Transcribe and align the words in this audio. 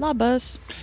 La. 0.00 0.14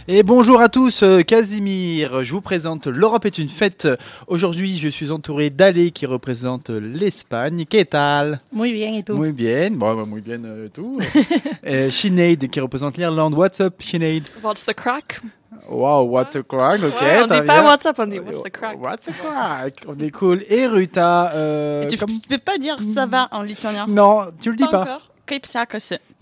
Et 0.08 0.22
bonjour 0.22 0.62
à 0.62 0.70
tous, 0.70 1.02
euh, 1.02 1.24
Casimir. 1.24 2.24
Je 2.24 2.32
vous 2.34 2.42
présente 2.42 2.86
L'Europe 2.86 3.26
est 3.26 3.40
une 3.40 3.50
fête. 3.50 3.88
Aujourd'hui, 4.28 4.78
je 4.78 4.90
suis 4.90 5.10
entouré 5.10 5.50
d'Alé 5.50 5.90
qui 5.90 6.06
représente 6.06 6.70
l'Espagne. 6.70 7.66
¿Qué 7.68 7.84
tal? 7.86 8.42
Muy 8.52 8.74
bien, 8.74 8.94
et 8.94 9.02
tú 9.02 9.14
Muy 9.14 9.32
bien. 9.32 9.72
Bon, 9.72 9.96
bah, 9.96 10.06
muy 10.06 10.22
bien 10.22 10.44
euh, 10.46 10.70
tout. 10.72 11.00
euh, 11.66 11.90
Sinead 11.90 12.48
qui 12.48 12.60
représente 12.60 12.98
l'Irlande. 12.98 13.34
What's 13.34 13.60
up, 13.60 13.82
Sinead? 13.82 14.26
What's 14.44 14.64
the 14.66 14.76
crack? 14.76 15.20
Wow, 15.68 16.04
what's 16.04 16.36
a 16.36 16.44
crack? 16.44 16.84
Ok, 16.84 17.02
Ouais, 17.02 17.24
on 17.24 17.26
dit 17.26 17.46
pas 17.48 17.64
what's 17.64 17.86
up, 17.88 17.98
on 17.98 18.06
dit 18.08 18.20
what's 18.20 18.44
the 18.44 18.52
crack. 18.52 18.80
What's 18.80 19.08
a 19.08 19.14
crack? 19.14 19.84
On 19.88 19.98
est 20.00 20.12
cool. 20.12 20.44
Et 20.48 20.68
Ruta. 20.68 21.32
euh, 21.34 21.88
tu, 21.90 21.98
comme- 21.98 22.22
tu 22.22 22.30
peux 22.30 22.38
pas 22.38 22.60
dire 22.60 22.78
ça 22.94 23.08
va 23.08 23.30
en 23.32 23.42
lituanien? 23.42 23.88
Non, 23.88 24.28
tu 24.40 24.52
le 24.52 24.58
dis 24.58 24.64
Pas 24.66 24.70
pas. 24.70 24.82
encore. 24.84 25.12
Kaip. 25.26 25.42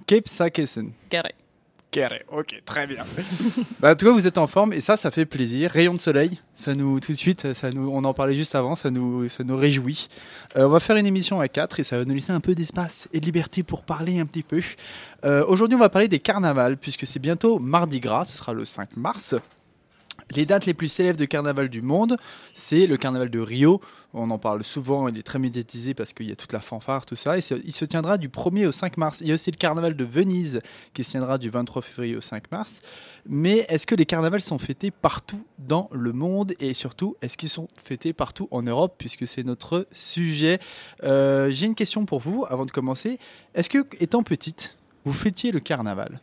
Cape 0.07 0.27
Sakesen. 0.29 0.91
Gerai. 1.11 1.33
Ok, 2.31 2.61
très 2.65 2.87
bien. 2.87 3.03
bah, 3.79 3.91
en 3.91 3.95
tout 3.95 4.05
cas, 4.05 4.11
vous 4.11 4.27
êtes 4.27 4.37
en 4.37 4.47
forme 4.47 4.73
et 4.73 4.81
ça, 4.81 4.97
ça 4.97 5.11
fait 5.11 5.25
plaisir. 5.25 5.71
Rayon 5.71 5.93
de 5.93 5.99
soleil, 5.99 6.39
ça 6.53 6.73
nous, 6.73 6.99
tout 6.99 7.13
de 7.13 7.17
suite, 7.17 7.53
ça 7.53 7.69
nous, 7.69 7.89
on 7.89 8.03
en 8.03 8.13
parlait 8.13 8.35
juste 8.35 8.55
avant, 8.55 8.75
ça 8.75 8.89
nous, 8.89 9.29
ça 9.29 9.43
nous 9.43 9.55
réjouit. 9.55 10.09
Euh, 10.57 10.65
on 10.65 10.69
va 10.69 10.79
faire 10.79 10.97
une 10.97 11.05
émission 11.05 11.39
à 11.39 11.47
4 11.47 11.79
et 11.79 11.83
ça 11.83 11.97
va 11.97 12.05
nous 12.05 12.13
laisser 12.13 12.31
un 12.31 12.41
peu 12.41 12.55
d'espace 12.55 13.07
et 13.13 13.19
de 13.19 13.25
liberté 13.25 13.63
pour 13.63 13.83
parler 13.83 14.19
un 14.19 14.25
petit 14.25 14.43
peu. 14.43 14.61
Euh, 15.23 15.45
Aujourd'hui, 15.47 15.75
on 15.75 15.79
va 15.79 15.89
parler 15.89 16.07
des 16.07 16.19
carnavals 16.19 16.77
puisque 16.77 17.07
c'est 17.07 17.19
bientôt 17.19 17.59
Mardi 17.59 17.99
Gras, 17.99 18.25
ce 18.25 18.37
sera 18.37 18.53
le 18.53 18.65
5 18.65 18.97
mars. 18.97 19.35
Les 20.31 20.45
dates 20.45 20.65
les 20.65 20.73
plus 20.73 20.87
célèbres 20.87 21.19
de 21.19 21.25
carnaval 21.25 21.69
du 21.69 21.81
monde, 21.81 22.17
c'est 22.55 22.87
le 22.87 22.97
carnaval 22.97 23.29
de 23.29 23.39
Rio. 23.39 23.79
On 24.13 24.31
en 24.31 24.39
parle 24.39 24.63
souvent, 24.63 25.07
il 25.07 25.17
est 25.17 25.23
très 25.23 25.39
médiatisé 25.39 25.93
parce 25.93 26.13
qu'il 26.13 26.27
y 26.27 26.31
a 26.31 26.35
toute 26.35 26.51
la 26.51 26.61
fanfare, 26.61 27.05
tout 27.05 27.15
ça. 27.15 27.37
Et 27.37 27.41
il 27.63 27.73
se 27.73 27.85
tiendra 27.85 28.17
du 28.17 28.29
1er 28.29 28.65
au 28.65 28.71
5 28.71 28.97
mars. 28.97 29.19
Il 29.21 29.27
y 29.27 29.31
a 29.31 29.35
aussi 29.35 29.51
le 29.51 29.57
carnaval 29.57 29.95
de 29.95 30.03
Venise 30.03 30.61
qui 30.93 31.03
se 31.03 31.11
tiendra 31.11 31.37
du 31.37 31.49
23 31.49 31.81
février 31.83 32.15
au 32.15 32.21
5 32.21 32.51
mars. 32.51 32.81
Mais 33.27 33.65
est-ce 33.69 33.85
que 33.85 33.93
les 33.93 34.05
carnavals 34.05 34.41
sont 34.41 34.57
fêtés 34.57 34.89
partout 34.89 35.45
dans 35.59 35.89
le 35.91 36.11
monde? 36.11 36.53
Et 36.59 36.73
surtout, 36.73 37.17
est-ce 37.21 37.37
qu'ils 37.37 37.49
sont 37.49 37.67
fêtés 37.83 38.13
partout 38.13 38.47
en 38.51 38.63
Europe? 38.63 38.95
Puisque 38.97 39.27
c'est 39.27 39.43
notre 39.43 39.87
sujet 39.91 40.59
Euh, 41.03 41.51
J'ai 41.51 41.67
une 41.67 41.75
question 41.75 42.05
pour 42.05 42.19
vous 42.19 42.45
avant 42.49 42.65
de 42.65 42.71
commencer. 42.71 43.19
Est-ce 43.53 43.69
que, 43.69 43.85
étant 43.99 44.23
petite, 44.23 44.75
vous 45.03 45.13
fêtiez 45.13 45.51
le 45.51 45.59
carnaval? 45.59 46.19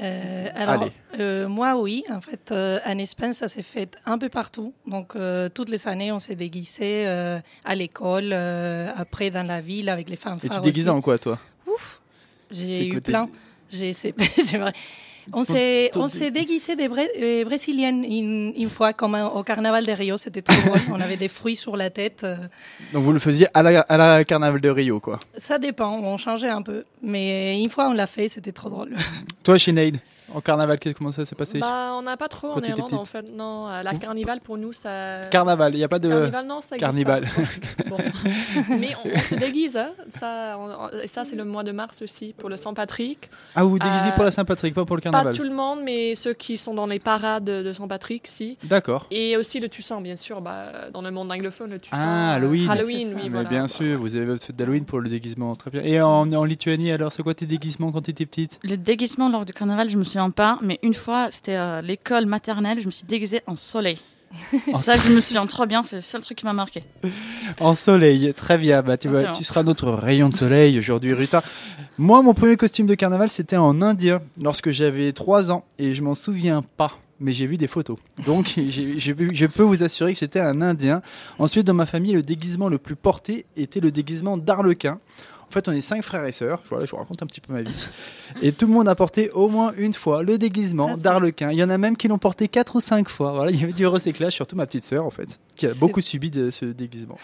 Euh, 0.00 0.48
alors, 0.54 0.88
euh, 1.18 1.48
moi, 1.48 1.78
oui. 1.78 2.04
En 2.10 2.20
fait, 2.20 2.50
euh, 2.52 2.78
en 2.86 2.98
Espagne, 2.98 3.32
ça 3.32 3.48
s'est 3.48 3.62
fait 3.62 3.96
un 4.06 4.18
peu 4.18 4.28
partout. 4.28 4.72
Donc, 4.86 5.14
euh, 5.14 5.48
toutes 5.48 5.68
les 5.68 5.86
années, 5.86 6.10
on 6.12 6.20
s'est 6.20 6.34
déguisé 6.34 7.06
à 7.06 7.74
l'école, 7.74 8.32
après 8.32 9.30
dans 9.30 9.46
la 9.46 9.60
ville 9.60 9.88
avec 9.88 10.08
les 10.08 10.14
Et 10.14 10.16
fanfares. 10.16 10.60
tu 10.60 10.60
déguisais 10.60 10.90
en 10.90 11.00
quoi, 11.00 11.18
toi? 11.18 11.38
Ouf 11.66 12.00
J'ai 12.50 12.88
eu 12.88 13.00
plein. 13.00 13.28
J'ai 13.70 13.92
On 15.32 15.44
s'est, 15.44 16.30
déguisé 16.30 16.76
des 16.76 16.88
Bré- 16.88 17.10
euh, 17.20 17.44
brésiliennes 17.44 18.04
une, 18.04 18.52
une 18.56 18.68
fois, 18.70 18.92
comme 18.92 19.14
un- 19.14 19.26
au 19.26 19.42
carnaval 19.42 19.84
de 19.86 19.92
Rio, 19.92 20.16
c'était 20.16 20.42
trop 20.42 20.60
drôle. 20.66 20.80
On 20.92 21.00
avait 21.00 21.16
des 21.16 21.28
fruits 21.28 21.56
sur 21.56 21.76
la 21.76 21.90
tête. 21.90 22.24
euh, 22.24 22.36
Donc 22.92 23.04
vous 23.04 23.12
le 23.12 23.18
faisiez 23.18 23.46
à 23.54 23.62
la, 23.62 23.80
à 23.82 23.96
la 23.96 24.24
carnaval 24.24 24.60
de 24.60 24.68
Rio, 24.68 25.00
quoi. 25.00 25.18
Ça 25.38 25.58
dépend, 25.58 25.98
on 25.98 26.16
changeait 26.18 26.48
un 26.48 26.62
peu. 26.62 26.84
Mais 27.02 27.60
une 27.62 27.68
fois 27.68 27.88
on 27.88 27.92
l'a 27.92 28.06
fait, 28.06 28.28
c'était 28.28 28.52
trop 28.52 28.68
drôle. 28.68 28.94
Toi, 29.44 29.58
Sinead, 29.58 29.98
en 30.34 30.40
carnaval, 30.40 30.78
comment 30.96 31.12
ça 31.12 31.24
s'est 31.24 31.34
passé? 31.34 31.58
Bah, 31.58 31.92
on 31.94 32.02
n'a 32.02 32.16
pas 32.16 32.28
trop 32.28 32.48
en 32.52 32.60
Irlande 32.60 32.92
en 32.94 33.04
fait. 33.04 33.24
Non, 33.34 33.68
euh, 33.68 33.82
la 33.82 33.94
carnival 33.94 34.40
pour 34.40 34.58
nous, 34.58 34.72
ça. 34.72 35.26
Carnaval, 35.30 35.74
il 35.74 35.78
n'y 35.78 35.84
a 35.84 35.88
pas 35.88 35.98
de... 35.98 36.08
Carnival, 36.10 36.46
non, 36.46 36.60
ça 36.60 36.76
existe 36.76 36.80
Carnival. 36.80 37.24
pas. 37.24 37.88
Bon. 37.90 37.96
Mais 38.78 38.90
on, 39.04 39.08
on 39.16 39.20
se 39.20 39.34
déguise, 39.34 39.76
hein. 39.76 39.90
ça, 40.20 40.56
on- 40.58 40.84
on- 40.96 41.00
et 41.02 41.06
ça 41.08 41.24
c'est 41.24 41.34
le 41.36 41.44
mois 41.44 41.62
de 41.64 41.72
mars 41.72 42.02
aussi 42.02 42.34
pour 42.36 42.48
le 42.48 42.56
Saint-Patrick. 42.56 43.28
Ah, 43.54 43.64
vous 43.64 43.70
vous 43.70 43.78
déguisez 43.78 44.08
Euh, 44.08 44.12
pour 44.12 44.24
la 44.24 44.30
Saint-Patrick, 44.30 44.74
pas 44.74 44.84
pour 44.84 44.96
le 44.96 45.02
Pas 45.02 45.10
carnaval 45.24 45.36
tout 45.36 45.44
le 45.44 45.54
monde, 45.54 45.80
mais 45.84 46.14
ceux 46.14 46.34
qui 46.34 46.58
sont 46.58 46.74
dans 46.74 46.86
les 46.86 46.98
parades 46.98 47.44
de, 47.44 47.72
Saint-Patrick, 47.72 48.26
si. 48.26 48.58
D'accord. 48.64 49.06
Et 49.10 49.36
aussi 49.36 49.60
le 49.60 49.68
Toussaint, 49.68 50.00
bien 50.00 50.16
sûr, 50.16 50.40
bah, 50.40 50.90
dans 50.92 51.02
le 51.02 51.10
monde 51.10 51.30
anglophone, 51.30 51.70
le 51.70 51.78
Toussaint. 51.78 51.96
Ah, 51.98 52.32
euh, 52.32 52.36
Halloween. 52.36 52.70
Halloween, 52.70 53.08
oui, 53.14 53.22
Mais 53.24 53.28
voilà. 53.28 53.48
bien 53.48 53.66
sûr, 53.68 53.98
vous 53.98 54.16
avez 54.16 54.26
votre 54.26 54.44
fête 54.44 54.56
d'Halloween 54.56 54.84
pour 54.84 55.00
le 55.00 55.08
déguisement, 55.08 55.54
très 55.54 55.70
bien. 55.70 55.82
Et 55.82 56.00
en, 56.00 56.32
en 56.32 56.44
Lituanie, 56.44 56.92
alors, 56.92 57.12
c'est 57.12 57.22
quoi 57.22 57.34
tes 57.34 57.46
déguisements 57.46 57.92
quand 57.92 58.02
tu 58.02 58.10
étais 58.10 58.26
petite? 58.26 58.58
Le 58.62 58.76
déguisement 58.76 59.28
lors 59.28 59.44
du 59.44 59.52
carnaval, 59.52 59.90
je 59.90 59.96
me 59.96 60.04
souviens 60.04 60.30
pas, 60.30 60.58
mais 60.62 60.78
une 60.82 60.94
fois, 60.94 61.30
c'était 61.30 61.54
à 61.54 61.82
l'école 61.82 62.26
maternelle, 62.26 62.80
je 62.80 62.86
me 62.86 62.90
suis 62.90 63.06
déguisée 63.06 63.42
en 63.46 63.56
soleil. 63.56 63.98
Ça 64.74 64.96
je 64.98 65.10
me 65.10 65.20
souviens 65.20 65.46
trop 65.46 65.66
bien, 65.66 65.82
c'est 65.82 65.96
le 65.96 66.02
seul 66.02 66.20
truc 66.20 66.38
qui 66.38 66.44
m'a 66.44 66.52
marqué. 66.52 66.84
En 67.58 67.74
soleil, 67.74 68.32
très 68.34 68.58
bien. 68.58 68.82
Bah, 68.82 68.96
tu, 68.96 69.08
seras 69.44 69.62
notre 69.62 69.90
rayon 69.90 70.28
de 70.28 70.34
soleil 70.34 70.78
aujourd'hui, 70.78 71.14
Rita. 71.14 71.42
Moi, 71.98 72.22
mon 72.22 72.34
premier 72.34 72.56
costume 72.56 72.86
de 72.86 72.94
carnaval, 72.94 73.28
c'était 73.28 73.56
en 73.56 73.82
indien, 73.82 74.22
lorsque 74.40 74.70
j'avais 74.70 75.12
3 75.12 75.50
ans, 75.50 75.64
et 75.78 75.94
je 75.94 76.02
m'en 76.02 76.14
souviens 76.14 76.62
pas. 76.76 76.92
Mais 77.22 77.32
j'ai 77.32 77.46
vu 77.46 77.58
des 77.58 77.66
photos. 77.66 77.98
Donc, 78.24 78.54
je 78.56 79.46
peux 79.46 79.62
vous 79.62 79.82
assurer 79.82 80.14
que 80.14 80.18
c'était 80.18 80.40
un 80.40 80.62
indien. 80.62 81.02
Ensuite, 81.38 81.66
dans 81.66 81.74
ma 81.74 81.84
famille, 81.84 82.14
le 82.14 82.22
déguisement 82.22 82.68
le 82.68 82.78
plus 82.78 82.96
porté 82.96 83.44
était 83.56 83.80
le 83.80 83.90
déguisement 83.90 84.38
d'arlequin. 84.38 85.00
En 85.50 85.52
fait, 85.52 85.66
on 85.66 85.72
est 85.72 85.80
cinq 85.80 86.02
frères 86.02 86.24
et 86.26 86.30
sœurs. 86.30 86.62
Voilà, 86.70 86.84
je 86.84 86.92
vous 86.92 86.96
raconte 86.98 87.24
un 87.24 87.26
petit 87.26 87.40
peu 87.40 87.52
ma 87.52 87.62
vie. 87.62 87.88
Et 88.40 88.52
tout 88.52 88.68
le 88.68 88.72
monde 88.72 88.88
a 88.88 88.94
porté 88.94 89.30
au 89.30 89.48
moins 89.48 89.72
une 89.76 89.94
fois 89.94 90.22
le 90.22 90.38
déguisement 90.38 90.92
Ah, 90.94 90.96
d'arlequin. 90.96 91.50
Il 91.50 91.58
y 91.58 91.64
en 91.64 91.70
a 91.70 91.76
même 91.76 91.96
qui 91.96 92.06
l'ont 92.06 92.18
porté 92.18 92.46
quatre 92.46 92.76
ou 92.76 92.80
cinq 92.80 93.08
fois. 93.08 93.32
Voilà, 93.32 93.50
il 93.50 93.60
y 93.60 93.64
avait 93.64 93.72
du 93.72 93.84
recyclage, 93.84 94.32
surtout 94.32 94.54
ma 94.54 94.66
petite 94.66 94.84
sœur, 94.84 95.04
en 95.04 95.10
fait, 95.10 95.40
qui 95.56 95.66
a 95.66 95.74
beaucoup 95.74 96.00
subi 96.00 96.30
de 96.30 96.52
ce 96.52 96.66
déguisement. 96.66 97.16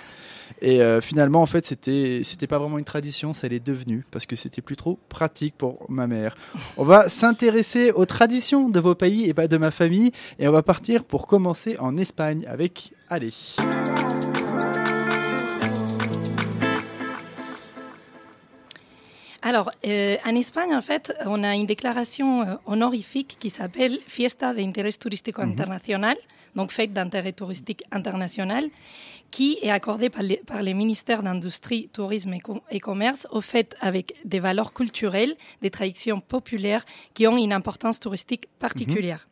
Et 0.60 0.82
euh, 0.82 1.00
finalement, 1.00 1.40
en 1.40 1.46
fait, 1.46 1.66
c'était 1.66 2.22
c'était 2.24 2.48
pas 2.48 2.58
vraiment 2.58 2.78
une 2.78 2.84
tradition, 2.84 3.32
ça 3.32 3.46
l'est 3.46 3.64
devenu 3.64 4.04
parce 4.10 4.26
que 4.26 4.34
c'était 4.34 4.62
plus 4.62 4.76
trop 4.76 4.98
pratique 5.08 5.54
pour 5.56 5.86
ma 5.88 6.08
mère. 6.08 6.36
On 6.76 6.84
va 6.84 7.08
s'intéresser 7.08 7.92
aux 7.92 8.06
traditions 8.06 8.68
de 8.68 8.80
vos 8.80 8.96
pays 8.96 9.28
et 9.28 9.34
pas 9.34 9.46
de 9.46 9.56
ma 9.56 9.70
famille, 9.70 10.10
et 10.40 10.48
on 10.48 10.52
va 10.52 10.62
partir 10.62 11.04
pour 11.04 11.28
commencer 11.28 11.76
en 11.78 11.96
Espagne 11.96 12.44
avec 12.48 12.92
Allez. 13.08 13.32
Alors, 19.48 19.70
euh, 19.86 20.16
en 20.24 20.34
Espagne, 20.34 20.74
en 20.74 20.82
fait, 20.82 21.14
on 21.24 21.44
a 21.44 21.54
une 21.54 21.66
déclaration 21.66 22.42
euh, 22.42 22.54
honorifique 22.66 23.36
qui 23.38 23.48
s'appelle 23.48 23.96
Fiesta 24.08 24.52
de 24.52 24.58
Interés 24.60 24.94
Turístico 24.94 25.40
Internacional, 25.40 26.16
donc 26.56 26.72
fête 26.72 26.92
d'intérêt 26.92 27.32
touristique 27.32 27.84
international, 27.92 28.64
qui 29.30 29.58
est 29.62 29.70
accordée 29.70 30.10
par 30.10 30.22
les, 30.22 30.38
par 30.38 30.62
les 30.62 30.74
ministères 30.74 31.22
d'Industrie, 31.22 31.88
Tourisme 31.92 32.34
et, 32.34 32.40
Com- 32.40 32.60
et 32.72 32.80
Commerce 32.80 33.28
au 33.30 33.40
fait 33.40 33.76
avec 33.80 34.16
des 34.24 34.40
valeurs 34.40 34.72
culturelles, 34.72 35.36
des 35.62 35.70
traditions 35.70 36.18
populaires 36.18 36.84
qui 37.14 37.28
ont 37.28 37.36
une 37.36 37.52
importance 37.52 38.00
touristique 38.00 38.48
particulière. 38.58 39.28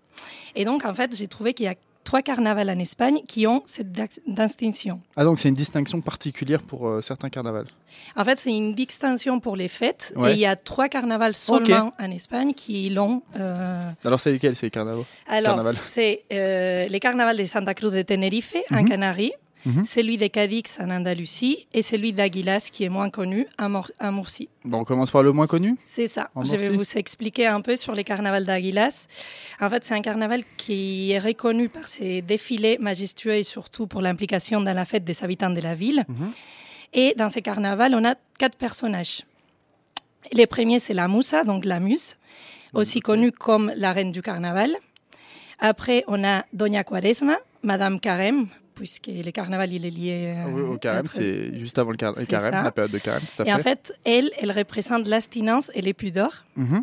Et 0.54 0.64
donc, 0.64 0.84
en 0.84 0.94
fait, 0.94 1.16
j'ai 1.16 1.26
trouvé 1.26 1.54
qu'il 1.54 1.66
y 1.66 1.68
a 1.68 1.74
trois 2.04 2.22
carnavals 2.22 2.70
en 2.70 2.78
Espagne 2.78 3.20
qui 3.26 3.46
ont 3.46 3.62
cette 3.66 3.90
distinction. 4.26 5.00
Ah 5.16 5.24
donc 5.24 5.40
c'est 5.40 5.48
une 5.48 5.54
distinction 5.54 6.00
particulière 6.00 6.62
pour 6.62 6.86
euh, 6.88 7.00
certains 7.00 7.30
carnavals. 7.30 7.66
En 8.16 8.24
fait, 8.24 8.38
c'est 8.38 8.50
une 8.54 8.74
distinction 8.74 9.40
pour 9.40 9.56
les 9.56 9.68
fêtes. 9.68 10.12
Ouais. 10.16 10.32
Et 10.32 10.34
il 10.34 10.40
y 10.40 10.46
a 10.46 10.56
trois 10.56 10.88
carnavals 10.88 11.34
seulement 11.34 11.92
en 11.98 12.10
Espagne 12.10 12.52
qui 12.54 12.90
l'ont. 12.90 13.22
euh, 13.36 13.90
Alors 14.04 14.20
c'est 14.20 14.32
lesquels 14.32 14.56
ces 14.56 14.70
carnavals 14.70 15.04
Alors, 15.28 15.60
c'est 15.92 16.24
euh, 16.32 16.86
les 16.88 17.00
carnavals 17.00 17.36
de 17.38 17.44
Santa 17.44 17.74
Cruz 17.74 17.90
de 17.92 18.02
Tenerife, 18.02 18.54
en 18.70 18.82
Mhm. 18.82 18.88
Canaries, 18.88 19.32
Mhm. 19.66 19.84
celui 19.84 20.18
de 20.18 20.26
Cadix, 20.26 20.78
en 20.80 20.90
Andalousie, 20.90 21.66
et 21.72 21.82
celui 21.82 22.12
d'Aguilas, 22.12 22.68
qui 22.72 22.84
est 22.84 22.88
moins 22.88 23.08
connu, 23.10 23.46
à, 23.56 23.68
Mor- 23.68 23.90
à 23.98 24.10
Murcie. 24.12 24.48
Bon, 24.64 24.80
on 24.80 24.84
commence 24.84 25.10
par 25.10 25.22
le 25.22 25.32
moins 25.32 25.46
connu? 25.46 25.76
C'est 25.84 26.08
ça. 26.08 26.30
En 26.34 26.44
Je 26.44 26.56
vais 26.56 26.68
vous 26.68 26.84
expliquer 26.96 27.46
un 27.46 27.60
peu 27.62 27.76
sur 27.76 27.94
les 27.94 28.04
carnavals 28.04 28.44
d'Aguilas. 28.44 29.06
En 29.60 29.70
fait, 29.70 29.84
c'est 29.84 29.94
un 29.94 30.02
carnaval 30.02 30.42
qui 30.56 31.12
est 31.12 31.18
reconnu 31.18 31.68
par 31.68 31.88
ses 31.88 32.20
défilés 32.22 32.76
majestueux 32.78 33.34
et 33.36 33.42
surtout 33.42 33.86
pour 33.86 34.02
l'implication 34.02 34.60
dans 34.60 34.74
la 34.74 34.84
fête 34.84 35.04
des 35.04 35.24
habitants 35.24 35.50
de 35.50 35.60
la 35.60 35.74
ville. 35.74 36.04
Mhm. 36.08 36.32
Et 36.92 37.14
dans 37.16 37.30
ce 37.30 37.40
carnaval, 37.40 37.94
on 37.94 38.04
a 38.04 38.14
quatre 38.38 38.56
personnages. 38.56 39.22
Les 40.32 40.46
premiers, 40.46 40.78
c'est 40.78 40.94
la 40.94 41.08
Musa, 41.08 41.44
donc 41.44 41.64
la 41.64 41.80
muse, 41.80 42.16
aussi 42.72 43.00
connue 43.00 43.32
comme 43.32 43.72
la 43.76 43.92
reine 43.92 44.12
du 44.12 44.22
carnaval. 44.22 44.76
Après, 45.58 46.04
on 46.08 46.22
a 46.24 46.44
Doña 46.52 46.82
Quaresma, 46.84 47.36
Madame 47.62 48.00
Carême, 48.00 48.48
puisque 48.74 49.06
le 49.08 49.30
carnaval, 49.30 49.72
il 49.72 49.84
est 49.86 49.90
lié 49.90 50.34
Ah 50.38 50.48
oui, 50.48 50.62
euh, 50.62 50.66
au 50.74 50.78
carême, 50.78 51.06
c'est 51.06 51.58
juste 51.58 51.78
avant 51.78 51.90
le, 51.90 51.96
car- 51.96 52.12
le 52.14 52.20
C'est 52.20 52.26
carême, 52.26 52.52
ça. 52.52 52.62
la 52.62 52.70
période 52.72 52.92
de 52.92 52.98
carême, 52.98 53.22
tout 53.36 53.42
à 53.42 53.46
Et 53.46 53.52
en 53.52 53.58
fait. 53.58 53.92
elle, 54.04 54.30
elle 54.38 54.52
représente 54.52 55.06
l'astinence 55.08 55.70
et 55.74 55.80
les 55.82 55.94
pudeurs. 55.94 56.44
Mhm, 56.56 56.82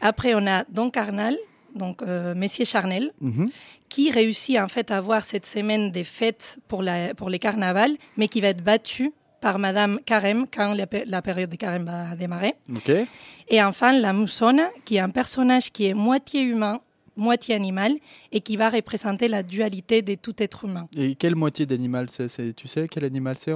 Après, 0.00 0.34
on 0.34 0.46
a 0.46 0.64
Don 0.68 0.90
Carnal, 0.90 1.36
donc 1.74 2.02
euh, 2.02 2.34
Messier 2.34 2.64
Charnel, 2.64 3.12
mhm. 3.20 3.48
qui 3.88 4.10
réussit 4.10 4.58
en 4.58 4.68
fait 4.68 4.90
à 4.90 4.96
avoir 4.98 5.24
cette 5.24 5.46
semaine 5.46 5.90
des 5.92 6.04
fêtes 6.04 6.58
pour, 6.68 6.82
la, 6.82 7.14
pour 7.14 7.30
les 7.30 7.38
carnavals, 7.38 7.96
mais 8.16 8.28
qui 8.28 8.40
va 8.40 8.48
être 8.48 8.62
battu 8.64 9.12
par 9.40 9.58
Madame 9.58 10.00
Carême 10.06 10.46
quand 10.52 10.72
la, 10.72 10.86
pé- 10.86 11.04
la 11.06 11.20
période 11.22 11.50
de 11.50 11.56
carême 11.56 11.84
va 11.84 12.16
démarrer. 12.16 12.54
Et 13.48 13.62
enfin, 13.62 13.92
la 13.92 14.12
Moussona, 14.12 14.70
qui 14.86 14.96
est 14.96 15.00
un 15.00 15.10
personnage 15.10 15.70
qui 15.70 15.86
est 15.86 15.94
moitié 15.94 16.40
humain, 16.42 16.80
moitié 17.16 17.54
animal, 17.54 17.94
et 18.32 18.40
qui 18.40 18.56
va 18.56 18.68
représenter 18.70 19.28
la 19.28 19.42
dualité 19.42 20.02
de 20.02 20.14
tout 20.14 20.34
être 20.38 20.64
humain. 20.64 20.88
Et 20.96 21.14
quelle 21.14 21.34
moitié 21.34 21.66
d'animal 21.66 22.08
c'est 22.10 22.54
Tu 22.54 22.68
sais 22.68 22.86
quel 22.90 23.04
animal 23.04 23.36
c'est. 23.38 23.52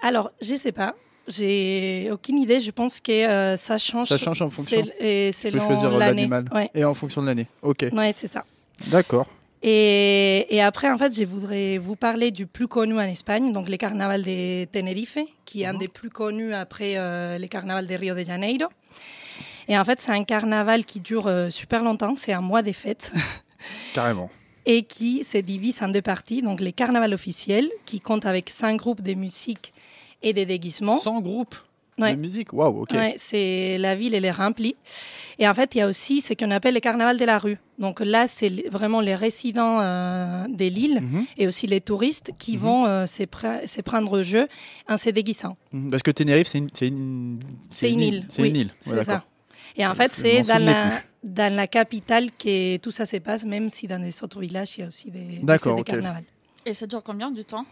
Alors, 0.00 0.30
je 0.40 0.54
sais 0.54 0.72
pas. 0.72 0.94
J'ai 1.26 2.10
aucune 2.12 2.38
idée. 2.38 2.60
Je 2.60 2.70
pense 2.70 3.00
que 3.00 3.10
euh, 3.12 3.56
ça 3.56 3.78
change. 3.78 4.08
Ça 4.08 4.18
change 4.18 4.42
en 4.42 4.50
fonction. 4.50 4.82
Et 5.00 5.32
selon 5.32 5.58
choisir 5.66 5.90
l'année. 5.90 6.22
l'animal. 6.28 6.44
Ouais. 6.54 6.70
Et 6.74 6.84
en 6.84 6.92
fonction 6.94 7.22
de 7.22 7.26
l'année. 7.26 7.46
Ok. 7.62 7.86
ouais, 7.92 8.12
c'est 8.14 8.26
ça. 8.28 8.44
D'accord. 8.88 9.26
Et, 9.62 10.46
et 10.54 10.60
après, 10.60 10.90
en 10.90 10.98
fait, 10.98 11.16
je 11.18 11.24
voudrais 11.24 11.78
vous 11.78 11.96
parler 11.96 12.30
du 12.30 12.46
plus 12.46 12.68
connu 12.68 12.94
en 12.98 13.00
Espagne, 13.00 13.50
donc 13.52 13.70
le 13.70 13.78
carnaval 13.78 14.22
de 14.22 14.66
Tenerife, 14.66 15.16
qui 15.46 15.62
est 15.62 15.66
un 15.66 15.72
Mhm. 15.72 15.78
des 15.78 15.88
plus 15.88 16.10
connus 16.10 16.52
après 16.52 16.98
euh, 16.98 17.38
le 17.38 17.46
carnaval 17.46 17.86
de 17.86 17.94
Rio 17.94 18.14
de 18.14 18.24
Janeiro. 18.24 18.68
Et 19.68 19.78
en 19.78 19.84
fait, 19.84 20.00
c'est 20.00 20.12
un 20.12 20.24
carnaval 20.24 20.84
qui 20.84 21.00
dure 21.00 21.26
euh, 21.26 21.50
super 21.50 21.82
longtemps, 21.82 22.14
c'est 22.16 22.32
un 22.32 22.40
mois 22.40 22.62
des 22.62 22.72
fêtes, 22.72 23.12
Carrément. 23.94 24.30
et 24.66 24.82
qui 24.82 25.24
se 25.24 25.38
divise 25.38 25.82
en 25.82 25.88
deux 25.88 26.02
parties. 26.02 26.42
Donc, 26.42 26.60
le 26.60 26.70
carnaval 26.70 27.14
officiel, 27.14 27.70
qui 27.86 28.00
compte 28.00 28.26
avec 28.26 28.50
cinq 28.50 28.76
groupes 28.76 29.02
de 29.02 29.14
musique 29.14 29.72
et 30.22 30.32
des 30.32 30.46
déguisements. 30.46 30.98
100 30.98 31.20
groupes 31.20 31.56
Ouais. 31.96 32.16
de 32.16 32.20
musique? 32.20 32.52
Waouh, 32.52 32.82
ok. 32.82 32.90
Ouais, 32.90 33.14
c'est 33.18 33.78
la 33.78 33.94
ville, 33.94 34.16
elle 34.16 34.24
est 34.24 34.32
remplie. 34.32 34.74
Et 35.38 35.48
en 35.48 35.54
fait, 35.54 35.76
il 35.76 35.78
y 35.78 35.80
a 35.80 35.86
aussi 35.86 36.20
ce 36.20 36.34
qu'on 36.34 36.50
appelle 36.50 36.74
le 36.74 36.80
carnaval 36.80 37.16
de 37.20 37.24
la 37.24 37.38
rue. 37.38 37.56
Donc 37.78 38.00
là, 38.00 38.26
c'est 38.26 38.68
vraiment 38.68 39.00
les 39.00 39.14
résidents 39.14 39.80
euh, 39.80 40.44
de 40.48 40.64
l'île 40.64 41.00
Mhm, 41.02 41.24
et 41.38 41.46
aussi 41.46 41.68
les 41.68 41.80
touristes 41.80 42.32
qui 42.36 42.54
Mhm. 42.54 42.58
vont 42.58 42.86
euh, 42.86 43.06
se, 43.06 43.22
pre- 43.22 43.64
se 43.68 43.80
prendre 43.80 44.10
au 44.18 44.22
jeu 44.24 44.48
en 44.88 44.96
se 44.96 45.10
déguisant. 45.10 45.56
mhm. 45.72 45.92
Parce 45.92 46.02
que 46.02 46.10
Tenerife, 46.10 46.48
c'est 46.48 46.58
une, 46.58 46.68
une, 46.82 47.40
C'est 47.70 47.90
une 47.92 48.00
île. 48.00 48.26
C'est 48.28 48.42
oui, 48.42 48.48
une 48.48 48.56
île. 48.56 48.74
C'est 48.80 49.04
ça. 49.04 49.22
Et 49.76 49.86
en 49.86 49.94
fait, 49.94 50.12
c'est 50.12 50.42
dans 50.42 50.62
la, 50.64 51.00
dans 51.22 51.52
la 51.54 51.66
capitale 51.66 52.28
que 52.38 52.76
tout 52.78 52.90
ça 52.90 53.06
se 53.06 53.16
passe, 53.16 53.44
même 53.44 53.68
si 53.70 53.86
dans 53.86 54.00
les 54.00 54.22
autres 54.22 54.40
villages, 54.40 54.76
il 54.78 54.82
y 54.82 54.84
a 54.84 54.86
aussi 54.88 55.10
des, 55.10 55.38
des 55.42 55.58
fêtes 55.58 55.76
de 55.76 55.82
carnaval. 55.82 56.24
Et 56.66 56.74
ça 56.74 56.86
dure 56.86 57.02
combien 57.02 57.30
du 57.30 57.44
temps? 57.44 57.66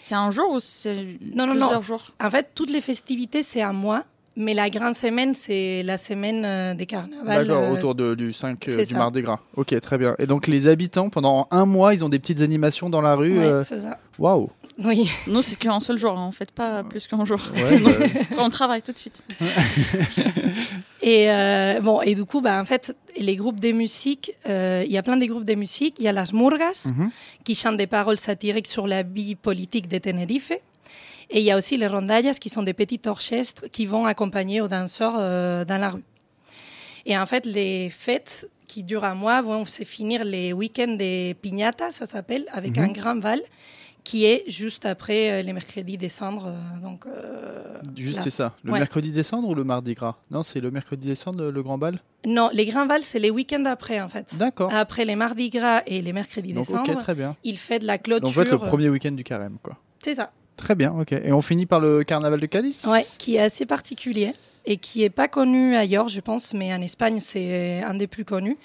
C'est 0.00 0.14
un 0.14 0.30
jour 0.30 0.52
ou 0.52 0.60
c'est 0.60 0.94
Non, 1.34 1.46
non, 1.46 1.52
plusieurs 1.52 1.72
non. 1.72 1.82
jours? 1.82 2.12
En 2.22 2.30
fait, 2.30 2.50
toutes 2.54 2.70
les 2.70 2.80
festivités, 2.80 3.42
c'est 3.42 3.60
un 3.60 3.72
mois, 3.72 4.04
mais 4.36 4.54
la 4.54 4.70
grande 4.70 4.94
semaine, 4.94 5.34
c'est 5.34 5.82
la 5.82 5.98
semaine 5.98 6.44
euh, 6.44 6.74
des 6.74 6.86
carnavals. 6.86 7.46
D'accord, 7.48 7.64
euh, 7.64 7.72
autour 7.74 7.94
de- 7.96 8.14
du 8.14 8.32
5 8.32 8.66
euh, 8.68 8.76
du 8.76 8.84
ça. 8.92 8.96
Mardi 8.96 9.20
Gras. 9.22 9.40
Ok, 9.56 9.78
très 9.80 9.98
bien. 9.98 10.14
Et 10.20 10.26
donc 10.26 10.46
les 10.46 10.68
habitants, 10.68 11.10
pendant 11.10 11.48
un 11.50 11.66
mois, 11.66 11.92
ils 11.94 12.04
ont 12.04 12.08
des 12.08 12.20
petites 12.20 12.40
animations 12.40 12.88
dans 12.88 13.00
la 13.02 13.16
rue. 13.16 13.36
ouais, 13.38 13.44
euh, 13.44 13.64
c'est 13.64 13.80
ça. 13.80 13.98
Waouh. 14.18 14.48
Oui. 14.78 15.10
Nous, 15.26 15.42
c'est 15.42 15.56
qu'un 15.56 15.80
seul 15.80 15.98
jour, 15.98 16.12
hein, 16.16 16.26
on 16.28 16.32
fait 16.32 16.50
pas 16.52 16.84
plus 16.84 17.06
qu'un 17.08 17.24
jour. 17.24 17.40
Ouais, 17.54 17.78
bah, 17.80 17.90
on 18.38 18.48
travaille 18.48 18.82
tout 18.82 18.92
de 18.92 18.98
suite. 18.98 19.22
Et 21.02 21.30
euh, 21.30 21.80
bon, 21.80 22.02
et 22.02 22.14
du 22.14 22.24
coup, 22.24 22.40
bah, 22.40 22.60
en 22.60 22.64
fait, 22.64 22.94
les 23.16 23.36
groupes 23.36 23.60
de 23.60 23.70
musique, 23.72 24.32
euh, 24.48 24.82
il 24.84 24.92
y 24.92 24.98
a 24.98 25.02
plein 25.02 25.16
de 25.16 25.24
groupes 25.26 25.44
de 25.44 25.54
musique. 25.54 25.96
Il 25.98 26.04
y 26.04 26.08
a 26.08 26.12
las 26.12 26.32
murgas 26.32 26.90
mhm. 26.92 27.10
qui 27.44 27.54
chantent 27.54 27.76
des 27.76 27.86
paroles 27.86 28.18
satiriques 28.18 28.66
sur 28.66 28.86
la 28.86 29.02
vie 29.04 29.34
politique 29.36 29.88
de 29.88 29.98
Tenerife. 29.98 30.52
Et 31.30 31.38
il 31.38 31.44
y 31.44 31.50
a 31.50 31.56
aussi 31.56 31.76
les 31.76 31.86
rondallas 31.86 32.38
qui 32.40 32.48
sont 32.48 32.62
des 32.62 32.74
petits 32.74 33.00
orchestres 33.06 33.66
qui 33.70 33.86
vont 33.86 34.06
accompagner 34.06 34.60
aux 34.60 34.68
danseurs 34.68 35.14
euh, 35.18 35.64
dans 35.64 35.78
la 35.78 35.90
rue. 35.90 36.04
Et 37.06 37.16
en 37.16 37.26
fait, 37.26 37.46
les 37.46 37.90
fêtes 37.90 38.48
qui 38.66 38.82
durent 38.82 39.04
un 39.04 39.14
mois 39.14 39.40
vont 39.40 39.64
se 39.64 39.84
finir 39.84 40.24
les 40.24 40.52
week-ends 40.52 40.94
des 40.96 41.36
piñatas, 41.40 41.92
ça 41.92 42.06
s'appelle, 42.06 42.46
avec 42.52 42.76
Mhm. 42.76 42.84
un 42.84 42.88
grand 42.88 43.20
val 43.20 43.40
qui 44.04 44.24
est 44.24 44.44
juste 44.48 44.86
après 44.86 45.30
euh, 45.30 45.42
les 45.42 45.52
mercredis 45.52 45.98
des 45.98 46.08
cendres. 46.08 46.46
euh, 46.46 46.80
donc, 46.82 47.04
euh, 47.06 47.62
Juste 47.96 48.20
c'est 48.22 48.30
ça. 48.30 48.54
Le 48.64 48.72
Ouais. 48.72 48.78
mercredi 48.78 49.12
décembre 49.12 49.48
ou 49.48 49.54
le 49.54 49.64
Mardi 49.64 49.94
Gras? 49.94 50.16
Non, 50.30 50.42
c'est 50.42 50.60
le 50.60 50.70
mercredi 50.70 51.06
décembre 51.06 51.42
le, 51.50 51.62
grand 51.62 51.78
bal? 51.78 52.00
Non, 52.26 52.50
les 52.52 52.66
grands 52.66 52.86
vals, 52.86 53.02
c'est 53.02 53.18
les 53.18 53.30
week-ends 53.30 53.64
après, 53.66 54.00
en 54.00 54.08
fait. 54.08 54.34
D'accord. 54.38 54.72
Après 54.72 55.04
les 55.04 55.16
mardis 55.16 55.50
gras 55.50 55.82
et 55.86 56.00
les 56.00 56.12
mercredis 56.12 56.52
Donc 56.52 56.66
décembre, 56.66 56.96
très 57.02 57.14
bien. 57.14 57.36
il 57.44 57.58
fait 57.58 57.78
de 57.78 57.86
la 57.86 57.98
clôture. 57.98 58.28
Donc 58.28 58.30
en 58.30 58.44
fait 58.44 58.50
le 58.50 58.58
premier 58.58 58.88
week-end 58.88 59.12
du 59.12 59.24
carême, 59.24 59.58
quoi. 59.62 59.76
C'est 60.02 60.14
ça. 60.14 60.32
Très 60.56 60.74
bien, 60.74 60.92
ok. 60.92 61.12
Et 61.12 61.32
on 61.32 61.42
finit 61.42 61.66
par 61.66 61.78
le 61.80 62.02
carnaval 62.02 62.40
de 62.40 62.46
Cadiz? 62.46 62.84
Ouais, 62.86 63.04
qui 63.18 63.36
est 63.36 63.40
assez 63.40 63.64
particulier 63.66 64.34
et 64.70 64.76
qui 64.76 65.02
est 65.02 65.08
pas 65.10 65.28
connu 65.28 65.74
ailleurs, 65.76 66.08
je 66.08 66.20
pense, 66.20 66.52
mais 66.52 66.72
en 66.74 66.82
Espagne, 66.82 67.20
c'est 67.20 67.82
un 67.82 67.94
des 67.94 68.06
plus 68.06 68.26
connus. 68.26 68.58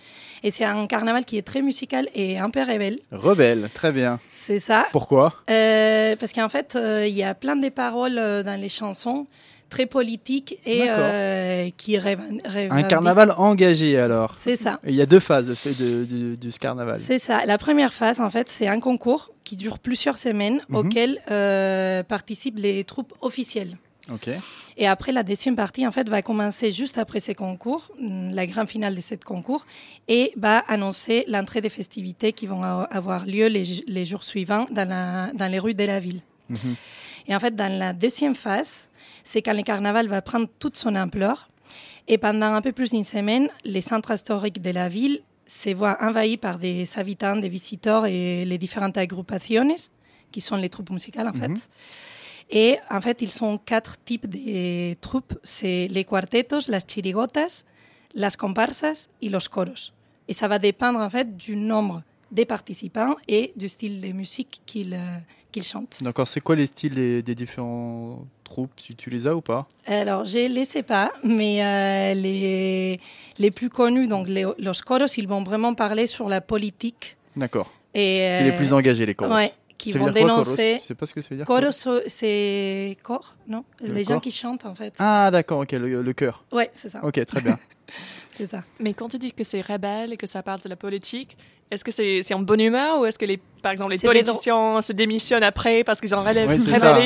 Et 0.43 0.51
c'est 0.51 0.65
un 0.65 0.85
carnaval 0.85 1.23
qui 1.23 1.37
est 1.37 1.41
très 1.43 1.61
musical 1.61 2.09
et 2.13 2.37
un 2.37 2.49
peu 2.49 2.59
rebelle. 2.61 2.97
Rebelle, 3.13 3.69
très 3.73 3.93
bien. 3.93 4.19
C'est 4.29 4.59
ça. 4.59 4.87
Pourquoi? 4.91 5.33
Euh, 5.49 6.17
parce 6.17 6.33
qu'en 6.33 6.49
fait, 6.49 6.75
euh, 6.75 7.07
il 7.07 7.13
y 7.15 7.23
a 7.23 7.33
plein 7.33 7.55
de 7.55 7.69
paroles 7.69 8.17
euh, 8.17 8.43
dans 8.43 8.59
les 8.59 8.67
chansons 8.67 9.25
très 9.69 9.85
politiques 9.85 10.59
et 10.65 10.81
qui 11.77 11.97
rêvent. 11.97 12.19
Un 12.69 12.83
carnaval 12.83 13.33
engagé 13.37 13.97
alors. 13.97 14.35
C'est 14.39 14.57
ça. 14.57 14.79
Il 14.85 14.93
y 14.93 15.01
a 15.01 15.05
deux 15.05 15.21
phases 15.21 15.47
de, 15.47 16.03
de, 16.03 16.35
du 16.35 16.51
ce 16.51 16.59
carnaval. 16.59 16.99
C'est 16.99 17.17
ça. 17.17 17.45
La 17.45 17.57
première 17.57 17.93
phase, 17.93 18.19
en 18.19 18.29
fait, 18.29 18.49
c'est 18.49 18.67
un 18.67 18.81
concours 18.81 19.31
qui 19.45 19.55
dure 19.55 19.79
plusieurs 19.79 20.17
semaines 20.17 20.61
Mhm. 20.67 20.75
auquel 20.75 22.03
participent 22.09 22.59
les 22.59 22.83
troupes 22.83 23.13
officielles. 23.21 23.77
Ok. 24.11 24.29
Et 24.75 24.87
après, 24.87 25.11
la 25.11 25.23
deuxième 25.23 25.55
partie, 25.55 25.87
en 25.87 25.91
fait, 25.91 26.09
va 26.09 26.21
commencer 26.21 26.71
juste 26.71 26.97
après 26.97 27.19
ces 27.19 27.35
concours, 27.35 27.89
hum, 27.99 28.29
la 28.33 28.45
grande 28.47 28.67
finale 28.67 28.95
de 28.95 29.01
ce 29.01 29.15
concours, 29.15 29.65
et 30.07 30.33
va 30.35 30.59
annoncer 30.67 31.23
l'entrée 31.27 31.61
des 31.61 31.69
festivités 31.69 32.33
qui 32.33 32.45
vont 32.47 32.63
avoir 32.63 33.25
lieu 33.25 33.47
les, 33.47 34.05
jours 34.05 34.23
suivants 34.23 34.65
dans, 34.71 34.87
la- 34.89 35.31
dans 35.33 35.47
les 35.49 35.59
rues 35.59 35.73
de 35.75 35.85
la 35.85 35.99
ville. 35.99 36.21
Mhm. 36.49 36.75
Et 37.27 37.35
en 37.35 37.39
fait, 37.39 37.55
dans 37.55 37.71
la 37.71 37.93
deuxième 37.93 38.35
phase, 38.35 38.89
c'est 39.23 39.41
quand 39.41 39.53
le 39.53 39.63
carnaval 39.63 40.07
va 40.07 40.21
prendre 40.21 40.47
toute 40.59 40.75
son 40.75 40.95
ampleur. 40.95 41.49
Et 42.09 42.17
pendant 42.17 42.53
un 42.53 42.61
peu 42.61 42.73
plus 42.73 42.89
d'une 42.91 43.05
semaine, 43.05 43.47
les 43.63 43.79
centres 43.81 44.11
historiques 44.13 44.61
de 44.61 44.71
la 44.71 44.89
ville 44.89 45.21
se 45.47 45.69
voient 45.73 45.97
envahis 46.01 46.35
par 46.35 46.57
des 46.57 46.85
habitants, 46.97 47.37
des 47.37 47.47
visiteurs 47.47 48.05
et 48.05 48.43
les 48.43 48.57
différentes 48.57 48.97
agrupaciones, 48.97 49.75
qui 50.31 50.41
sont 50.41 50.57
les 50.57 50.67
troupes 50.69 50.89
musicales, 50.89 51.29
en 51.29 51.31
Mhm. 51.37 51.55
fait. 51.55 51.69
Et 52.49 52.77
en 52.89 53.01
fait, 53.01 53.21
ils 53.21 53.31
sont 53.31 53.57
quatre 53.57 53.97
types 54.03 54.29
de 54.29 54.93
troupes. 54.95 55.37
C'est 55.43 55.87
les 55.89 56.03
cuartetos, 56.03 56.67
las 56.69 56.85
chirigotas, 56.85 57.63
las 58.13 58.37
comparsas 58.37 59.09
y 59.21 59.29
los 59.29 59.47
coros. 59.49 59.91
Et 60.27 60.33
ça 60.33 60.47
va 60.47 60.59
dépendre, 60.59 60.99
en 60.99 61.09
fait, 61.09 61.35
du 61.35 61.55
nombre 61.55 62.03
des 62.31 62.45
participants 62.45 63.15
et 63.27 63.53
du 63.55 63.67
style 63.67 64.01
de 64.01 64.11
musique 64.11 64.61
qu'ils 64.65 64.93
euh, 64.93 65.17
qu'ils 65.51 65.63
chantent. 65.63 65.99
D'accord, 66.01 66.27
c'est 66.27 66.41
quoi 66.41 66.55
les 66.55 66.65
styles 66.65 66.95
des, 66.95 67.21
des 67.21 67.35
différents 67.35 68.25
troupes? 68.43 68.71
Tu, 68.75 68.95
tu 68.95 69.11
les 69.11 69.27
as 69.27 69.35
ou 69.35 69.41
pas? 69.41 69.67
Alors, 69.85 70.25
je 70.25 70.39
ne 70.39 70.47
les 70.47 70.65
sais 70.65 70.81
pas, 70.81 71.11
mais 71.23 71.63
euh, 71.63 72.15
les, 72.15 72.99
les 73.37 73.51
plus 73.51 73.69
connus, 73.69 74.07
donc 74.07 74.27
les, 74.27 74.47
los 74.57 74.81
coros, 74.83 75.05
ils 75.15 75.27
vont 75.27 75.43
vraiment 75.43 75.75
parler 75.75 76.07
sur 76.07 76.27
la 76.27 76.41
politique. 76.41 77.17
D'accord. 77.35 77.71
Et, 77.93 78.33
C'est 78.37 78.43
les 78.45 78.51
euh, 78.51 78.57
plus 78.57 78.73
engagés 78.73 79.05
les 79.05 79.13
choros. 79.13 79.31
Ouais, 79.35 79.51
qui 79.83 79.91
vont 79.97 80.11
dénoncer. 80.11 80.79
Je 80.81 80.87
sais 80.87 80.95
pas 80.95 81.05
ce 81.05 81.13
que 81.13 81.21
ça 81.21 81.27
veut 81.31 81.37
dire. 81.37 81.45
Coros, 81.45 81.99
c'est 82.07 82.97
corps, 83.03 83.35
non 83.47 83.63
Le 83.81 83.93
Les 83.93 84.03
gens 84.03 84.19
qui 84.19 84.31
chantent, 84.31 84.65
en 84.65 84.75
fait. 84.75 84.93
Ah 84.99 85.29
d'accord, 85.31 85.59
ok, 85.61 85.71
le, 85.73 86.01
le 86.01 86.13
chœur. 86.13 86.43
Ouais, 86.51 86.69
c'est 86.73 86.89
ça. 86.89 86.99
Ok, 87.03 87.23
très 87.25 87.41
bien. 87.41 87.57
C'est 88.35 88.47
ça. 88.47 88.63
Mais 88.79 88.95
quand 88.95 89.09
tu 89.09 89.19
dis 89.19 89.31
que 89.31 89.43
c'est 89.43 89.61
rebelle 89.61 90.11
et 90.11 90.17
que 90.17 90.25
ça 90.25 90.41
parle 90.41 90.59
de 90.61 90.67
la 90.67 90.75
politique, 90.75 91.37
est-ce 91.69 91.83
que 91.83 91.91
c'est 91.91 92.23
c'est 92.23 92.33
en 92.33 92.39
bonne 92.39 92.61
humeur 92.61 92.99
ou 92.99 93.05
est-ce 93.05 93.19
que, 93.19 93.25
les, 93.25 93.37
par 93.61 93.71
exemple, 93.71 93.91
les 93.91 93.99
politiciens 93.99 94.81
se 94.81 94.91
démissionnent 94.91 95.43
après 95.43 95.83
parce 95.83 96.01
qu'ils 96.01 96.15
ont 96.15 96.23
révélé, 96.23 96.47
Ouais, 96.47 96.57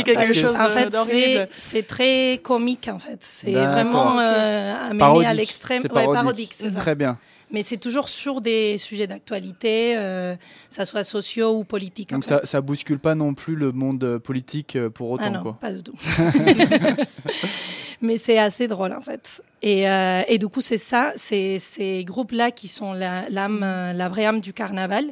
quelque 0.03 0.13
Parce 0.13 0.27
que- 0.29 0.33
chose 0.35 0.55
En 0.57 0.63
de- 0.69 0.69
fait, 0.69 0.89
d'horrible 0.89 1.49
c'est- 1.57 1.69
c'est 1.71 1.83
très 1.85 2.39
comique, 2.41 2.87
en 2.89 2.97
fait. 2.99 3.17
C'est 3.19 3.51
vraiment 3.51 4.17
euh, 4.21 4.85
amené 4.89 4.99
Parodique. 4.99 5.27
à 5.29 5.33
l'extrême. 5.33 5.81
Ouais, 5.81 5.89
parodique. 5.89 6.13
parodique, 6.13 6.53
c'est 6.55 6.69
ça. 6.71 6.79
très 6.79 6.95
bien. 6.95 7.17
Mais 7.49 7.63
c'est 7.63 7.77
toujours 7.77 8.09
sur 8.09 8.41
des 8.41 8.77
sujets 8.77 9.07
d'actualité, 9.07 9.95
euh, 9.97 10.35
ça 10.67 10.83
soit 10.85 11.05
sociaux 11.05 11.57
ou 11.59 11.63
politiques. 11.63 12.09
Donc 12.11 12.25
ça, 12.25 12.41
ça 12.43 12.59
bouscule 12.59 12.99
pas 12.99 13.15
non 13.15 13.33
plus 13.33 13.55
le 13.55 13.71
monde 13.71 14.03
euh, 14.03 14.19
politique 14.19 14.75
euh, 14.75 14.89
pour 14.89 15.09
autant 15.11 15.23
Ah 15.27 15.29
non, 15.29 15.41
quoi. 15.41 15.57
pas 15.61 15.71
du 15.71 15.81
tout. 15.81 15.93
Mais 18.01 18.17
c'est 18.17 18.37
assez 18.37 18.67
drôle 18.67 18.93
en 18.93 19.01
fait. 19.01 19.41
Et, 19.61 19.89
euh, 19.89 20.21
et 20.27 20.37
du 20.37 20.47
coup, 20.47 20.61
c'est 20.61 20.77
ça, 20.77 21.13
c'est 21.15 21.57
ces 21.57 22.03
groupes-là 22.03 22.51
qui 22.51 22.67
sont 22.67 22.93
la, 22.93 23.27
l'âme, 23.29 23.61
la 23.61 24.09
vraie 24.09 24.25
âme 24.25 24.39
du 24.41 24.53
carnaval. 24.53 25.05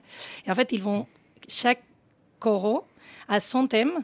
Et 0.46 0.52
en 0.52 0.56
fait, 0.56 0.72
ils 0.72 0.82
vont, 0.82 1.08
chaque 1.48 1.82
coro 2.40 2.84
a 3.28 3.40
son 3.40 3.66
thème. 3.68 4.04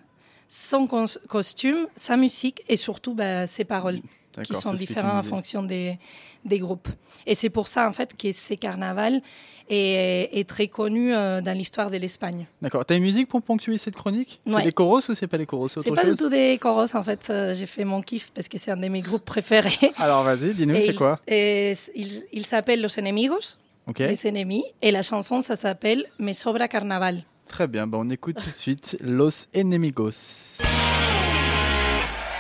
son 0.50 0.88
cos- 0.88 1.20
costume, 1.28 1.88
sa 1.96 2.18
musique 2.18 2.64
et 2.68 2.76
surtout 2.78 3.14
bah, 3.14 3.46
ses 3.46 3.66
paroles 3.66 4.00
qui 4.44 4.54
sont 4.54 4.74
me 4.74 5.02
en 5.12 5.24
fonction 5.24 5.64
des, 5.64 5.98
des 6.46 6.60
groupes. 6.60 6.88
Et 7.28 7.36
c'est 7.36 7.50
pour 7.50 7.68
ça 7.68 7.88
en 7.88 7.92
fait 7.92 8.16
que 8.18 8.32
ce 8.32 8.54
carnaval 8.56 9.22
est, 9.70 10.30
est 10.34 10.48
très 10.50 10.68
connu 10.68 11.14
euh, 11.14 11.40
dans 11.42 11.56
l'histoire 11.58 11.92
de 11.92 11.98
l'Espagne. 11.98 12.48
D'accord. 12.62 12.86
T'as 12.86 12.96
une 12.96 13.04
musique 13.04 13.28
pour 13.28 13.42
ponctuer 13.42 13.78
cette 13.78 13.96
chronique? 13.96 14.42
C'est 14.46 14.54
Ouais. 14.56 14.64
les 14.64 14.72
choros 14.72 15.02
ou 15.10 15.14
c'est 15.14 15.28
pas 15.28 15.38
les 15.38 15.46
choros 15.46 15.68
C'est 15.70 15.92
pas 15.94 16.04
du 16.04 16.16
tout 16.16 16.30
des 16.30 16.58
choros 16.60 16.96
en 16.96 17.04
fait, 17.04 17.30
euh, 17.30 17.54
j'ai 17.54 17.66
fait 17.66 17.86
mon 17.86 18.02
kiff 18.02 18.32
parce 18.34 18.48
que 18.48 18.58
c'est 18.58 18.72
un 18.72 18.78
de 18.78 18.88
mes 18.88 19.02
groupes 19.02 19.26
préférés. 19.26 19.92
Alors 19.98 20.24
vas-y, 20.24 20.54
dis-nous, 20.54 20.80
c'est 20.80 20.96
quoi? 20.96 21.20
et 21.28 21.74
il 21.96 22.24
il 22.34 22.46
s'appelle 22.46 22.82
Los 22.82 23.00
Enemigos, 23.00 23.58
les 23.98 24.28
ennemis, 24.28 24.64
et 24.82 24.92
la 24.92 25.04
chanson 25.04 25.42
ça 25.42 25.56
s'appelle 25.56 26.06
Me 26.20 26.34
Sobra 26.34 26.68
Carnaval. 26.68 27.24
Très 27.48 27.68
bien, 27.68 27.86
bah, 27.86 27.98
on 28.02 28.10
écoute 28.10 28.38
tout 28.42 28.50
de 28.50 28.56
suite 28.56 28.98
Los 29.02 29.46
Enemigos. 29.56 30.60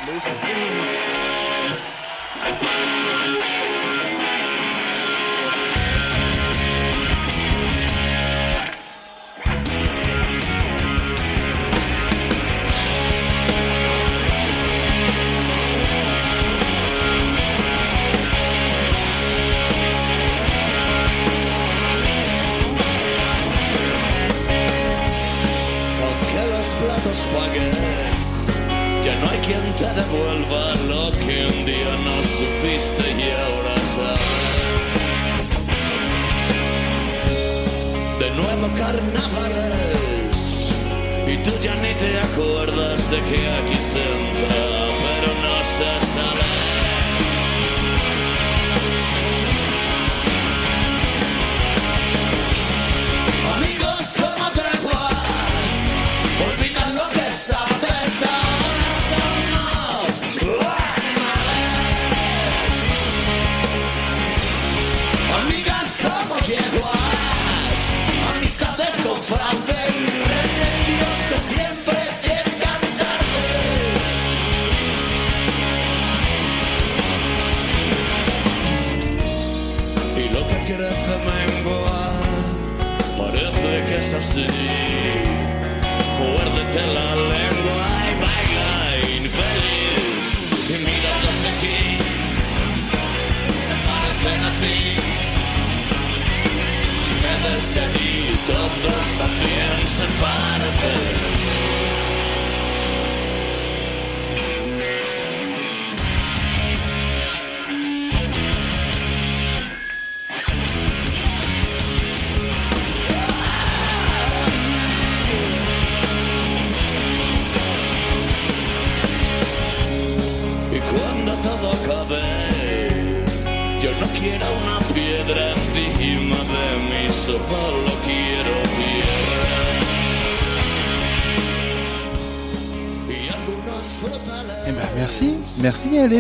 Aunque 0.03 1.10
ya 29.03 29.15
no 29.19 29.29
hay 29.29 29.39
quien 29.39 29.61
te 29.75 29.89
devuelva 29.99 30.75
lo 30.87 31.11
que 31.11 31.47
un 31.47 31.65
día 31.65 31.95
no 32.05 32.21
supiste 32.21 33.11
y 33.11 33.31
ahora 33.31 33.75
sabes. 33.95 34.21
De 38.19 38.29
nuevo 38.31 38.67
carnavales, 38.75 40.35
y 41.27 41.37
tú 41.43 41.51
ya 41.61 41.75
ni 41.75 41.93
te 41.95 42.19
acuerdas 42.19 43.09
de 43.09 43.17
que 43.21 43.49
aquí 43.49 43.77
se 43.91 44.01
entra, 44.01 44.80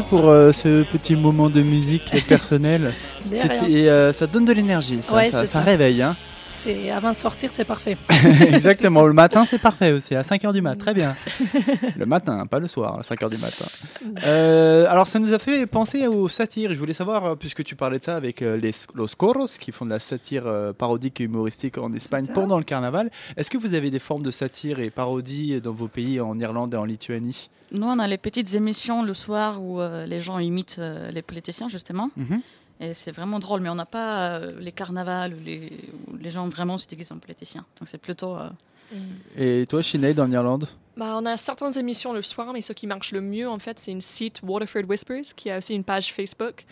pour 0.01 0.29
euh, 0.29 0.51
ce 0.53 0.83
petit 0.83 1.15
moment 1.15 1.49
de 1.49 1.61
musique 1.61 2.09
personnel. 2.27 2.93
De 3.25 3.35
rien. 3.35 3.41
C'était, 3.57 3.89
euh, 3.89 4.13
ça 4.13 4.27
donne 4.27 4.45
de 4.45 4.53
l'énergie, 4.53 4.99
ça, 5.03 5.13
Ouais, 5.13 5.29
ça, 5.29 5.41
c'est 5.41 5.47
ça 5.47 5.59
ça. 5.59 5.61
réveille. 5.61 6.01
Hein. 6.01 6.15
C'est 6.63 6.91
avant 6.91 7.09
de 7.09 7.15
sortir, 7.15 7.49
c'est 7.51 7.65
parfait. 7.65 7.97
Exactement, 8.53 9.07
le 9.07 9.13
matin 9.13 9.45
c'est 9.49 9.57
parfait 9.57 9.93
aussi, 9.93 10.13
à 10.13 10.21
5h 10.21 10.53
du 10.53 10.61
mat, 10.61 10.75
très 10.75 10.93
bien. 10.93 11.15
Le 11.97 12.05
matin, 12.05 12.45
pas 12.45 12.59
le 12.59 12.67
soir, 12.67 12.99
à 12.99 13.01
5h 13.01 13.31
du 13.31 13.37
matin. 13.37 13.65
Euh, 14.23 14.85
alors 14.87 15.07
ça 15.07 15.17
nous 15.17 15.33
a 15.33 15.39
fait 15.39 15.65
penser 15.65 16.05
aux 16.05 16.29
satires, 16.29 16.71
je 16.75 16.77
voulais 16.77 16.93
savoir, 16.93 17.35
puisque 17.35 17.63
tu 17.63 17.75
parlais 17.75 17.97
de 17.97 18.03
ça 18.03 18.15
avec 18.15 18.43
euh, 18.43 18.57
les 18.57 18.75
Los 18.93 19.15
Coros, 19.17 19.47
qui 19.59 19.71
font 19.71 19.85
de 19.85 19.89
la 19.89 19.99
satire 19.99 20.45
euh, 20.45 20.71
parodique 20.71 21.19
et 21.19 21.23
humoristique 21.23 21.79
en 21.79 21.91
Espagne 21.93 22.27
pendant 22.31 22.59
le 22.59 22.63
carnaval, 22.63 23.09
est-ce 23.37 23.49
que 23.49 23.57
vous 23.57 23.73
avez 23.73 23.89
des 23.89 23.99
formes 23.99 24.23
de 24.23 24.31
satire 24.31 24.79
et 24.79 24.91
parodie 24.91 25.59
dans 25.61 25.73
vos 25.73 25.87
pays, 25.87 26.19
en 26.19 26.37
Irlande 26.39 26.75
et 26.75 26.77
en 26.77 26.85
Lituanie? 26.85 27.49
Nous, 27.71 27.87
on 27.87 27.99
a 27.99 28.07
les 28.07 28.17
petites 28.17 28.53
émissions 28.53 29.01
le 29.01 29.13
soir 29.13 29.63
où 29.63 29.79
euh, 29.79 30.05
les 30.05 30.19
gens 30.19 30.39
imitent 30.39 30.75
euh, 30.79 31.09
les 31.11 31.21
politiciens, 31.21 31.69
justement. 31.69 32.09
Mhm. 32.17 32.41
Et 32.81 32.93
c'est 32.93 33.11
vraiment 33.11 33.39
drôle, 33.39 33.61
mais 33.61 33.69
on 33.69 33.75
n'a 33.75 33.85
pas 33.85 34.39
euh, 34.39 34.51
les 34.59 34.71
carnavals 34.71 35.35
où 35.35 35.39
les, 35.45 35.71
où 36.07 36.17
les 36.17 36.31
gens 36.31 36.49
vraiment 36.49 36.77
se 36.79 36.87
déguisent 36.87 37.11
en 37.11 37.19
politiciens. 37.19 37.63
Donc 37.79 37.87
c'est 37.87 37.99
plutôt. 37.99 38.35
euh, 38.35 38.49
Et 39.37 39.65
toi, 39.67 39.83
Sinead, 39.83 40.19
en 40.19 40.29
Irlande? 40.31 40.67
Bah, 40.97 41.13
on 41.17 41.25
a 41.25 41.37
certaines 41.37 41.77
émissions 41.77 42.11
le 42.11 42.21
soir, 42.23 42.51
mais 42.53 42.61
ce 42.61 42.73
qui 42.73 42.87
marche 42.87 43.11
le 43.11 43.21
mieux, 43.21 43.47
en 43.47 43.59
fait, 43.59 43.79
c'est 43.79 43.91
une 43.91 44.01
site 44.01 44.41
Waterford 44.43 44.83
Whispers 44.89 45.35
qui 45.35 45.49
a 45.51 45.59
aussi 45.59 45.73
une 45.75 45.83
page 45.83 46.11
Facebook. 46.11 46.65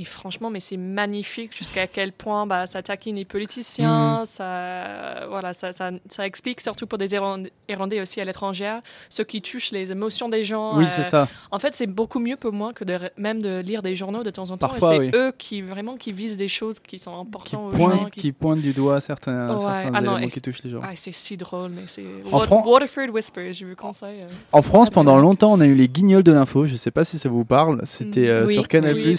Et 0.00 0.04
franchement, 0.04 0.48
mais 0.48 0.60
c'est 0.60 0.76
magnifique 0.76 1.56
jusqu'à 1.56 1.88
quel 1.88 2.12
point 2.12 2.46
bah, 2.46 2.66
ça 2.66 2.82
taquine 2.84 3.16
les 3.16 3.24
politiciens, 3.24 4.22
ça, 4.26 5.26
voilà, 5.28 5.52
ça, 5.52 5.72
ça, 5.72 5.90
ça 6.08 6.24
explique, 6.24 6.60
surtout 6.60 6.86
pour 6.86 6.98
des 6.98 7.14
Irlandais 7.14 8.00
aussi 8.00 8.20
à 8.20 8.24
l'étranger, 8.24 8.78
ce 9.08 9.22
qui 9.22 9.42
touche 9.42 9.72
les 9.72 9.90
émotions 9.90 10.28
des 10.28 10.44
gens. 10.44 10.78
Oui, 10.78 10.84
euh, 10.84 10.88
c'est 10.94 11.02
ça. 11.02 11.26
En 11.50 11.58
fait, 11.58 11.74
c'est 11.74 11.88
beaucoup 11.88 12.20
mieux 12.20 12.36
pour 12.36 12.52
moi 12.52 12.72
que 12.72 12.84
de, 12.84 12.96
même 13.16 13.42
de 13.42 13.58
lire 13.58 13.82
des 13.82 13.96
journaux 13.96 14.22
de 14.22 14.30
temps 14.30 14.44
en 14.50 14.56
temps. 14.56 14.68
Parfois, 14.68 14.94
et 14.94 14.98
oui. 15.00 15.10
c'est 15.12 15.18
eux 15.18 15.32
qui 15.36 15.62
vraiment 15.62 15.96
qui 15.96 16.12
visent 16.12 16.36
des 16.36 16.46
choses 16.48 16.78
qui 16.78 17.00
sont 17.00 17.10
Qui 17.14 17.20
importantes 17.20 17.74
aux 17.74 17.76
pointe, 17.76 17.98
gens. 17.98 18.08
qui... 18.10 18.30
pointe 18.32 18.60
du 18.60 18.72
doigt 18.72 19.00
certains, 19.00 19.48
Ah 19.66 19.98
éléments 19.98 20.28
qui 20.28 20.40
touchent 20.40 20.62
les 20.62 20.70
gens. 20.70 20.80
Ah, 20.82 20.92
c'est 20.94 21.12
si 21.12 21.36
drôle, 21.36 21.72
mais 21.74 21.82
c'est 21.88 22.04
Fran- 22.24 22.64
Waterford 22.64 23.08
Whispers, 23.12 23.52
je 23.52 23.64
vous 23.66 23.74
conseille. 23.74 24.22
euh. 24.22 24.28
En 24.52 24.62
France, 24.62 24.90
pendant 24.90 25.16
longtemps, 25.18 25.52
on 25.52 25.60
a 25.60 25.66
eu 25.66 25.74
les 25.74 25.88
guignols 25.88 26.22
de 26.22 26.32
l'info. 26.32 26.66
Je 26.68 26.76
sais 26.76 26.92
pas 26.92 27.04
si 27.04 27.18
ça 27.18 27.28
vous 27.28 27.44
parle. 27.44 27.80
C'était 27.84 28.20
Mm, 28.20 28.28
euh, 28.28 28.46
oui, 28.46 28.54
sur 28.54 28.68
Canal+. 28.68 28.94
oui. 28.94 29.18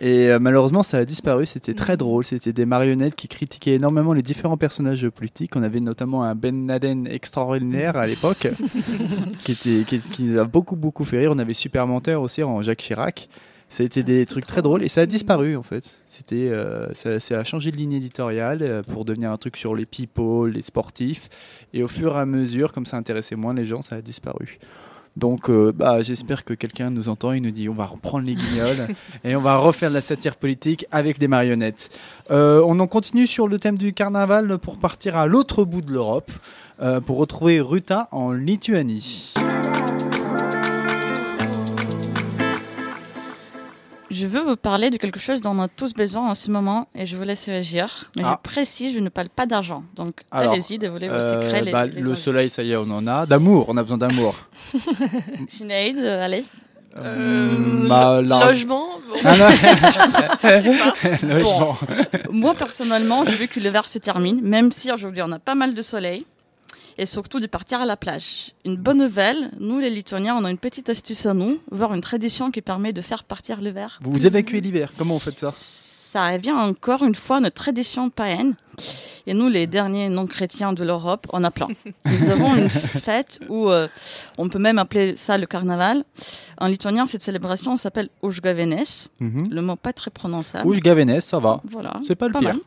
Et 0.00 0.28
euh, 0.28 0.38
malheureusement, 0.38 0.82
ça 0.82 0.98
a 0.98 1.04
disparu. 1.04 1.46
C'était 1.46 1.74
très 1.74 1.94
Mm. 1.94 1.98
drôle. 1.98 2.24
C'était 2.24 2.52
des 2.52 2.66
marionnettes 2.66 3.14
qui 3.16 3.28
critiquaient 3.28 3.74
énormément 3.74 4.12
les 4.12 4.22
différents 4.22 4.56
personnages 4.56 5.08
politiques. 5.08 5.56
On 5.56 5.62
avait 5.62 5.80
notamment 5.80 6.22
un 6.24 6.34
Ben 6.34 6.66
Laden 6.66 7.06
extraordinaire 7.06 7.96
à 7.96 8.06
l'époque, 8.06 8.48
qui, 9.44 9.52
était, 9.52 9.84
qui, 9.86 10.00
qui 10.00 10.22
nous 10.24 10.38
a 10.38 10.44
beaucoup, 10.44 10.76
beaucoup 10.76 11.04
fait 11.04 11.18
rire. 11.18 11.30
On 11.32 11.38
avait 11.38 11.54
Super 11.54 11.86
Menteur 11.86 12.20
aussi 12.22 12.42
en 12.42 12.60
Jacques 12.62 12.78
Chirac. 12.82 13.28
Ça 13.68 13.82
a 13.82 13.86
été 13.86 14.04
des 14.04 14.26
trucs 14.26 14.46
très 14.46 14.62
drôles 14.62 14.84
et 14.84 14.88
ça 14.88 15.00
a 15.00 15.06
disparu 15.06 15.56
en 15.56 15.64
fait. 15.64 15.92
C'était, 16.08 16.48
euh, 16.50 16.86
ça, 16.94 17.18
ça 17.18 17.40
a 17.40 17.44
changé 17.44 17.72
de 17.72 17.76
ligne 17.76 17.94
éditoriale 17.94 18.60
euh, 18.62 18.82
pour 18.82 19.04
devenir 19.04 19.32
un 19.32 19.36
truc 19.38 19.56
sur 19.56 19.74
les 19.74 19.86
people, 19.86 20.50
les 20.52 20.62
sportifs. 20.62 21.28
Et 21.74 21.82
au 21.82 21.88
fur 21.88 22.16
et 22.16 22.20
à 22.20 22.26
mesure, 22.26 22.72
comme 22.72 22.86
ça 22.86 22.96
intéressait 22.96 23.34
moins 23.34 23.54
les 23.54 23.64
gens, 23.64 23.82
ça 23.82 23.96
a 23.96 24.00
disparu. 24.02 24.58
Donc, 25.16 25.48
euh, 25.48 25.72
bah, 25.74 26.02
j'espère 26.02 26.44
que 26.44 26.52
quelqu'un 26.52 26.90
nous 26.90 27.08
entend 27.08 27.32
et 27.32 27.40
nous 27.40 27.50
dit 27.50 27.68
on 27.68 27.74
va 27.74 27.86
reprendre 27.86 28.26
les 28.26 28.34
guignols 28.34 28.88
et 29.24 29.34
on 29.34 29.40
va 29.40 29.56
refaire 29.56 29.88
de 29.88 29.94
la 29.94 30.02
satire 30.02 30.36
politique 30.36 30.86
avec 30.90 31.18
des 31.18 31.28
marionnettes. 31.28 31.90
Euh, 32.30 32.62
on 32.66 32.78
en 32.80 32.86
continue 32.86 33.26
sur 33.26 33.48
le 33.48 33.58
thème 33.58 33.78
du 33.78 33.94
carnaval 33.94 34.58
pour 34.58 34.78
partir 34.78 35.16
à 35.16 35.26
l'autre 35.26 35.64
bout 35.64 35.80
de 35.80 35.90
l'Europe 35.90 36.30
euh, 36.82 37.00
pour 37.00 37.16
retrouver 37.16 37.60
Ruta 37.60 38.08
en 38.12 38.32
Lituanie. 38.32 39.32
Je 44.18 44.26
veux 44.26 44.40
vous 44.40 44.56
parler 44.56 44.88
de 44.90 44.96
quelque 44.96 45.20
chose 45.20 45.40
dont 45.42 45.50
on 45.50 45.60
a 45.60 45.68
tous 45.68 45.92
besoin 45.92 46.30
en 46.30 46.34
ce 46.34 46.50
moment 46.50 46.88
et 46.94 47.04
je 47.06 47.16
vous 47.18 47.22
laisse 47.24 47.44
réagir. 47.46 47.86
Mais 48.16 48.22
Ah. 48.24 48.40
je 48.42 48.48
précise, 48.50 48.94
je 48.94 49.00
ne 49.00 49.10
parle 49.10 49.28
pas 49.28 49.44
d'argent. 49.46 49.82
Donc 49.94 50.14
allez-y, 50.30 50.78
dévoilez 50.78 51.08
vos 51.08 51.14
Euh, 51.16 51.42
secrets. 51.42 51.62
les- 51.62 51.72
bah, 51.72 51.84
les 51.86 52.00
le 52.00 52.14
soleil, 52.14 52.48
ça 52.48 52.62
y 52.62 52.72
est, 52.72 52.76
on 52.76 52.90
en 52.90 53.06
a. 53.06 53.26
D'amour, 53.26 53.66
on 53.68 53.76
a 53.76 53.82
besoin 53.82 53.98
d'amour. 53.98 54.34
Sinéad, 55.48 55.98
euh, 55.98 56.24
allez. 56.24 56.44
Hum, 56.98 57.88
bah, 57.90 58.22
bon. 58.66 58.86
Ah. 59.22 59.34
Logement. 61.22 61.76
Moi, 62.30 62.54
personnellement, 62.54 63.24
je 63.26 63.32
veux 63.32 63.46
que 63.46 63.60
l'hiver 63.60 63.86
se 63.86 63.98
termine, 63.98 64.40
même 64.42 64.72
si 64.72 64.90
aujourd'hui 64.90 65.20
on 65.22 65.32
a 65.32 65.38
pas 65.38 65.54
mal 65.54 65.74
de 65.74 65.82
soleil. 65.82 66.24
Et 66.98 67.04
surtout 67.06 67.40
de 67.40 67.46
partir 67.46 67.80
à 67.80 67.84
la 67.86 67.96
plage. 67.96 68.52
Une 68.64 68.76
bonne 68.76 68.98
nouvelle, 68.98 69.50
nous 69.60 69.78
les 69.78 69.90
Lituaniens, 69.90 70.34
on 70.34 70.44
a 70.44 70.50
une 70.50 70.56
petite 70.58 70.88
astuce 70.88 71.26
à 71.26 71.34
nous, 71.34 71.58
voire 71.70 71.92
une 71.94 72.00
tradition 72.00 72.50
qui 72.50 72.62
permet 72.62 72.92
de 72.94 73.02
faire 73.02 73.24
partir 73.24 73.60
l'hiver. 73.60 73.98
Vous 74.02 74.12
vous 74.12 74.26
évacuez 74.26 74.60
l'hiver. 74.62 74.92
Comment 74.96 75.14
vous 75.14 75.20
faites 75.20 75.38
ça? 75.40 75.50
Ça 75.52 76.28
revient 76.32 76.52
encore 76.52 77.04
une 77.04 77.14
fois 77.14 77.36
à 77.36 77.40
notre 77.40 77.56
tradition 77.56 78.08
païenne. 78.08 78.54
Et 79.26 79.34
nous, 79.34 79.48
les 79.48 79.66
derniers 79.66 80.08
non-chrétiens 80.08 80.72
de 80.72 80.84
l'Europe, 80.84 81.26
on 81.32 81.42
a 81.44 81.50
plein. 81.50 81.68
Nous 82.06 82.30
avons 82.30 82.54
une 82.54 82.70
fête 82.70 83.40
où 83.48 83.68
euh, 83.68 83.88
on 84.38 84.48
peut 84.48 84.60
même 84.60 84.78
appeler 84.78 85.16
ça 85.16 85.36
le 85.36 85.46
carnaval. 85.46 86.04
En 86.58 86.68
lituanien, 86.68 87.06
cette 87.06 87.22
célébration 87.22 87.76
s'appelle 87.76 88.08
Ujgavenes. 88.22 88.84
Mhm. 89.20 89.48
Le 89.50 89.62
mot 89.62 89.76
pas 89.76 89.92
très 89.92 90.10
prononçable. 90.10 90.66
Ouge 90.66 90.80
Gavenès, 90.80 91.24
ça 91.24 91.40
va. 91.40 91.60
Voilà. 91.68 92.00
C'est 92.06 92.14
pas 92.14 92.28
le 92.28 92.32
pire. 92.32 92.42
mal. 92.42 92.58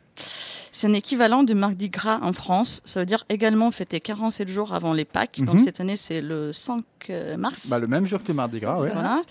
C'est 0.71 0.87
un 0.87 0.93
équivalent 0.93 1.43
du 1.43 1.53
Mardi 1.55 1.89
Gras 1.89 2.19
en 2.21 2.33
France. 2.33 2.81
Ça 2.85 2.99
veut 2.99 3.05
dire 3.05 3.25
également 3.29 3.71
fêter 3.71 3.99
47 3.99 4.49
jours 4.49 4.73
avant 4.73 4.93
les 4.93 5.05
Pâques. 5.05 5.39
Donc 5.41 5.55
Mhm. 5.55 5.63
cette 5.63 5.79
année, 5.79 5.95
c'est 5.97 6.21
le 6.21 6.53
5 6.53 6.83
euh, 7.09 7.37
mars. 7.37 7.67
Bah, 7.69 7.79
le 7.79 7.87
même 7.87 8.05
jour 8.05 8.21
que 8.23 8.31
Mardi 8.31 8.59
Gras, 8.59 8.79
ouais. 8.81 8.89
Voilà. 8.93 9.21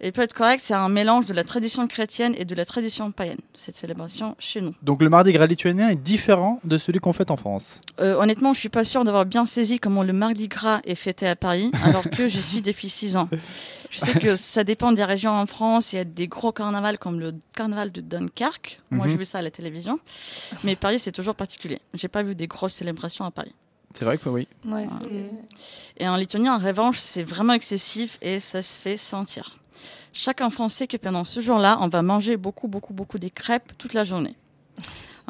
Et 0.00 0.10
pour 0.12 0.22
être 0.22 0.34
correct, 0.34 0.60
c'est 0.64 0.74
un 0.74 0.88
mélange 0.88 1.26
de 1.26 1.34
la 1.34 1.44
tradition 1.44 1.86
chrétienne 1.86 2.34
et 2.38 2.44
de 2.44 2.54
la 2.54 2.64
tradition 2.64 3.10
païenne, 3.12 3.38
cette 3.54 3.76
célébration 3.76 4.34
chez 4.38 4.60
nous. 4.60 4.74
Donc 4.82 5.02
le 5.02 5.08
Mardi 5.08 5.32
Gras 5.32 5.46
lituanien 5.46 5.88
est 5.88 5.96
différent 5.96 6.60
de 6.64 6.78
celui 6.78 6.98
qu'on 7.00 7.12
fait 7.12 7.30
en 7.30 7.36
France? 7.36 7.80
Euh, 8.00 8.14
honnêtement, 8.16 8.54
je 8.54 8.60
suis 8.60 8.68
pas 8.68 8.84
sûre 8.84 9.04
d'avoir 9.04 9.26
bien 9.26 9.46
saisi 9.46 9.78
comment 9.78 10.02
le 10.02 10.12
Mardi 10.12 10.48
Gras 10.48 10.80
est 10.84 10.94
fêté 10.94 11.26
à 11.28 11.36
Paris, 11.36 11.70
alors 11.84 12.08
que 12.10 12.26
j'y 12.26 12.42
suis 12.42 12.62
depuis 12.62 12.88
6 12.88 13.16
ans. 13.16 13.28
Je 13.90 13.98
sais 13.98 14.14
que 14.14 14.36
ça 14.36 14.62
dépend 14.64 14.92
des 14.92 15.04
régions 15.04 15.32
en 15.32 15.46
France. 15.46 15.92
Il 15.92 15.96
y 15.96 15.98
a 15.98 16.04
des 16.04 16.28
gros 16.28 16.52
carnavals 16.52 16.98
comme 16.98 17.18
le 17.18 17.34
carnaval 17.54 17.90
de 17.90 18.00
Dunkerque. 18.00 18.80
Moi, 18.90 19.06
Mhm. 19.06 19.12
j'ai 19.12 19.18
vu 19.18 19.24
ça 19.24 19.38
à 19.38 19.42
la 19.42 19.50
télévision. 19.50 19.98
Mais 20.64 20.76
Paris, 20.76 20.98
c'est 21.00 21.12
toujours 21.12 21.34
particulier. 21.34 21.80
J'ai 21.94 22.08
pas 22.08 22.22
vu 22.22 22.34
des 22.36 22.46
grosses 22.46 22.74
célébrations 22.74 23.24
à 23.24 23.30
Paris. 23.30 23.54
C'est 23.96 24.04
vrai 24.04 24.18
que 24.18 24.28
oui. 24.28 24.46
Ouais, 24.64 24.86
Et 25.96 26.06
en 26.08 26.16
Lituanie, 26.16 26.48
en 26.48 26.58
revanche, 26.58 26.98
c'est 27.00 27.24
vraiment 27.24 27.54
excessif 27.54 28.18
et 28.22 28.38
ça 28.38 28.62
se 28.62 28.74
fait 28.74 28.96
sentir. 28.96 29.58
Chaque 30.12 30.40
enfant 30.40 30.68
sait 30.68 30.86
que 30.86 30.96
pendant 30.96 31.24
ce 31.24 31.40
jour-là, 31.40 31.78
on 31.80 31.88
va 31.88 32.02
manger 32.02 32.36
beaucoup, 32.36 32.68
beaucoup, 32.68 32.92
beaucoup 32.94 33.18
des 33.18 33.30
crêpes 33.30 33.72
toute 33.78 33.94
la 33.94 34.04
journée. 34.04 34.36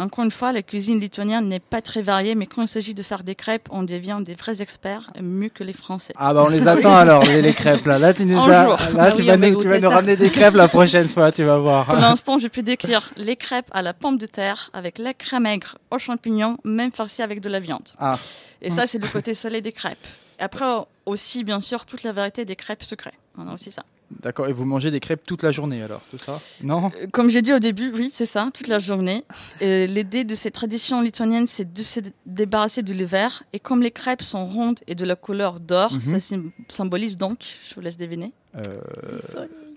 Encore 0.00 0.24
une 0.24 0.30
fois, 0.30 0.52
la 0.52 0.62
cuisine 0.62 0.98
lituanienne 0.98 1.46
n'est 1.48 1.60
pas 1.60 1.82
très 1.82 2.02
variée, 2.02 2.34
mais 2.34 2.46
quand 2.46 2.62
il 2.62 2.68
s'agit 2.68 2.94
de 2.94 3.02
faire 3.02 3.22
des 3.22 3.34
crêpes, 3.34 3.68
on 3.70 3.82
devient 3.82 4.18
des 4.22 4.34
vrais 4.34 4.62
experts, 4.62 5.10
mieux 5.20 5.48
que 5.50 5.62
les 5.62 5.72
Français. 5.72 6.14
Ah 6.16 6.32
bah 6.34 6.42
on 6.44 6.48
les 6.48 6.66
attend 6.66 6.96
alors, 7.04 7.22
les, 7.24 7.42
les 7.42 7.52
crêpes 7.54 7.86
là. 7.86 7.98
Là 7.98 8.14
tu 8.14 8.24
nous 8.24 8.38
as- 8.40 8.48
là 8.48 8.76
Ah 8.98 9.12
tu 9.12 9.20
oui, 9.22 9.26
vas 9.28 9.36
nous, 9.36 9.60
tu 9.60 9.68
vas 9.68 9.74
goûter 9.76 9.80
nous 9.80 9.90
ça. 9.90 9.94
ramener 9.96 10.16
des 10.16 10.30
crêpes 10.30 10.54
la 10.54 10.68
prochaine 10.68 11.08
fois, 11.08 11.30
tu 11.32 11.44
vas 11.44 11.58
voir. 11.58 11.86
Pour 11.86 11.96
l'instant, 11.96 12.38
je 12.38 12.48
peux 12.48 12.62
décrire 12.62 13.12
les 13.16 13.36
crêpes 13.36 13.68
à 13.72 13.82
la 13.82 13.92
pomme 13.92 14.16
de 14.18 14.26
terre, 14.26 14.70
avec 14.72 14.98
la 14.98 15.14
crème 15.14 15.46
aigre, 15.46 15.76
aux 15.90 15.98
champignons, 15.98 16.56
même 16.64 16.92
farcies 16.92 17.22
avec 17.22 17.40
de 17.40 17.48
la 17.48 17.60
viande. 17.60 17.88
Ah. 17.98 18.16
Et 18.62 18.70
ça, 18.70 18.86
c'est 18.86 18.98
le 18.98 19.08
côté 19.08 19.34
salé 19.34 19.60
des 19.60 19.72
crêpes. 19.72 19.98
Après, 20.38 20.64
aussi, 21.06 21.44
bien 21.44 21.60
sûr, 21.60 21.84
toute 21.84 22.02
la 22.02 22.12
variété 22.12 22.44
des 22.44 22.56
crêpes 22.56 22.82
secrets. 22.82 23.12
On 23.36 23.46
a 23.48 23.54
aussi 23.54 23.70
ça. 23.70 23.82
D'accord, 24.22 24.48
et 24.48 24.52
vous 24.52 24.64
mangez 24.64 24.90
des 24.90 24.98
crêpes 24.98 25.22
toute 25.24 25.42
la 25.44 25.52
journée 25.52 25.82
alors, 25.82 26.02
c'est 26.10 26.18
ça? 26.20 26.40
Non? 26.62 26.90
Euh, 27.00 27.06
Comme 27.12 27.30
j'ai 27.30 27.42
dit 27.42 27.52
au 27.52 27.60
début, 27.60 27.92
oui, 27.94 28.10
c'est 28.12 28.26
ça, 28.26 28.50
toute 28.52 28.66
la 28.66 28.80
journée. 28.80 29.24
Euh, 29.62 29.86
L'idée 29.86 30.24
de 30.24 30.34
cette 30.34 30.54
tradition 30.54 31.00
lituanienne, 31.00 31.46
c'est 31.46 31.72
de 31.72 31.82
se 31.82 32.00
débarrasser 32.26 32.82
de 32.82 32.92
l'hiver. 32.92 33.44
Et 33.52 33.60
comme 33.60 33.82
les 33.82 33.92
crêpes 33.92 34.22
sont 34.22 34.44
rondes 34.46 34.80
et 34.88 34.94
de 34.96 35.04
la 35.04 35.14
couleur 35.16 35.60
d'or, 35.60 35.92
Mhm. 35.92 36.00
ça 36.00 36.16
sym- 36.18 36.50
symbolise 36.68 37.16
donc, 37.18 37.38
je 37.68 37.74
vous 37.76 37.80
laisse 37.80 37.98
deviner, 37.98 38.32
Euh, 38.56 38.80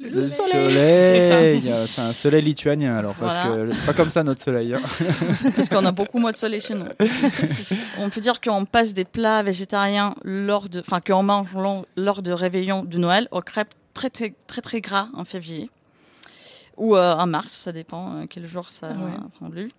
Le 0.01 0.09
Le 0.09 0.23
soleil. 0.23 0.71
soleil, 0.73 1.73
c'est 1.87 2.01
un 2.01 2.11
soleil 2.13 2.41
lituanien 2.41 2.95
alors, 2.97 3.13
parce 3.13 3.35
Voilà. 3.45 3.71
que 3.71 3.85
pas 3.85 3.93
comme 3.93 4.09
ça 4.09 4.23
notre 4.23 4.41
soleil. 4.41 4.73
hein. 4.73 4.81
parce 5.55 5.69
qu'on 5.69 5.85
a 5.85 5.91
beaucoup 5.91 6.17
moins 6.17 6.31
de 6.31 6.37
soleil 6.37 6.59
chez 6.59 6.73
nous. 6.73 6.85
On 7.99 8.09
peut 8.09 8.19
dire 8.19 8.41
qu'on 8.41 8.65
passe 8.65 8.93
des 8.95 9.05
plats 9.05 9.43
végétariens 9.43 10.15
lors 10.23 10.67
de, 10.69 10.79
enfin, 10.79 10.99
qu'on 11.01 11.21
mange 11.23 11.47
lors- 11.53 11.85
lors 11.95 12.21
de 12.23 12.31
réveillon 12.31 12.83
de 12.83 12.97
Noël 12.97 13.27
aux 13.31 13.41
crêpes 13.41 13.73
très, 13.93 14.09
très, 14.09 14.33
très, 14.47 14.61
très 14.61 14.81
gras 14.81 15.07
en 15.13 15.25
février. 15.25 15.69
Ou 16.77 16.95
euh, 16.95 17.13
en 17.15 17.27
mars, 17.27 17.51
ça 17.53 17.71
dépend 17.71 18.15
euh, 18.15 18.25
quel 18.29 18.47
jour 18.47 18.71
ça 18.71 18.89
Ouais. 18.89 19.11
prend 19.37 19.49
lieu. 19.49 19.69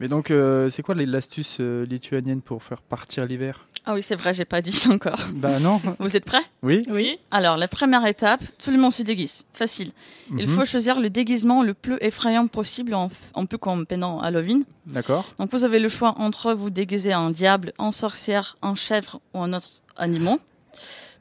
Mais 0.00 0.08
donc, 0.08 0.30
euh, 0.30 0.70
c'est 0.70 0.82
quoi 0.82 0.94
les- 0.94 1.06
l'astuce 1.06 1.58
euh, 1.60 1.84
lituanienne 1.86 2.42
pour 2.42 2.62
faire 2.62 2.80
partir 2.82 3.26
l'hiver? 3.26 3.66
Ah 3.86 3.94
oui, 3.94 4.02
c'est 4.02 4.16
vrai, 4.16 4.34
j'ai 4.34 4.44
pas 4.44 4.60
dit 4.62 4.82
encore. 4.90 5.18
Bah 5.34 5.60
non. 5.60 5.80
Vous 6.00 6.16
êtes 6.16 6.24
prêts? 6.24 6.42
Oui. 6.62 6.84
Oui. 6.88 7.18
Alors, 7.30 7.56
la 7.56 7.68
première 7.68 8.04
étape, 8.06 8.40
tout 8.62 8.70
le 8.70 8.78
monde 8.78 8.92
se 8.92 9.02
déguise. 9.02 9.46
Facile. 9.52 9.92
Il 10.36 10.48
Mhm. 10.48 10.54
faut 10.56 10.64
choisir 10.64 11.00
le 11.00 11.10
déguisement 11.10 11.62
le 11.62 11.74
plus 11.74 11.96
effrayant 12.00 12.46
possible, 12.48 12.94
en- 12.94 13.10
un 13.34 13.46
peu 13.46 13.58
comme 13.58 13.84
pendant 13.86 14.20
Halloween. 14.20 14.64
D'accord. 14.86 15.24
Donc, 15.38 15.50
vous 15.52 15.64
avez 15.64 15.78
le 15.78 15.88
choix 15.88 16.14
entre 16.18 16.54
vous 16.54 16.70
déguiser 16.70 17.14
en 17.14 17.30
diable, 17.30 17.72
en 17.78 17.92
sorcière, 17.92 18.56
en 18.62 18.74
chèvre 18.74 19.20
ou 19.32 19.38
en 19.38 19.52
autre 19.52 19.68
animal. 19.96 20.38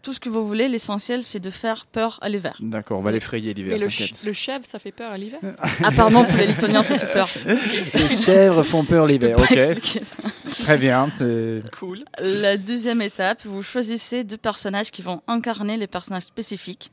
Tout 0.03 0.11
ce 0.13 0.19
que 0.19 0.27
vous 0.29 0.45
voulez, 0.45 0.67
l'essentiel, 0.67 1.23
c'est 1.23 1.39
de 1.39 1.49
faire 1.49 1.85
peur 1.85 2.19
à 2.21 2.27
l'hiver. 2.29 2.55
D'accord, 2.59 2.99
on 2.99 3.01
va 3.01 3.11
l'effrayer 3.11 3.53
l'hiver. 3.53 3.71
Mais 3.73 3.79
le, 3.79 3.87
t'inquiète. 3.87 4.09
ch- 4.09 4.23
le 4.25 4.33
chèvre, 4.33 4.65
ça 4.65 4.77
fait 4.77 4.91
peur 4.91 5.11
à 5.11 5.17
l'hiver? 5.17 5.39
Apparemment, 5.81 6.25
pour 6.25 6.35
les 6.37 6.47
Lituaniens, 6.47 6.83
ça 6.83 6.99
fait 6.99 7.11
peur. 7.13 7.29
Les 7.93 8.09
chèvres 8.09 8.63
font 8.63 8.83
peur 8.83 9.07
l'hiver. 9.07 9.37
Ok, 9.39 9.57
très 10.59 10.77
bien. 10.77 11.09
c'est- 11.17 11.63
Cool. 11.79 12.03
La 12.19 12.57
deuxième 12.57 13.01
étape, 13.01 13.45
vous 13.45 13.63
choisissez 13.63 14.23
deux 14.25 14.37
personnages 14.37 14.91
qui 14.91 15.01
vont 15.01 15.21
incarner 15.27 15.77
les 15.77 15.87
personnages 15.87 16.23
spécifiques. 16.23 16.91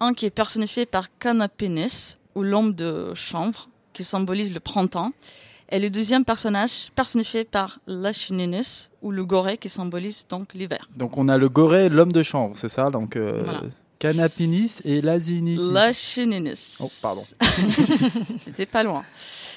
Un 0.00 0.12
qui 0.12 0.26
est 0.26 0.30
personnifié 0.30 0.84
par 0.86 1.08
Canapenis, 1.18 2.16
ou 2.34 2.42
l'homme 2.42 2.74
de 2.74 3.14
chanvre, 3.14 3.68
qui 3.94 4.04
symbolise 4.04 4.52
le 4.52 4.60
printemps. 4.60 5.12
Et 5.74 5.80
le 5.80 5.90
deuxième 5.90 6.24
personnage, 6.24 6.92
personnifié 6.94 7.42
par 7.42 7.80
Lachininis, 7.88 8.90
ou 9.02 9.10
le 9.10 9.24
goré, 9.24 9.58
qui 9.58 9.68
symbolise 9.68 10.24
donc 10.28 10.54
l'hiver. 10.54 10.88
Donc 10.94 11.18
on 11.18 11.28
a 11.28 11.36
le 11.36 11.48
goré, 11.48 11.86
et 11.86 11.88
l'homme 11.88 12.12
de 12.12 12.22
chambre, 12.22 12.56
c'est 12.56 12.68
ça? 12.68 12.90
Donc 12.90 13.16
euh, 13.16 13.40
Voilà. 13.42 13.62
Canapinis 13.98 14.76
et 14.84 15.00
Lasinis. 15.00 15.72
Lachininis. 15.72 16.76
Oh, 16.78 16.88
pardon. 17.02 17.22
C'était 18.44 18.66
pas 18.66 18.84
loin. 18.84 19.04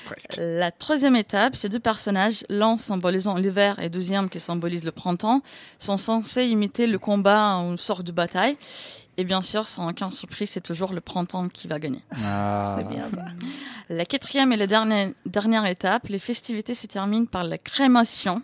Presque. 0.06 0.40
La 0.40 0.72
troisième 0.72 1.16
étape, 1.16 1.56
ces 1.56 1.70
deux 1.70 1.80
personnages, 1.80 2.44
l'un 2.50 2.80
symbolisant 2.80 3.36
l'hiver 3.36 3.78
et 3.78 3.84
le 3.84 3.90
deuxième 3.90 4.28
qui 4.28 4.40
symbolise 4.40 4.84
le 4.86 4.92
printemps, 4.92 5.44
sont 5.78 5.98
censés 5.98 6.46
imiter 6.46 6.88
le 6.88 6.98
combat 6.98 7.60
ou 7.60 7.74
une 7.74 7.78
sorte 7.78 8.02
de 8.02 8.12
bataille. 8.12 8.58
Et 9.18 9.24
bien 9.24 9.44
sûr, 9.44 9.68
sans 9.68 9.90
aucune 9.90 10.12
surprise, 10.12 10.50
c'est 10.50 10.62
toujours 10.62 10.94
le 10.94 11.02
printemps 11.02 11.48
qui 11.50 11.68
va 11.68 11.78
gagner. 11.78 12.02
Ah. 12.12 12.76
C'est 12.80 12.88
bien 12.88 13.08
ça. 13.14 13.26
La 13.90 14.06
quatrième 14.06 14.52
et 14.52 14.58
la 14.58 14.68
dernière, 14.68 15.12
dernière 15.26 15.66
étape, 15.66 16.08
les 16.10 16.20
festivités 16.20 16.74
se 16.76 16.88
terminent 16.88 17.26
par 17.26 17.44
la 17.44 17.58
crémation 17.58 18.42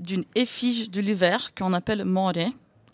d'une 0.00 0.24
effigie 0.34 0.88
de 0.88 1.00
l'hiver 1.00 1.52
qu'on 1.56 1.72
appelle 1.72 2.04
more. 2.04 2.32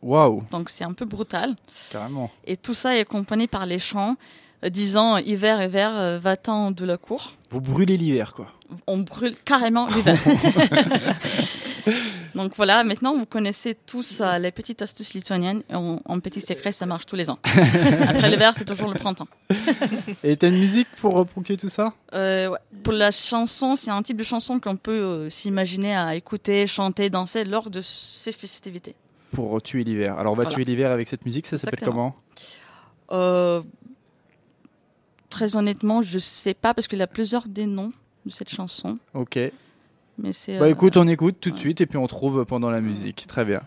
Waouh, 0.03 0.45
Donc 0.51 0.69
c'est 0.71 0.85
un 0.85 0.93
peu 0.93 1.05
brutal. 1.07 1.57
carrément. 1.91 2.31
Et 2.45 2.57
tout 2.57 2.75
ça 2.75 2.95
est 2.97 3.01
accompagné 3.01 3.47
par 3.47 3.65
les 3.65 3.79
chants 3.79 4.17
euh, 4.65 4.69
disant 4.69 5.17
hiver, 5.17 5.63
hiver, 5.63 5.97
euh, 5.97 6.19
va-t'en 6.19 6.71
de 6.71 6.85
la 6.85 6.99
cour. 6.99 7.33
Vous 7.51 7.61
brûlez 7.61 7.97
l'hiver, 7.97 8.35
quoi. 8.35 8.53
on 8.87 8.99
brûle 8.99 9.37
carrément 9.45 9.87
l'hiver. 9.87 10.19
Donc 12.35 12.53
voilà, 12.57 12.85
maintenant 12.85 13.17
vous 13.17 13.27
connaissez 13.27 13.75
tous 13.87 14.21
euh, 14.21 14.39
les 14.39 14.51
petites 14.53 14.83
astuces 14.83 15.15
lituaniennes. 15.15 15.63
Et 15.71 15.75
en, 15.75 16.01
en 16.05 16.21
petit 16.21 16.41
secret, 16.41 16.73
ça 16.73 16.87
marche 16.87 17.07
tous 17.07 17.17
les 17.17 17.31
ans. 17.31 17.39
Après 18.09 18.29
l'hiver, 18.31 18.53
c'est 18.57 18.65
toujours 18.65 18.89
le 18.89 18.95
printemps. 18.95 19.29
Et 20.25 20.37
t'as 20.37 20.49
une 20.49 20.59
musique 20.59 20.89
pour 21.01 21.19
euh, 21.21 21.25
ponctuer 21.25 21.57
tout 21.57 21.69
ça? 21.69 21.93
Euh, 22.13 22.49
ouais. 22.49 22.59
Pour 22.83 22.93
la 22.93 23.11
chanson, 23.11 23.77
c'est 23.77 23.91
un 23.91 24.03
type 24.03 24.17
de 24.17 24.23
chanson 24.25 24.59
qu'on 24.61 24.77
peut 24.77 24.93
euh, 24.93 25.31
s'imaginer 25.31 25.97
à 25.97 26.15
écouter, 26.15 26.67
chanter, 26.67 27.11
danser 27.11 27.45
lors 27.45 27.71
de 27.71 27.81
ces 27.83 28.33
festivités. 28.33 28.95
Pour 29.33 29.61
tuer 29.63 29.85
l'hiver. 29.85 30.19
Alors 30.19 30.33
on 30.33 30.37
va 30.37 30.45
Voilà. 30.45 30.55
tuer 30.57 30.65
l'hiver 30.65 30.91
avec 30.91 31.09
cette 31.09 31.25
musique, 31.27 31.47
ça 31.47 31.59
s'appelle 31.59 31.81
comment? 31.83 32.15
Euh, 33.13 33.63
très 35.31 35.57
honnêtement, 35.57 36.03
je 36.03 36.19
sais 36.19 36.55
pas 36.55 36.75
parce 36.75 36.89
qu'il 36.89 36.99
y 36.99 37.03
a 37.03 37.07
plusieurs 37.07 37.47
des 37.47 37.67
noms 37.67 37.93
de 38.25 38.31
cette 38.31 38.51
chanson. 38.51 38.97
Ok. 39.15 39.39
Mais 40.19 40.33
c'est. 40.33 40.59
Bah 40.59 40.65
euh, 40.67 40.71
écoute, 40.71 40.97
on 40.97 41.07
écoute 41.09 41.37
tout 41.41 41.51
de 41.51 41.59
suite 41.59 41.81
et 41.81 41.87
puis 41.87 41.99
on 41.99 42.07
trouve 42.07 42.45
pendant 42.45 42.71
la 42.71 42.81
musique. 42.81 43.27
Très 43.27 43.45
bien. 43.45 43.63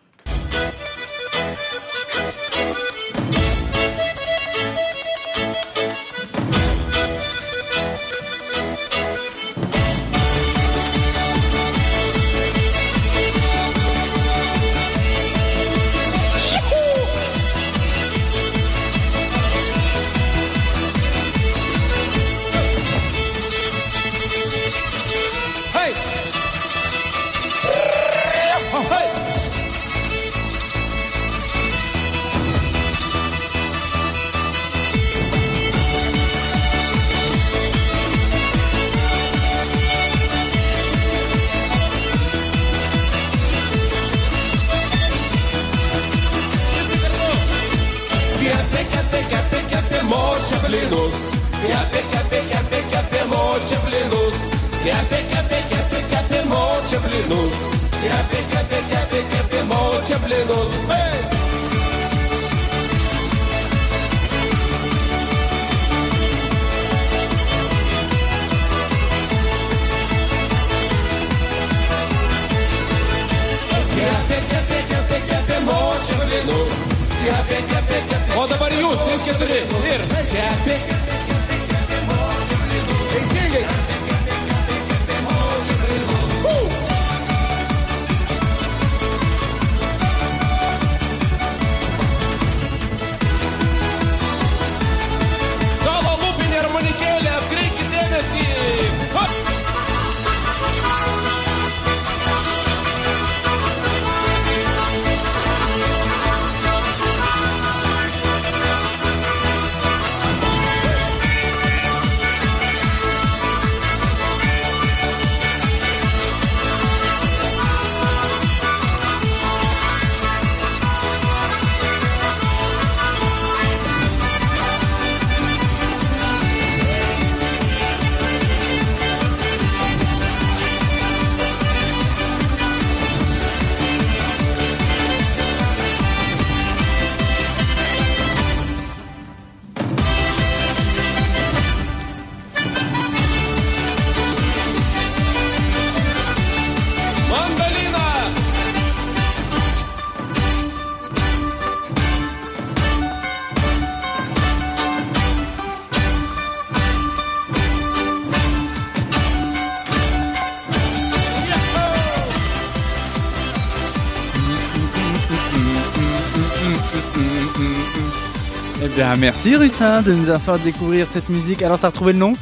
Bien, 169.09 169.17
merci 169.17 169.55
Rutin 169.55 170.03
de 170.03 170.13
nous 170.13 170.29
avoir 170.29 170.57
fait 170.57 170.63
découvrir 170.65 171.07
cette 171.11 171.29
musique. 171.29 171.63
Alors, 171.63 171.79
t'as 171.79 171.87
retrouvé 171.87 172.13
le 172.13 172.19
nom? 172.19 172.33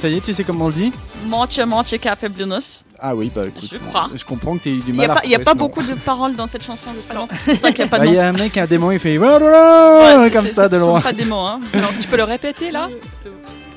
Ça 0.00 0.08
y 0.08 0.16
est, 0.16 0.20
tu 0.24 0.32
sais 0.32 0.42
comment 0.42 0.66
on 0.66 0.68
le 0.68 0.74
dit? 0.74 0.92
Moche, 1.26 1.58
moche, 1.58 1.98
cape, 2.00 2.26
blunus. 2.30 2.82
Ah 2.98 3.14
oui, 3.14 3.30
bah 3.34 3.42
écoute, 3.46 3.68
Je 3.70 3.76
crois. 3.76 4.08
je 4.14 4.24
comprends 4.24 4.56
que 4.56 4.62
t'aies 4.64 4.70
eu 4.70 4.78
du 4.78 4.84
Il 4.88 4.92
n'y 4.92 4.98
mal 4.98 5.10
a 5.10 5.12
à 5.12 5.16
pas, 5.16 5.20
il 5.24 5.30
y 5.30 5.34
a 5.34 5.38
retrouver 5.38 5.44
pas 5.44 5.50
ce 5.52 5.56
nom. 5.58 5.64
beaucoup 5.66 5.82
de 5.82 5.94
paroles 6.06 6.34
dans 6.34 6.46
cette 6.46 6.64
chanson, 6.64 6.90
justement. 6.96 7.28
C'est 7.44 7.52
pour 7.52 7.60
ça 7.60 7.68
qu'il 7.72 7.80
n'y 7.80 7.84
a 7.84 7.88
pas 7.88 7.98
Bah, 7.98 8.04
de 8.04 8.08
Il 8.08 8.12
nom. 8.14 8.16
y 8.16 8.20
a 8.20 8.28
un 8.28 8.32
mec, 8.32 8.56
un 8.56 8.66
démon, 8.66 8.90
il 8.90 8.98
fait 8.98 9.18
Ouais, 9.18 9.28
c'est- 10.24 10.30
comme 10.30 10.48
c'est- 10.48 10.54
ça 10.54 10.64
ce 10.64 10.74
de 10.74 10.78
sont 10.78 10.86
loin. 10.88 11.00
pas 11.02 11.12
des 11.12 11.24
mots, 11.26 11.36
hein. 11.36 11.60
Alors, 11.74 11.92
tu 12.00 12.08
peux 12.08 12.16
le 12.16 12.24
répéter 12.24 12.70
là? 12.70 12.88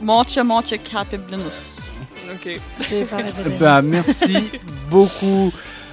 Moche, 0.01 0.37
moche, 0.37 0.69
cape, 0.89 1.15
blunus. 1.27 1.75
Ok. 2.33 2.59
Je 2.89 2.95
vais 2.95 3.03
pas 3.03 3.17
répéter. 3.17 3.49
Bah, 3.59 3.81
merci 3.81 4.37
beaucoup. 4.89 5.51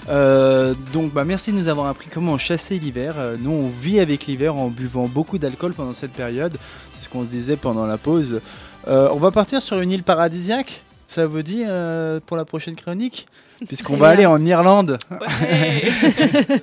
Euh, 0.09 0.75
donc, 0.93 1.13
bah, 1.13 1.25
merci 1.25 1.53
de 1.53 1.57
nous 1.59 1.69
avoir 1.69 1.87
appris 1.89 2.09
comment 2.13 2.39
chasser 2.39 2.79
l'hiver. 2.79 3.15
Euh, 3.19 3.37
nous, 3.39 3.51
on 3.51 3.69
vit 3.69 4.01
avec 4.01 4.27
l'hiver 4.27 4.57
en 4.57 4.69
buvant 4.69 5.07
beaucoup 5.07 5.39
d'alcool 5.39 5.73
pendant 5.75 5.93
cette 5.95 6.13
période. 6.13 6.57
C'est 6.95 7.05
ce 7.05 7.09
qu'on 7.11 7.23
se 7.23 7.29
disait 7.29 7.57
pendant 7.57 7.87
la 7.87 7.99
pause. 7.99 8.41
Euh, 8.89 9.09
on 9.13 9.17
va 9.19 9.31
partir 9.31 9.61
sur 9.63 9.81
une 9.81 9.91
île 9.91 10.03
paradisiaque. 10.03 10.81
Ça 11.09 11.27
vous 11.27 11.43
dit 11.43 11.63
euh, 11.67 12.21
pour 12.25 12.37
la 12.37 12.45
prochaine 12.45 12.77
chronique? 12.77 13.27
Puisqu'on 13.67 13.97
va 13.97 14.09
bien. 14.09 14.09
aller 14.11 14.27
en 14.27 14.45
Irlande. 14.45 14.99
Ouais. 15.11 15.89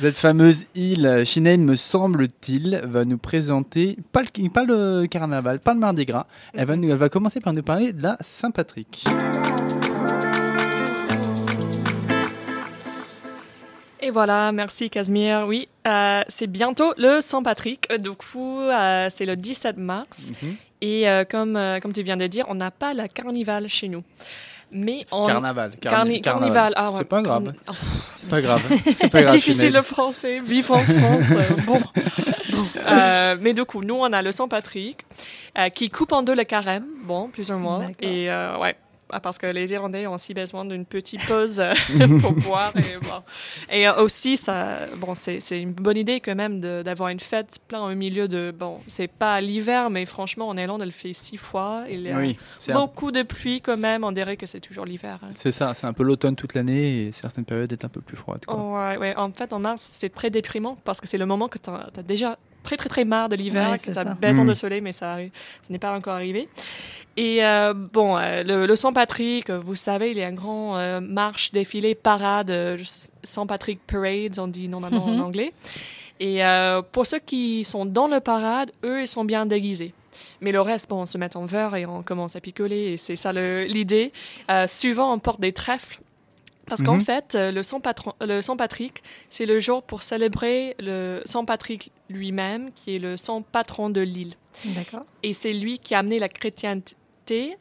Cette 0.00 0.16
fameuse 0.16 0.64
île, 0.76 1.22
Sinead, 1.26 1.58
me 1.60 1.74
semble-t-il, 1.74 2.82
va 2.84 3.04
nous 3.04 3.18
présenter, 3.18 3.96
pas 4.12 4.22
le, 4.22 4.48
pas 4.48 4.62
le 4.64 5.06
carnaval, 5.06 5.58
pas 5.58 5.74
le 5.74 5.80
Mardi 5.80 6.04
Gras, 6.04 6.26
elle 6.54 6.66
va, 6.66 6.76
nous- 6.76 6.88
elle 6.90 6.96
va 6.98 7.08
commencer 7.08 7.40
par 7.40 7.52
nous 7.52 7.64
parler 7.64 7.92
de 7.92 8.00
la 8.02 8.16
Saint-Patrick. 8.20 9.04
Et 14.08 14.10
voilà, 14.10 14.52
merci 14.52 14.88
Casimir. 14.88 15.44
Oui, 15.46 15.68
euh, 15.86 16.22
c'est 16.28 16.46
bientôt 16.46 16.94
le 16.96 17.20
Saint-Patrick. 17.20 17.86
Euh, 17.92 17.98
Du 17.98 18.12
coup, 18.12 18.58
euh, 18.60 19.08
c'est 19.10 19.26
le 19.26 19.36
17 19.36 19.76
mars. 19.76 20.32
Mhm. 20.42 20.56
Et 20.80 21.06
euh, 21.10 21.24
comme, 21.24 21.56
euh, 21.56 21.78
comme 21.78 21.92
tu 21.92 22.02
viens 22.02 22.16
de 22.16 22.26
dire, 22.26 22.46
on 22.48 22.54
n'a 22.54 22.70
pas 22.70 22.94
la 22.94 23.06
carnival 23.08 23.68
chez 23.68 23.88
nous. 23.88 24.02
Mais 24.72 25.04
on... 25.12 25.26
Carnaval. 25.26 25.72
Carni- 25.82 26.22
carnival. 26.22 26.72
Ah, 26.76 26.88
ouais. 26.90 26.96
C'est 26.98 27.04
pas 27.04 27.20
grave. 27.20 27.52
Oh, 27.68 27.72
C'est 28.14 28.30
pas 28.30 28.40
grave. 28.40 28.62
C'est 29.10 29.26
difficile 29.26 29.74
le 29.74 29.82
français, 29.82 30.38
vivre 30.40 30.76
en 30.76 30.80
France. 30.84 31.24
bon. 31.66 31.80
Euh, 32.86 33.36
mais 33.38 33.52
du 33.52 33.64
coup, 33.66 33.82
nous, 33.82 33.96
on 33.96 34.10
a 34.10 34.22
le 34.22 34.32
Saint-Patrick 34.32 35.04
euh, 35.58 35.68
qui 35.68 35.90
coupe 35.90 36.12
en 36.12 36.22
deux 36.22 36.34
le 36.34 36.44
carême, 36.44 36.86
bon, 37.04 37.28
plus 37.28 37.50
ou 37.50 37.58
moins. 37.58 37.80
D'accord. 37.80 37.94
Et 38.00 38.30
euh, 38.30 38.56
ouais. 38.58 38.74
Ah, 39.10 39.20
Parce 39.20 39.38
que 39.38 39.46
les 39.46 39.72
Irlandais 39.72 40.06
ont 40.06 40.14
aussi 40.14 40.34
besoin 40.34 40.64
d'une 40.64 40.84
petite 40.84 41.26
pause 41.26 41.60
euh, 41.60 41.74
pour 42.20 42.32
boire. 42.32 42.72
Et, 42.76 42.96
bon. 43.00 43.22
et 43.70 43.88
euh, 43.88 44.02
aussi, 44.02 44.36
ça, 44.36 44.86
bon, 44.96 45.14
c'est 45.14 45.38
une 45.60 45.72
bonne 45.72 45.96
idée 45.96 46.20
quand 46.20 46.34
même 46.34 46.60
d'avoir 46.60 47.08
une 47.10 47.20
fête 47.20 47.58
plein 47.68 47.82
au 47.84 47.94
milieu 47.94 48.28
de. 48.28 48.52
Bon, 48.56 48.80
c'est 48.88 49.08
pas 49.10 49.40
l'hiver, 49.40 49.90
mais 49.90 50.04
franchement, 50.06 50.48
en 50.48 50.56
Irlande, 50.56 50.82
elle 50.82 50.92
fait 50.92 51.12
six 51.12 51.36
fois. 51.36 51.84
Il 51.90 52.02
y 52.02 52.10
a 52.10 52.16
Oui, 52.18 52.38
c'est 52.58 52.72
un- 52.72 52.80
beaucoup 52.80 53.10
de 53.12 53.22
pluie 53.22 53.60
quand 53.60 53.78
même. 53.78 54.04
On 54.04 54.12
dirait 54.12 54.36
que 54.36 54.46
c'est 54.46 54.60
toujours 54.60 54.84
l'hiver. 54.84 55.18
hein. 55.22 55.28
c'est 55.38 55.52
ça. 55.52 55.74
C'est 55.74 55.86
un 55.86 55.92
peu 55.92 56.02
l'automne 56.02 56.36
toute 56.36 56.54
l'année 56.54 57.06
et 57.06 57.12
certaines 57.12 57.44
périodes 57.44 57.72
est 57.72 57.84
un 57.84 57.88
peu 57.88 58.00
plus 58.00 58.16
froide. 58.16 58.44
quoi. 58.46 58.56
Ouais, 58.90 58.96
ouais. 58.98 59.16
En 59.16 59.32
fait, 59.32 59.52
en 59.52 59.58
mars, 59.58 59.86
c'est 59.90 60.10
très 60.12 60.30
déprimant 60.30 60.76
parce 60.84 61.00
que 61.00 61.06
c'est 61.06 61.18
le 61.18 61.26
moment 61.26 61.48
que 61.48 61.58
tu 61.58 61.70
as, 61.70 61.90
déjà 62.02 62.38
très, 62.68 62.76
très, 62.76 62.88
très 62.90 63.04
marre 63.04 63.28
de 63.30 63.36
l'hiver, 63.36 63.70
Ouais, 63.70 63.78
que 63.78 63.90
tu 63.90 63.98
as 63.98 64.04
besoin 64.04 64.44
Mm. 64.44 64.48
de 64.48 64.54
soleil, 64.54 64.80
mais 64.82 64.92
ça, 64.92 65.16
n'est 65.70 65.78
pas 65.78 65.96
encore 65.96 66.14
arrivé. 66.14 66.48
Et 67.16 67.44
euh, 67.44 67.72
bon, 67.74 68.16
euh, 68.16 68.42
le, 68.44 68.66
le 68.66 68.76
Saint-Patrick, 68.76 69.50
vous 69.50 69.74
savez, 69.74 70.10
il 70.10 70.18
y 70.18 70.22
a 70.22 70.26
un 70.28 70.32
grand 70.34 70.76
euh, 70.76 71.00
marche, 71.00 71.50
défilé, 71.52 71.94
parade, 71.94 72.50
Saint-Patrick 73.24 73.80
Parade, 73.86 74.38
on 74.38 74.48
dit 74.48 74.68
normalement 74.68 75.04
en 75.06 75.12
Mhm. 75.12 75.20
anglais. 75.22 75.52
Et 76.20 76.44
euh, 76.44 76.82
pour 76.82 77.06
ceux 77.06 77.18
qui 77.20 77.64
sont 77.64 77.86
dans 77.86 78.06
le 78.08 78.20
parade, 78.20 78.70
eux, 78.84 79.00
ils 79.02 79.06
sont 79.08 79.24
bien 79.24 79.46
déguisés. 79.46 79.94
Mais 80.40 80.52
le 80.52 80.60
reste, 80.60 80.88
bon, 80.90 81.02
on 81.02 81.06
se 81.06 81.16
met 81.18 81.36
en 81.36 81.44
verre 81.44 81.74
et 81.76 81.86
on 81.86 82.02
commence 82.02 82.36
à 82.36 82.40
picoler, 82.40 82.92
et 82.92 82.96
c'est 82.96 83.16
ça 83.16 83.32
le- 83.32 83.64
l'idée. 83.64 84.12
Euh, 84.50 84.66
souvent, 84.68 85.12
on 85.12 85.18
porte 85.18 85.40
des 85.40 85.52
trèfles. 85.52 85.98
Parce 86.68 86.82
qu'en 86.82 86.94
Mhm. 86.94 87.00
fait, 87.00 87.34
euh, 87.34 87.50
le 87.50 87.62
Saint, 87.62 87.80
patron, 87.80 88.12
le 88.20 88.40
Saint 88.42 88.56
Patrick, 88.56 89.02
c'est 89.30 89.46
le 89.46 89.58
jour 89.60 89.82
pour 89.82 90.02
célébrer 90.02 90.74
le 90.78 91.22
Saint 91.24 91.44
Patrick 91.44 91.90
lui-même, 92.10 92.70
qui 92.74 92.96
est 92.96 92.98
le 92.98 93.16
Saint 93.16 93.42
patron 93.42 93.90
de 93.90 94.00
l'île. 94.00 94.34
D'accord. 94.64 95.04
Et 95.22 95.32
c'est 95.32 95.52
lui 95.52 95.78
qui 95.78 95.94
a 95.94 96.00
amené 96.00 96.18
la 96.18 96.28
chrétienté 96.28 97.56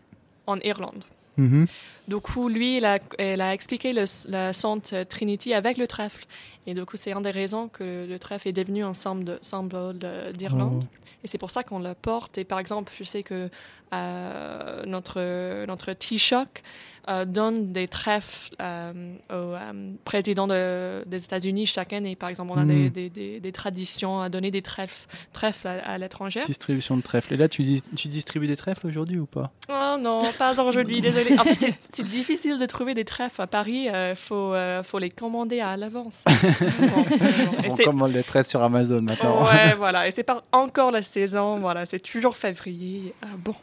en 0.46 0.60
Irlande. 0.60 1.04
Mhm. 1.38 1.68
Du 2.08 2.18
coup, 2.18 2.48
lui, 2.48 2.78
il 2.78 2.86
a, 2.86 3.00
il 3.20 3.42
a 3.42 3.54
expliqué 3.54 3.92
le- 3.94 4.06
la 4.30 4.54
Sainte 4.54 4.94
Trinity 5.10 5.54
avec 5.54 5.78
le 5.78 5.88
trèfle. 5.88 6.26
Et 6.66 6.74
du 6.74 6.86
coup, 6.86 6.96
c'est 6.98 7.12
une 7.12 7.22
des 7.22 7.32
raisons 7.32 7.68
que 7.70 8.06
le 8.10 8.20
trèfle 8.20 8.48
est 8.48 8.54
devenu 8.54 8.84
un 8.84 8.94
symbole 8.94 9.26
de- 9.26 9.40
symbole 9.42 9.98
de- 9.98 10.32
d'Irlande. 10.32 10.84
Et 11.24 11.28
c'est 11.28 11.38
pour 11.38 11.50
ça 11.52 11.64
qu'on 11.64 11.80
le 11.80 11.94
porte. 11.94 12.38
Et 12.38 12.44
par 12.46 12.60
exemple, 12.60 12.94
je 12.98 13.04
sais 13.04 13.24
que 13.24 13.50
euh, 13.94 14.84
notre, 14.86 15.66
notre 15.66 15.94
Taoiseach 15.94 16.62
euh, 17.10 17.24
donne 17.24 17.72
des 17.72 17.88
trèfles 17.88 18.54
euh, 18.62 19.14
au 19.32 19.56
président 20.04 20.46
de- 20.46 21.06
des 21.08 21.24
États-Unis 21.24 21.66
chaque 21.66 21.94
année. 21.94 22.18
Par 22.18 22.28
exemple, 22.28 22.52
on 22.54 22.58
a 22.58 22.66
Mm. 22.66 22.68
des, 22.68 22.90
des- 22.90 23.10
des- 23.10 23.40
des 23.40 23.52
traditions 23.54 24.20
à 24.20 24.28
donner 24.28 24.52
des 24.52 24.62
trèfles, 24.62 25.08
trèfles 25.32 25.68
à, 25.70 25.90
à 25.90 25.98
l'étranger. 25.98 26.44
Distribution 26.46 26.98
de 26.98 27.02
trèfles. 27.02 27.34
Et 27.34 27.38
là, 27.38 27.48
tu, 27.48 27.64
dis- 27.64 27.82
tu 27.96 28.10
distribues 28.10 28.48
des 28.48 28.58
trèfles 28.58 28.86
aujourd'hui 28.88 29.18
ou 29.20 29.26
pas? 29.26 29.52
Oh 29.70 29.96
non, 29.98 30.22
pas 30.38 30.62
aujourd'hui, 30.62 31.00
désolé. 31.00 31.40
En 31.40 31.46
fait, 31.46 31.74
c'est- 31.98 32.18
difficile 32.18 32.58
de 32.58 32.66
trouver 32.66 32.94
des 32.94 33.06
trèfles 33.06 33.42
à 33.42 33.48
Paris. 33.48 33.88
Il 33.92 34.16
faut, 34.16 34.54
euh, 34.54 34.84
faut 34.84 35.00
les 35.00 35.10
commander 35.10 35.60
à 35.60 35.76
l'avance. 35.78 36.24
On 37.70 37.76
commande 37.84 38.14
les 38.14 38.24
traits 38.24 38.46
sur 38.48 38.62
Amazon 38.64 39.02
maintenant. 39.02 39.44
Ouais, 39.46 39.74
voilà. 39.78 40.08
Et 40.08 40.12
c'est 40.12 40.24
pas 40.24 40.44
encore 40.52 40.92
la 40.92 41.02
saison. 41.02 41.58
Voilà, 41.60 41.86
c'est 41.86 42.00
toujours 42.00 42.36
février. 42.36 43.14
Ah, 43.22 43.28
bon. 43.38 43.56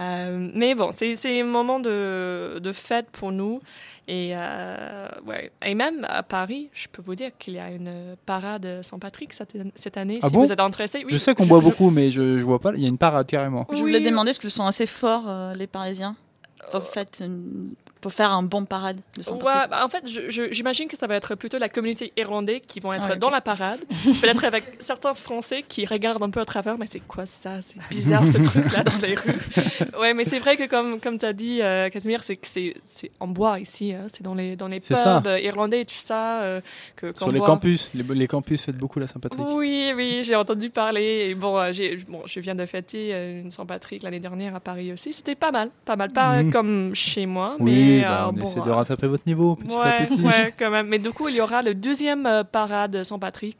Euh, 0.00 0.50
mais 0.54 0.74
bon, 0.74 0.90
c'est 0.96 1.40
un 1.40 1.44
moment 1.44 1.78
de, 1.78 2.58
de 2.62 2.72
fête 2.72 3.10
pour 3.12 3.30
nous. 3.30 3.60
Et, 4.08 4.32
euh, 4.34 5.06
ouais. 5.26 5.52
et 5.64 5.74
même 5.74 6.04
à 6.08 6.22
Paris, 6.22 6.70
je 6.72 6.88
peux 6.88 7.02
vous 7.02 7.14
dire 7.14 7.30
qu'il 7.38 7.54
y 7.54 7.58
a 7.58 7.70
une 7.70 8.16
parade 8.26 8.80
Saint-Patrick 8.82 9.32
cette, 9.32 9.56
cette 9.76 9.96
année. 9.96 10.18
Ah 10.22 10.28
si 10.28 10.34
bon? 10.34 10.44
vous 10.44 10.50
êtes 10.52 10.60
intéressé. 10.60 11.02
Oui, 11.04 11.12
je 11.12 11.18
sais 11.18 11.34
qu'on 11.34 11.46
boit 11.46 11.60
beaucoup, 11.60 11.90
mais 11.90 12.10
je, 12.10 12.36
je 12.36 12.42
vois 12.42 12.58
pas. 12.58 12.72
Il 12.74 12.82
y 12.82 12.86
a 12.86 12.88
une 12.88 12.98
parade 12.98 13.26
carrément. 13.26 13.66
Je 13.70 13.74
Oui. 13.74 13.80
voulais 13.82 14.00
demander 14.00 14.30
parce 14.30 14.38
qu'ils 14.38 14.50
sont 14.50 14.64
assez 14.66 14.86
forts, 14.86 15.28
euh, 15.28 15.54
les 15.54 15.66
Parisiens, 15.68 16.16
faites 16.80 17.20
une- 17.20 17.74
pour 18.02 18.12
faire 18.12 18.30
un 18.32 18.42
bon 18.42 18.66
parade 18.66 18.98
de 19.16 19.22
Saint-Patrick. 19.22 19.46
Ouais, 19.48 19.68
bah, 19.70 19.82
en 19.84 19.88
fait, 19.88 20.02
j'imagine 20.50 20.88
que 20.88 20.98
ça 20.98 21.06
va 21.06 21.14
être 21.14 21.34
plutôt 21.36 21.56
la 21.56 21.70
communauté 21.70 22.12
irlandaise 22.18 22.60
qui 22.66 22.80
vont 22.80 22.92
être 22.92 23.06
Ah, 23.12 23.16
dans 23.16 23.30
la 23.30 23.40
parade. 23.40 23.80
Peut-être 24.20 24.44
avec 24.44 24.64
certains 24.80 25.14
Français 25.14 25.64
qui 25.66 25.86
regardent 25.86 26.22
un 26.22 26.28
peu 26.30 26.40
à 26.40 26.44
travers, 26.44 26.76
mais 26.76 26.86
c'est 26.86 27.00
quoi 27.00 27.24
ça? 27.24 27.62
C'est 27.62 27.78
bizarre 27.88 28.26
ce 28.28 28.36
truc-là 28.38 28.82
dans 28.84 28.98
les 29.00 29.14
rues. 29.14 29.32
Ouais, 29.98 30.14
mais 30.14 30.24
c'est 30.24 30.40
vrai 30.40 30.56
que 30.56 30.66
comme, 30.66 30.98
comme 31.00 31.16
tu 31.16 31.24
as 31.26 31.32
dit, 31.32 31.60
euh, 31.62 31.88
Casimir, 31.88 32.22
c'est 32.24 32.34
que 32.36 32.48
c'est 32.48 32.74
c'est 32.86 33.10
en 33.20 33.28
bois 33.28 33.60
ici. 33.60 33.92
hein. 33.92 34.06
C'est 34.08 34.22
dans 34.22 34.34
les, 34.34 34.56
dans 34.56 34.66
les 34.68 34.80
pubs 34.80 34.96
ça. 34.96 35.22
irlandais 35.40 35.82
et 35.82 35.84
tout 35.84 35.94
ça. 35.94 36.42
euh, 36.42 36.60
que, 36.96 37.06
qu'on 37.12 37.18
Sur 37.26 37.32
les 37.32 37.40
campus, 37.40 37.88
les, 37.94 38.02
les 38.02 38.26
campus 38.26 38.62
fêtent 38.62 38.76
beaucoup 38.78 38.98
la 38.98 39.06
Saint-Patrick. 39.06 39.40
Oui, 39.54 39.92
oui, 39.94 40.22
j'ai 40.24 40.34
entendu 40.34 40.70
parler. 40.70 41.28
Et 41.30 41.34
bon, 41.36 41.56
euh, 41.56 41.70
j'ai, 41.72 41.96
bon, 42.08 42.22
je 42.26 42.40
viens 42.40 42.56
de 42.56 42.66
fêter 42.66 43.10
euh, 43.12 43.42
une 43.42 43.50
Saint-Patrick 43.52 44.02
l'année 44.02 44.18
dernière 44.18 44.56
à 44.56 44.60
Paris 44.60 44.92
aussi. 44.92 45.12
C'était 45.12 45.36
pas 45.36 45.52
mal, 45.52 45.70
pas 45.84 45.94
mal. 45.94 46.10
Pas 46.12 46.42
Mhm. 46.42 46.50
comme 46.52 46.94
chez 46.94 47.26
moi, 47.26 47.56
Oui, 47.60 47.70
mais 47.72 47.91
bah, 48.00 48.24
euh, 48.24 48.28
on 48.28 48.32
bon, 48.32 48.42
essaie 48.44 48.60
de 48.60 48.70
rattraper 48.70 49.06
votre 49.06 49.24
niveau 49.26 49.56
petit 49.56 49.72
à 49.72 49.78
Ouais, 49.78 50.06
petit. 50.06 50.20
ouais, 50.20 50.54
quand 50.58 50.70
même. 50.70 50.86
Mais 50.88 50.98
du 50.98 51.10
coup, 51.10 51.28
il 51.28 51.36
y 51.36 51.40
aura 51.40 51.62
le 51.62 51.74
deuxième 51.74 52.26
euh, 52.26 52.42
parade 52.44 53.02
Saint-Patrick 53.04 53.58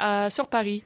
euh, 0.00 0.28
sur 0.30 0.46
Paris. 0.48 0.82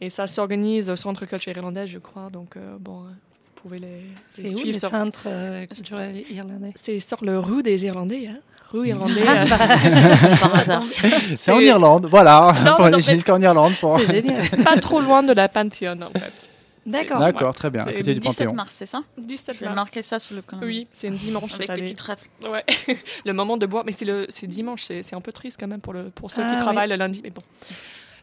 Et 0.00 0.10
ça 0.10 0.26
s'organise 0.28 0.90
au 0.90 0.96
Centre 0.96 1.26
culturel 1.26 1.56
irlandais, 1.56 1.86
je 1.88 1.98
crois. 1.98 2.30
Donc, 2.30 2.56
euh, 2.56 2.76
bon, 2.78 3.00
vous 3.00 3.60
pouvez 3.62 3.80
les, 3.80 3.86
les 3.88 4.02
C'est 4.28 4.42
où 4.50 4.54
suivre. 4.54 4.72
le 4.74 4.78
sur- 4.78 4.90
centre 4.90 5.24
euh, 5.26 5.66
culturel 5.66 6.22
irlandais? 6.30 6.72
C'est 6.76 7.00
sur 7.00 7.24
le 7.24 7.38
rue 7.40 7.62
des 7.64 7.84
Irlandais, 7.84 8.28
hein. 8.30 8.36
Rue 8.70 8.88
Irlandais. 8.88 9.24
Ah, 9.26 9.44
bah. 9.46 9.58
C'est 11.36 11.50
en 11.50 11.56
C'est- 11.58 11.64
Irlande, 11.64 12.06
voilà. 12.10 12.54
Non, 12.64 12.72
pour 12.76 12.84
non, 12.84 12.90
les 12.90 12.96
mais- 12.96 13.02
Chinese 13.02 13.24
en 13.30 13.40
Irlande. 13.40 13.72
Pour... 13.80 13.98
C'est 13.98 14.12
génial. 14.22 14.46
pas 14.62 14.76
trop 14.78 15.00
loin 15.00 15.22
de 15.22 15.32
la 15.32 15.48
Panthéon, 15.48 15.98
en 16.02 16.18
fait. 16.18 16.48
D'accord. 16.86 17.18
D'accord, 17.20 17.54
très 17.54 17.70
bien. 17.70 17.82
À 17.82 17.84
C'est 17.86 17.94
côté 17.94 18.14
du 18.14 18.20
17 18.20 18.36
Panthéon. 18.38 18.54
mars, 18.54 18.74
c'est 18.74 18.86
ça 18.86 19.02
17 19.18 19.54
Je 19.56 19.60
vais 19.60 19.66
mars. 19.66 19.76
marquer 19.76 20.02
ça 20.02 20.18
sous 20.18 20.34
le 20.34 20.42
camp. 20.42 20.58
Oui, 20.62 20.86
c'est 20.92 21.08
un 21.08 21.12
dimanche 21.12 21.54
Avec 21.54 21.66
cette 21.68 21.70
année. 21.78 21.94
trèfle. 21.94 22.26
Ouais, 22.48 22.64
le 23.24 23.32
moment 23.32 23.56
de 23.56 23.66
boire. 23.66 23.84
Mais 23.84 23.92
c'est 23.92 24.04
le, 24.04 24.26
c'est 24.28 24.46
dimanche, 24.46 24.82
c'est, 24.84 25.02
c'est 25.02 25.14
un 25.16 25.20
peu 25.20 25.32
triste 25.32 25.56
quand 25.60 25.66
même 25.68 25.80
pour, 25.80 25.92
le, 25.92 26.10
pour 26.10 26.30
ceux 26.30 26.42
Ah, 26.44 26.48
qui 26.48 26.54
oui. 26.54 26.60
travaillent 26.60 26.88
le 26.88 26.96
lundi. 26.96 27.20
Mais 27.22 27.30
bon, 27.30 27.42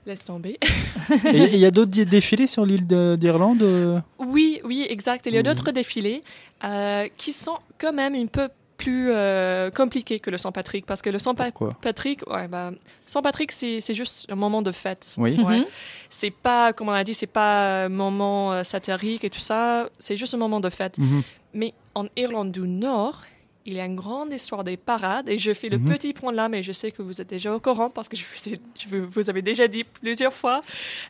laisse 0.05 0.23
tomber. 0.23 0.57
Et 1.25 1.53
il 1.53 1.59
y 1.59 1.65
a 1.65 1.71
d'autres 1.71 1.91
dé- 1.91 2.05
défilés 2.05 2.47
sur 2.47 2.65
l'île 2.65 2.87
de- 2.87 3.15
d'Irlande 3.19 3.61
euh? 3.63 3.99
Oui, 4.19 4.61
oui, 4.63 4.85
exact. 4.89 5.25
Il 5.27 5.33
y 5.33 5.37
a 5.37 5.41
Mhm. 5.41 5.45
d'autres 5.47 5.71
défilés 5.71 6.23
euh, 6.63 7.07
qui 7.17 7.33
sont 7.33 7.57
quand 7.79 7.93
même 7.93 8.15
un 8.15 8.25
peu 8.27 8.49
plus 8.77 9.09
euh, 9.11 9.69
compliqués 9.71 10.19
que 10.19 10.29
le 10.29 10.37
Saint-Patrick. 10.37 10.85
Parce 10.85 11.01
que 11.01 11.09
le 11.09 11.19
Saint-Patrick, 11.19 12.21
ouais, 12.29 12.47
bah, 12.47 12.71
Saint-Patrick, 13.05 13.51
c'est, 13.51 13.79
c'est 13.81 13.93
juste 13.93 14.25
un 14.29 14.35
moment 14.35 14.61
de 14.61 14.71
fête. 14.71 15.13
Oui. 15.17 15.37
Ouais. 15.41 15.59
Mhm. 15.59 15.65
C'est 16.09 16.31
pas, 16.31 16.73
comme 16.73 16.89
on 16.89 16.93
a 16.93 17.03
dit, 17.03 17.13
c'est 17.13 17.27
pas 17.27 17.85
un 17.85 17.89
moment 17.89 18.53
euh, 18.53 18.63
satirique 18.63 19.23
et 19.23 19.29
tout 19.29 19.39
ça. 19.39 19.89
C'est 19.99 20.17
juste 20.17 20.33
un 20.33 20.37
moment 20.37 20.59
de 20.59 20.69
fête. 20.69 20.97
Mhm. 20.97 21.23
Mais 21.53 21.73
en 21.93 22.05
Irlande 22.17 22.51
du 22.51 22.61
Nord, 22.61 23.23
il 23.65 23.73
y 23.73 23.79
a 23.79 23.85
une 23.85 23.95
grande 23.95 24.31
histoire 24.33 24.63
des 24.63 24.77
parades. 24.77 25.27
Et 25.29 25.39
je 25.39 25.53
fais 25.53 25.69
le 25.69 25.77
Mhm. 25.77 25.89
petit 25.89 26.13
point 26.13 26.31
là, 26.33 26.49
mais 26.49 26.61
je 26.61 26.71
sais 26.71 26.91
que 26.91 27.01
vous 27.01 27.19
êtes 27.21 27.29
déjà 27.29 27.53
au 27.55 27.59
courant 27.59 27.89
parce 27.89 28.07
que 28.09 28.15
je 28.17 28.23
vous, 28.25 28.53
ai- 28.53 28.59
je 28.77 28.87
vous- 28.95 29.09
vous 29.09 29.29
avez 29.29 29.41
déjà 29.41 29.67
dit 29.67 29.83
plusieurs 29.83 30.33
fois. 30.33 30.61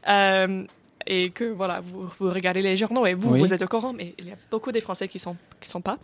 Euh, 0.07 0.63
et 1.07 1.29
que 1.29 1.43
voilà, 1.45 1.81
vous, 1.81 2.09
vous 2.19 2.29
regardez 2.29 2.61
les 2.61 2.75
journaux 2.77 3.05
et 3.05 3.13
vous, 3.13 3.31
Oui. 3.33 3.39
vous 3.39 3.53
êtes 3.53 3.61
au 3.61 3.67
courant, 3.67 3.93
mais 3.93 4.15
il 4.17 4.27
y 4.27 4.31
a 4.31 4.35
beaucoup 4.49 4.71
des 4.71 4.81
Français 4.81 5.07
qui 5.07 5.19
sont 5.19 5.35
qui 5.61 5.69
sont 5.69 5.81
pas. 5.81 5.97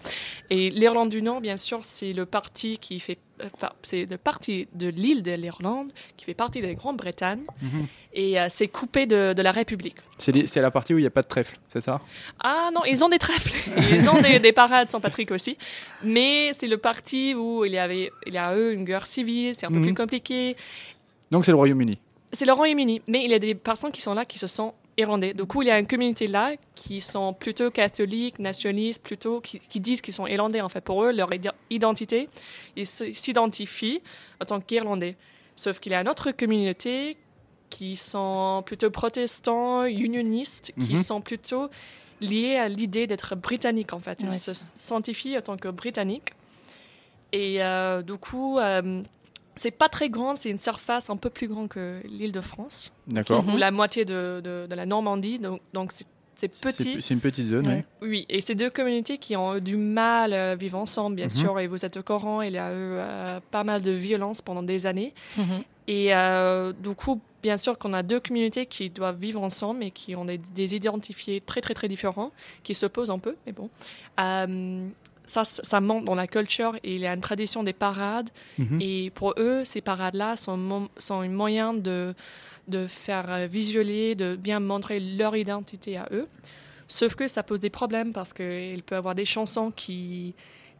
Et 0.49 0.69
l'Irlande 0.69 1.09
du 1.09 1.21
Nord, 1.21 1.41
bien 1.41 1.57
sûr, 1.57 1.79
c'est 1.83 2.13
le 2.13 2.25
parti 2.25 2.77
qui 2.79 2.99
fait, 2.99 3.17
enfin, 3.55 3.71
c'est 3.83 4.05
le 4.05 4.17
parti 4.17 4.67
de 4.73 4.87
l'île 4.87 5.23
de 5.23 5.31
l'Irlande 5.31 5.91
qui 6.17 6.25
fait 6.25 6.33
partie 6.33 6.61
de 6.61 6.67
la 6.67 6.73
Grande-Bretagne 6.75 7.41
Mhm. 7.61 7.87
et 8.13 8.39
euh, 8.39 8.47
c'est 8.49 8.67
coupé 8.67 9.05
de, 9.07 9.33
de 9.33 9.41
la 9.41 9.51
République. 9.51 9.95
C'est 10.17 10.61
la 10.61 10.71
partie 10.71 10.93
où 10.93 10.97
il 10.99 11.01
n'y 11.01 11.07
a 11.07 11.11
pas 11.11 11.23
de 11.23 11.27
trèfle, 11.27 11.57
c'est 11.67 11.81
ça? 11.81 11.99
Ah 12.39 12.69
non, 12.73 12.81
ils 12.85 13.03
ont 13.03 13.09
des 13.09 13.17
trèfles. 13.19 13.55
Ils 13.91 14.07
ont 14.09 14.21
des, 14.21 14.39
des 14.39 14.51
parades 14.53 14.91
Saint-Patrick 14.91 15.31
aussi. 15.31 15.57
Mais 16.03 16.51
c'est 16.53 16.67
le 16.67 16.77
parti 16.77 17.33
où 17.35 17.65
il 17.65 17.71
y 17.71 17.77
avait, 17.79 18.11
il 18.27 18.33
y 18.33 18.37
a 18.37 18.55
eu 18.57 18.73
une 18.73 18.85
guerre 18.85 19.07
civile, 19.07 19.55
c'est 19.57 19.65
un 19.65 19.69
peu 19.69 19.75
Mhm. 19.77 19.85
plus 19.85 19.93
compliqué. 19.95 20.55
Donc 21.31 21.45
c'est 21.45 21.51
le 21.51 21.57
Royaume-Uni. 21.57 21.97
C'est 22.33 22.45
le 22.45 22.53
Royaume-Uni, 22.53 23.01
mais 23.07 23.23
il 23.25 23.31
y 23.31 23.33
a 23.33 23.39
des 23.39 23.55
personnes 23.55 23.91
qui 23.91 24.01
sont 24.01 24.13
là 24.13 24.23
qui 24.25 24.37
se 24.39 24.47
sont 24.47 24.73
irlandais. 25.01 25.33
Du 25.33 25.43
coup, 25.45 25.61
il 25.61 25.67
y 25.67 25.71
a 25.71 25.77
une 25.79 25.87
communauté 25.87 26.27
là 26.27 26.53
qui 26.75 27.01
sont 27.01 27.33
plutôt 27.33 27.69
catholiques, 27.71 28.39
nationalistes, 28.39 29.03
plutôt 29.03 29.41
qui, 29.41 29.59
qui 29.59 29.79
disent 29.79 30.01
qu'ils 30.01 30.13
sont 30.13 30.27
irlandais 30.27 30.61
en 30.61 30.69
fait. 30.69 30.81
Pour 30.81 31.03
eux, 31.03 31.11
leur 31.11 31.29
id- 31.33 31.51
identité, 31.69 32.29
ils 32.75 32.87
s'identifient 32.87 34.01
en 34.41 34.45
tant 34.45 34.59
qu'irlandais. 34.61 35.15
Sauf 35.55 35.79
qu'il 35.79 35.91
y 35.91 35.95
a 35.95 36.01
une 36.01 36.09
autre 36.09 36.31
communauté 36.31 37.17
qui 37.69 37.95
sont 37.95 38.63
plutôt 38.65 38.89
protestants, 38.89 39.85
unionistes, 39.85 40.73
qui 40.81 40.93
Mhm. 40.93 40.97
sont 41.03 41.21
plutôt 41.21 41.69
liés 42.19 42.55
à 42.55 42.67
l'idée 42.67 43.07
d'être 43.07 43.35
britannique 43.35 43.93
en 43.93 43.99
fait. 43.99 44.19
Ils 44.21 44.29
Ouais, 44.29 44.35
se 44.35 44.53
s'identifient 44.53 45.37
en 45.37 45.41
tant 45.41 45.57
que 45.57 45.69
britanniques. 45.69 46.31
Et 47.31 47.63
euh, 47.63 48.01
du 48.01 48.13
coup, 48.17 48.59
euh, 48.59 49.01
c'est 49.61 49.71
pas 49.71 49.89
très 49.89 50.09
grand, 50.09 50.35
c'est 50.35 50.49
une 50.49 50.59
surface 50.59 51.09
un 51.09 51.17
peu 51.17 51.29
plus 51.29 51.47
grande 51.47 51.69
que 51.69 52.01
l'île 52.05 52.31
de 52.31 52.41
France, 52.41 52.91
D'accord. 53.07 53.43
Mhm. 53.43 53.53
ou 53.53 53.57
la 53.57 53.71
moitié 53.71 54.05
de, 54.05 54.41
de- 54.43 54.67
de 54.69 54.75
la 54.75 54.85
Normandie, 54.85 55.39
donc 55.39 55.61
donc 55.73 55.91
c'est 55.91 56.07
petit. 56.59 56.99
c'est 57.01 57.13
une 57.13 57.19
petite 57.19 57.47
zone, 57.49 57.67
Ouais. 57.67 57.85
Oui, 58.01 58.25
et 58.27 58.41
ces 58.41 58.55
deux 58.55 58.71
communautés 58.71 59.19
qui 59.19 59.35
ont 59.35 59.55
eu 59.57 59.61
du 59.61 59.77
mal 59.77 60.33
à 60.33 60.55
vivre 60.55 60.79
ensemble, 60.79 61.15
bien 61.17 61.25
Mhm. 61.25 61.29
sûr, 61.41 61.59
et 61.59 61.67
vous 61.67 61.85
êtes 61.85 61.97
au 61.97 62.01
courant, 62.03 62.41
il 62.41 62.53
y 62.53 62.57
a 62.57 62.71
eu 62.71 62.73
euh, 62.97 63.39
pas 63.51 63.63
mal 63.63 63.83
de 63.83 63.91
violence 63.91 64.41
pendant 64.41 64.63
des 64.63 64.87
années. 64.87 65.13
Mhm. 65.37 65.61
Et 65.87 66.15
euh, 66.15 66.73
du 66.73 66.95
coup, 66.95 67.21
bien 67.43 67.57
sûr 67.57 67.77
qu'on 67.77 67.93
a 67.93 68.01
deux 68.01 68.19
communautés 68.19 68.65
qui 68.65 68.89
doivent 68.89 69.17
vivre 69.19 69.41
ensemble 69.43 69.83
et 69.83 69.91
qui 69.91 70.15
ont 70.15 70.25
des, 70.25 70.39
des 70.39 70.73
identifiés 70.75 71.41
très, 71.41 71.61
très, 71.61 71.75
très 71.75 71.87
différents, 71.87 72.31
qui 72.63 72.73
s'opposent 72.73 73.11
un 73.11 73.19
peu, 73.19 73.35
mais 73.45 73.51
bon. 73.51 73.69
Euh, 74.19 74.87
ça, 75.31 75.43
ça 75.45 75.79
monte 75.81 76.05
dans 76.05 76.15
la 76.15 76.27
culture 76.27 76.75
et 76.83 76.95
il 76.95 77.01
y 77.01 77.07
a 77.07 77.13
une 77.13 77.21
tradition 77.21 77.63
des 77.63 77.73
parades. 77.73 78.29
Mhm. 78.57 78.79
Et 78.81 79.11
pour 79.15 79.33
eux, 79.37 79.63
ces 79.63 79.81
parades-là 79.81 80.35
sont, 80.35 80.89
sont 80.97 81.19
un 81.21 81.29
moyen 81.29 81.73
de, 81.73 82.13
de 82.67 82.85
faire 82.87 83.25
euh, 83.29 83.45
visualiser, 83.47 84.15
de 84.15 84.35
bien 84.35 84.59
montrer 84.59 84.99
leur 84.99 85.35
identité 85.35 85.97
à 85.97 86.07
eux. 86.11 86.27
Sauf 86.87 87.15
que 87.15 87.27
ça 87.27 87.41
pose 87.43 87.61
des 87.61 87.69
problèmes 87.69 88.11
parce 88.11 88.33
qu'il 88.33 88.83
peut 88.85 88.95
y 88.95 88.97
avoir 88.97 89.15
des 89.15 89.25
chansons 89.25 89.71
qui 89.71 90.33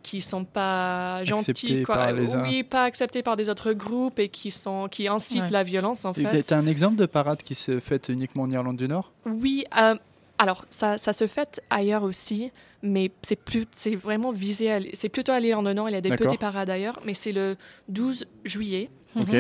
qui 0.04 0.20
sont 0.20 0.46
pas 0.46 1.24
gentilles, 1.26 1.52
Acceptées 1.52 1.84
quoi. 1.84 1.96
par 1.96 2.12
les 2.12 2.34
uns. 2.34 2.42
oui, 2.42 2.64
pas 2.64 2.86
acceptées 2.86 3.22
par 3.22 3.38
des 3.38 3.50
autres 3.52 3.72
groupes 3.74 4.18
et 4.18 4.30
qui 4.30 4.50
sont 4.50 4.88
qui 4.90 5.08
incitent 5.08 5.44
Ouais. 5.44 5.50
la 5.60 5.62
violence 5.64 6.06
en 6.06 6.12
Et 6.14 6.24
fait. 6.24 6.42
T'as 6.42 6.58
un 6.58 6.66
exemple 6.66 6.96
de 6.96 7.06
parade 7.06 7.44
qui 7.44 7.54
se 7.54 7.80
fait 7.80 8.10
uniquement 8.10 8.44
en 8.44 8.50
Irlande 8.50 8.78
du 8.78 8.88
Nord? 8.88 9.12
Oui, 9.28 9.64
euh, 9.78 9.94
alors 10.40 10.66
ça, 10.72 10.98
ça 10.98 11.14
se 11.14 11.28
fait 11.28 11.62
ailleurs 11.70 12.02
aussi, 12.04 12.52
mais 12.84 13.12
c'est 13.22 13.36
plus, 13.36 13.66
c'est 13.76 13.96
vraiment 13.96 14.32
visé, 14.32 14.72
à 14.72 14.80
c'est 14.94 15.10
plutôt 15.10 15.32
à 15.32 15.40
l'île 15.40 15.56
Nord. 15.58 15.90
Il 15.90 15.94
y 15.94 15.96
a 15.96 16.02
des 16.02 16.16
petits 16.16 16.38
parades 16.38 16.70
ailleurs, 16.70 17.00
mais 17.06 17.14
c'est 17.14 17.32
le 17.32 17.56
12 17.90 18.26
juillet 18.46 18.90
Ok. 19.16 19.34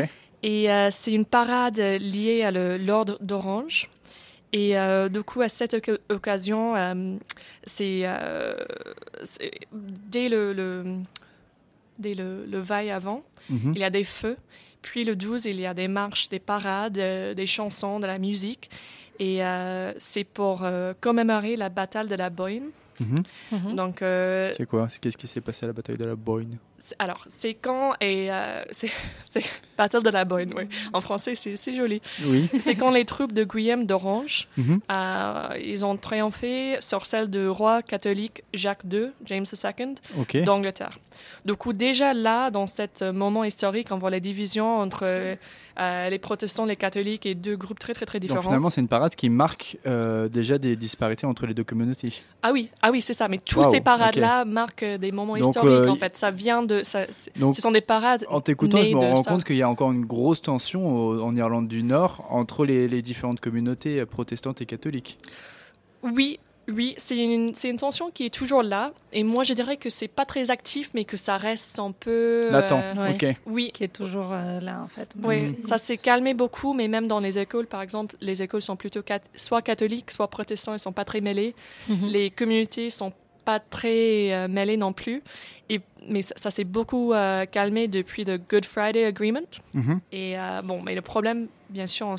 et 0.44 0.72
euh, 0.72 0.90
c'est 0.92 1.14
une 1.14 1.26
parade 1.26 1.80
euh, 1.80 1.98
liée 1.98 2.44
à 2.44 2.52
l'ordre 2.78 3.18
d'Orange. 3.22 3.90
Et 4.54 4.78
euh, 4.78 5.08
du 5.08 5.24
coup, 5.24 5.42
à 5.42 5.48
cette 5.48 5.76
occasion, 6.10 6.76
euh, 6.76 7.16
c'est 7.66 8.04
dès 9.72 10.28
le, 10.30 10.52
le- 10.54 10.98
dès 12.00 12.14
le, 12.16 12.46
le 12.46 12.60
veille 12.60 12.92
avant, 12.92 13.24
Mhm. 13.50 13.72
il 13.76 13.80
y 13.80 13.84
a 13.84 13.90
des 13.90 14.04
feux. 14.04 14.38
Puis 14.82 15.04
le 15.04 15.16
12, 15.16 15.46
il 15.46 15.60
y 15.60 15.66
a 15.66 15.74
des 15.74 15.88
marches, 15.88 16.30
des 16.30 16.40
parades, 16.40 16.94
des 17.36 17.46
chansons, 17.48 18.00
de 18.00 18.08
la 18.08 18.18
musique. 18.18 18.70
Et 19.20 19.42
c'est 20.00 20.24
pour 20.24 20.66
commémorer 21.00 21.56
la 21.56 21.70
bataille 21.70 22.08
de 22.08 22.16
la 22.16 22.30
Boyne. 22.32 22.70
Mhm. 23.00 23.24
Mhm. 23.52 23.76
Donc, 23.76 24.02
euh, 24.02 24.54
C'est 24.56 24.66
quoi? 24.66 24.88
Qu'est-ce 25.02 25.18
qui 25.18 25.28
s'est 25.28 25.42
passé 25.42 25.66
à 25.66 25.68
la 25.68 25.74
bataille 25.74 25.98
de 25.98 26.06
la 26.06 26.16
Boyne? 26.16 26.60
Alors, 27.00 27.26
c'est 27.30 27.54
quand 27.54 27.94
et 28.02 28.32
euh, 28.32 28.64
c'est 28.72 28.92
Battle 29.78 30.04
de 30.04 30.10
la 30.10 30.26
Boyne, 30.26 30.54
oui. 30.56 30.64
En 30.94 31.02
français, 31.02 31.36
c'est 31.36 31.74
joli. 31.74 32.02
Oui. 32.26 32.50
C'est 32.60 32.76
quand 32.76 32.92
les 32.92 33.06
troupes 33.06 33.32
de 33.34 33.44
Guillaume 33.44 33.86
d'Orange, 33.86 34.48
Mhm. 34.58 34.80
euh, 34.92 35.48
ils 35.64 35.84
ont 35.86 35.96
triomphé 35.98 36.78
sur 36.82 37.06
celle 37.06 37.30
du 37.30 37.48
roi 37.48 37.82
catholique 37.82 38.44
Jacques 38.54 38.84
II, 38.92 39.08
James 39.26 39.46
II, 39.52 40.44
d'Angleterre. 40.44 40.98
Du 41.46 41.54
coup, 41.56 41.74
déjà 41.74 42.14
là, 42.14 42.52
dans 42.52 42.68
ce 42.68 43.12
moment 43.12 43.44
historique, 43.44 43.88
on 43.92 43.98
voit 43.98 44.10
la 44.12 44.20
division 44.20 44.78
entre 44.80 45.06
euh, 45.80 46.10
les 46.10 46.20
protestants, 46.20 46.66
les 46.66 46.76
catholiques 46.76 47.26
et 47.26 47.34
deux 47.34 47.56
groupes 47.56 47.80
très 47.80 47.94
très 47.94 48.06
très 48.06 48.20
Donc 48.20 48.28
différents. 48.28 48.42
finalement, 48.44 48.70
c'est 48.70 48.82
une 48.82 48.88
parade 48.88 49.16
qui 49.16 49.30
marque 49.30 49.78
euh, 49.88 50.28
déjà 50.28 50.58
des 50.58 50.76
disparités 50.76 51.26
entre 51.26 51.46
les 51.48 51.54
deux 51.54 51.64
communautés. 51.64 52.14
Ah 52.44 52.52
oui, 52.52 52.70
ah 52.82 52.92
oui, 52.92 53.02
c'est 53.02 53.14
ça. 53.14 53.28
Mais 53.28 53.38
tous 53.40 53.64
ces 53.72 53.82
parades-là 53.82 54.46
marquent 54.46 54.84
euh, 54.84 54.98
des 54.98 55.12
moments 55.12 55.38
Donc, 55.38 55.50
historiques. 55.50 55.72
euh, 55.74 55.88
en 55.90 55.96
fait, 55.96 56.16
ça 56.18 56.30
vient 56.32 56.62
de, 56.64 56.71
ça, 56.84 57.06
c'est- 57.10 57.38
Donc, 57.38 57.56
ce 57.56 57.62
sont 57.62 57.72
des 57.72 57.82
parades. 57.82 58.26
en 58.30 58.42
t'écoutant, 58.42 58.84
je 58.84 58.90
me 58.90 59.00
de 59.02 59.06
rends 59.06 59.24
ça. 59.24 59.30
compte 59.32 59.44
qu'il 59.44 59.58
y 59.58 59.62
a 59.62 59.70
encore 59.70 59.92
une 59.92 60.06
grosse 60.06 60.42
tension 60.42 60.82
au- 60.96 61.22
en 61.22 61.36
Irlande 61.36 61.68
du 61.68 61.84
Nord 61.84 62.26
entre 62.30 62.66
les, 62.66 62.88
les 62.88 63.02
différentes 63.02 63.40
communautés 63.40 64.06
protestantes 64.06 64.62
et 64.62 64.66
catholiques. 64.66 65.18
Oui, 66.04 66.40
oui, 66.68 66.94
c'est 66.98 67.18
une, 67.18 67.54
tension 67.78 68.12
qui 68.12 68.26
est 68.26 68.30
toujours 68.34 68.64
là. 68.64 68.92
Et 69.14 69.24
moi, 69.24 69.44
je 69.44 69.54
dirais 69.54 69.78
que 69.78 69.90
c'est 69.90 70.08
pas 70.08 70.26
très 70.26 70.50
actif, 70.52 70.90
mais 70.94 71.06
que 71.06 71.18
ça 71.18 71.38
reste 71.38 71.78
un 71.80 71.92
peu. 71.92 72.50
euh, 72.54 72.94
ouais. 72.96 73.14
Ok. 73.14 73.36
Oui. 73.48 73.72
Qui 73.74 73.84
est 73.84 73.88
toujours 73.94 74.30
euh, 74.32 74.60
là, 74.62 74.82
en 74.84 74.88
fait. 74.88 75.14
Oui, 75.22 75.42
Mhm. 75.42 75.56
ça 75.68 75.78
s'est 75.78 75.98
calmé 75.98 76.34
beaucoup, 76.34 76.74
mais 76.74 76.88
même 76.88 77.08
dans 77.08 77.20
les 77.20 77.38
écoles, 77.40 77.68
par 77.68 77.82
exemple, 77.82 78.16
les 78.22 78.42
écoles 78.42 78.62
sont 78.62 78.76
plutôt 78.76 79.02
cat- 79.02 79.20
soit 79.36 79.62
catholiques, 79.62 80.12
soit 80.12 80.28
protestants, 80.30 80.74
ils 80.74 80.80
sont 80.80 80.94
pas 80.94 81.06
très 81.06 81.22
mêlés. 81.22 81.56
Mhm. 81.90 82.08
Les 82.10 82.30
communautés 82.30 82.90
sont 82.90 83.12
pas 83.46 83.60
très 83.60 84.34
euh, 84.34 84.48
mêlées 84.48 84.78
non 84.78 84.94
plus. 84.94 85.22
Et, 85.70 85.82
mais 86.08 86.22
ça, 86.22 86.34
ça 86.38 86.52
s'est 86.52 86.64
beaucoup 86.64 87.14
euh, 87.14 87.46
calmé 87.46 87.88
depuis 87.88 88.24
le 88.24 88.38
Good 88.38 88.66
Friday 88.66 89.06
Agreement. 89.06 89.50
Mhm. 89.74 90.00
Et 90.12 90.38
euh, 90.38 90.62
bon, 90.64 90.82
mais 90.82 90.96
le 90.96 91.02
problème, 91.02 91.48
bien 91.70 91.88
sûr, 91.88 92.16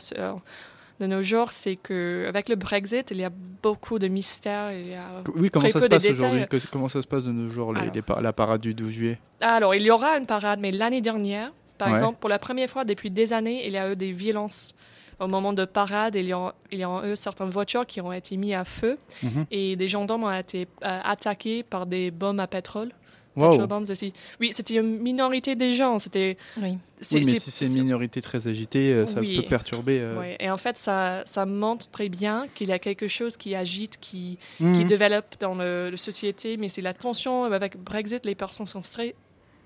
de 1.00 1.06
nos 1.06 1.22
jours, 1.22 1.50
c'est 1.52 1.76
que 1.76 2.26
avec 2.28 2.48
le 2.48 2.54
Brexit, 2.56 3.10
il 3.10 3.16
y 3.18 3.24
a 3.24 3.30
beaucoup 3.62 3.98
de 3.98 4.06
mystères. 4.08 4.72
Il 4.72 4.88
y 4.88 4.94
a... 4.94 5.04
Oui, 5.34 5.50
comment 5.50 5.64
Très 5.64 5.72
ça 5.72 5.78
peu 5.80 5.84
se 5.84 5.88
passe 5.88 6.04
aujourd'hui? 6.06 6.44
Comment 6.70 6.88
ça 6.88 7.02
se 7.02 7.06
passe 7.08 7.24
de 7.24 7.32
nos 7.32 7.48
jours, 7.48 7.72
les- 7.72 7.80
Alors. 7.80 7.94
les 7.94 8.02
par- 8.02 8.20
la 8.20 8.32
parade 8.32 8.60
du 8.60 8.72
12 8.74 8.90
juillet? 8.92 9.18
Alors, 9.40 9.74
il 9.74 9.82
y 9.82 9.90
aura 9.90 10.16
une 10.18 10.26
parade, 10.26 10.60
mais 10.60 10.70
l'année 10.70 11.00
dernière, 11.00 11.52
par 11.78 11.88
Ouais. 11.88 11.94
exemple, 11.94 12.18
pour 12.20 12.28
la 12.30 12.38
première 12.38 12.70
fois 12.70 12.84
depuis 12.84 13.10
des 13.10 13.32
années, 13.32 13.66
il 13.66 13.72
y 13.72 13.78
a 13.78 13.90
eu 13.92 13.96
des 13.96 14.12
violences. 14.12 14.74
Au 15.22 15.28
moment 15.28 15.52
de 15.52 15.64
parade, 15.64 16.14
il 16.16 16.26
y 16.26 16.32
a, 16.32 16.52
il 16.70 16.78
y 16.80 16.84
a 16.84 17.02
eu 17.06 17.14
certaines 17.16 17.50
voitures 17.50 17.86
qui 17.86 18.00
ont 18.00 18.12
été 18.12 18.36
mises 18.36 18.54
à 18.54 18.64
feu 18.64 18.98
Mhm. 19.22 19.46
et 19.50 19.76
des 19.76 19.88
gendarmes 19.88 20.24
ont 20.24 20.36
été 20.38 20.66
euh, 20.84 21.00
attaqués 21.04 21.62
par 21.62 21.86
des 21.86 22.10
bombes 22.10 22.40
à 22.40 22.46
pétrole. 22.46 22.90
Wow. 23.34 23.50
Petrol 23.50 23.66
bombs 23.66 23.90
aussi. 23.90 24.12
Oui, 24.40 24.50
c'était 24.52 24.74
une 24.74 24.98
minorité 25.00 25.54
des 25.54 25.74
gens. 25.74 25.98
C'était. 25.98 26.36
Oui. 26.60 26.76
mais 27.14 27.22
si 27.22 27.50
c'est 27.50 27.64
une 27.64 27.72
minorité 27.84 28.20
très 28.20 28.46
agitée, 28.46 28.92
euh, 28.92 29.06
ça 29.06 29.20
Oui. 29.20 29.36
peut 29.36 29.48
perturber. 29.48 30.00
euh, 30.02 30.34
Et 30.38 30.50
en 30.50 30.58
fait, 30.58 30.76
ça, 30.76 31.22
ça 31.24 31.46
montre 31.46 31.88
très 31.88 32.10
bien 32.10 32.46
qu'il 32.54 32.68
y 32.68 32.72
a 32.72 32.78
quelque 32.78 33.08
chose 33.08 33.38
qui 33.38 33.54
agite, 33.54 33.96
qui, 34.00 34.38
mhm. 34.60 34.76
qui 34.76 34.84
développe 34.84 35.36
dans 35.40 35.54
le, 35.54 35.88
la 35.90 35.96
société. 35.96 36.58
Mais 36.58 36.68
c'est 36.68 36.82
la 36.82 36.92
tension 36.92 37.44
avec 37.44 37.78
Brexit. 37.78 38.26
Les 38.26 38.34
personnes 38.34 38.66
sont 38.66 38.82
très, 38.82 39.14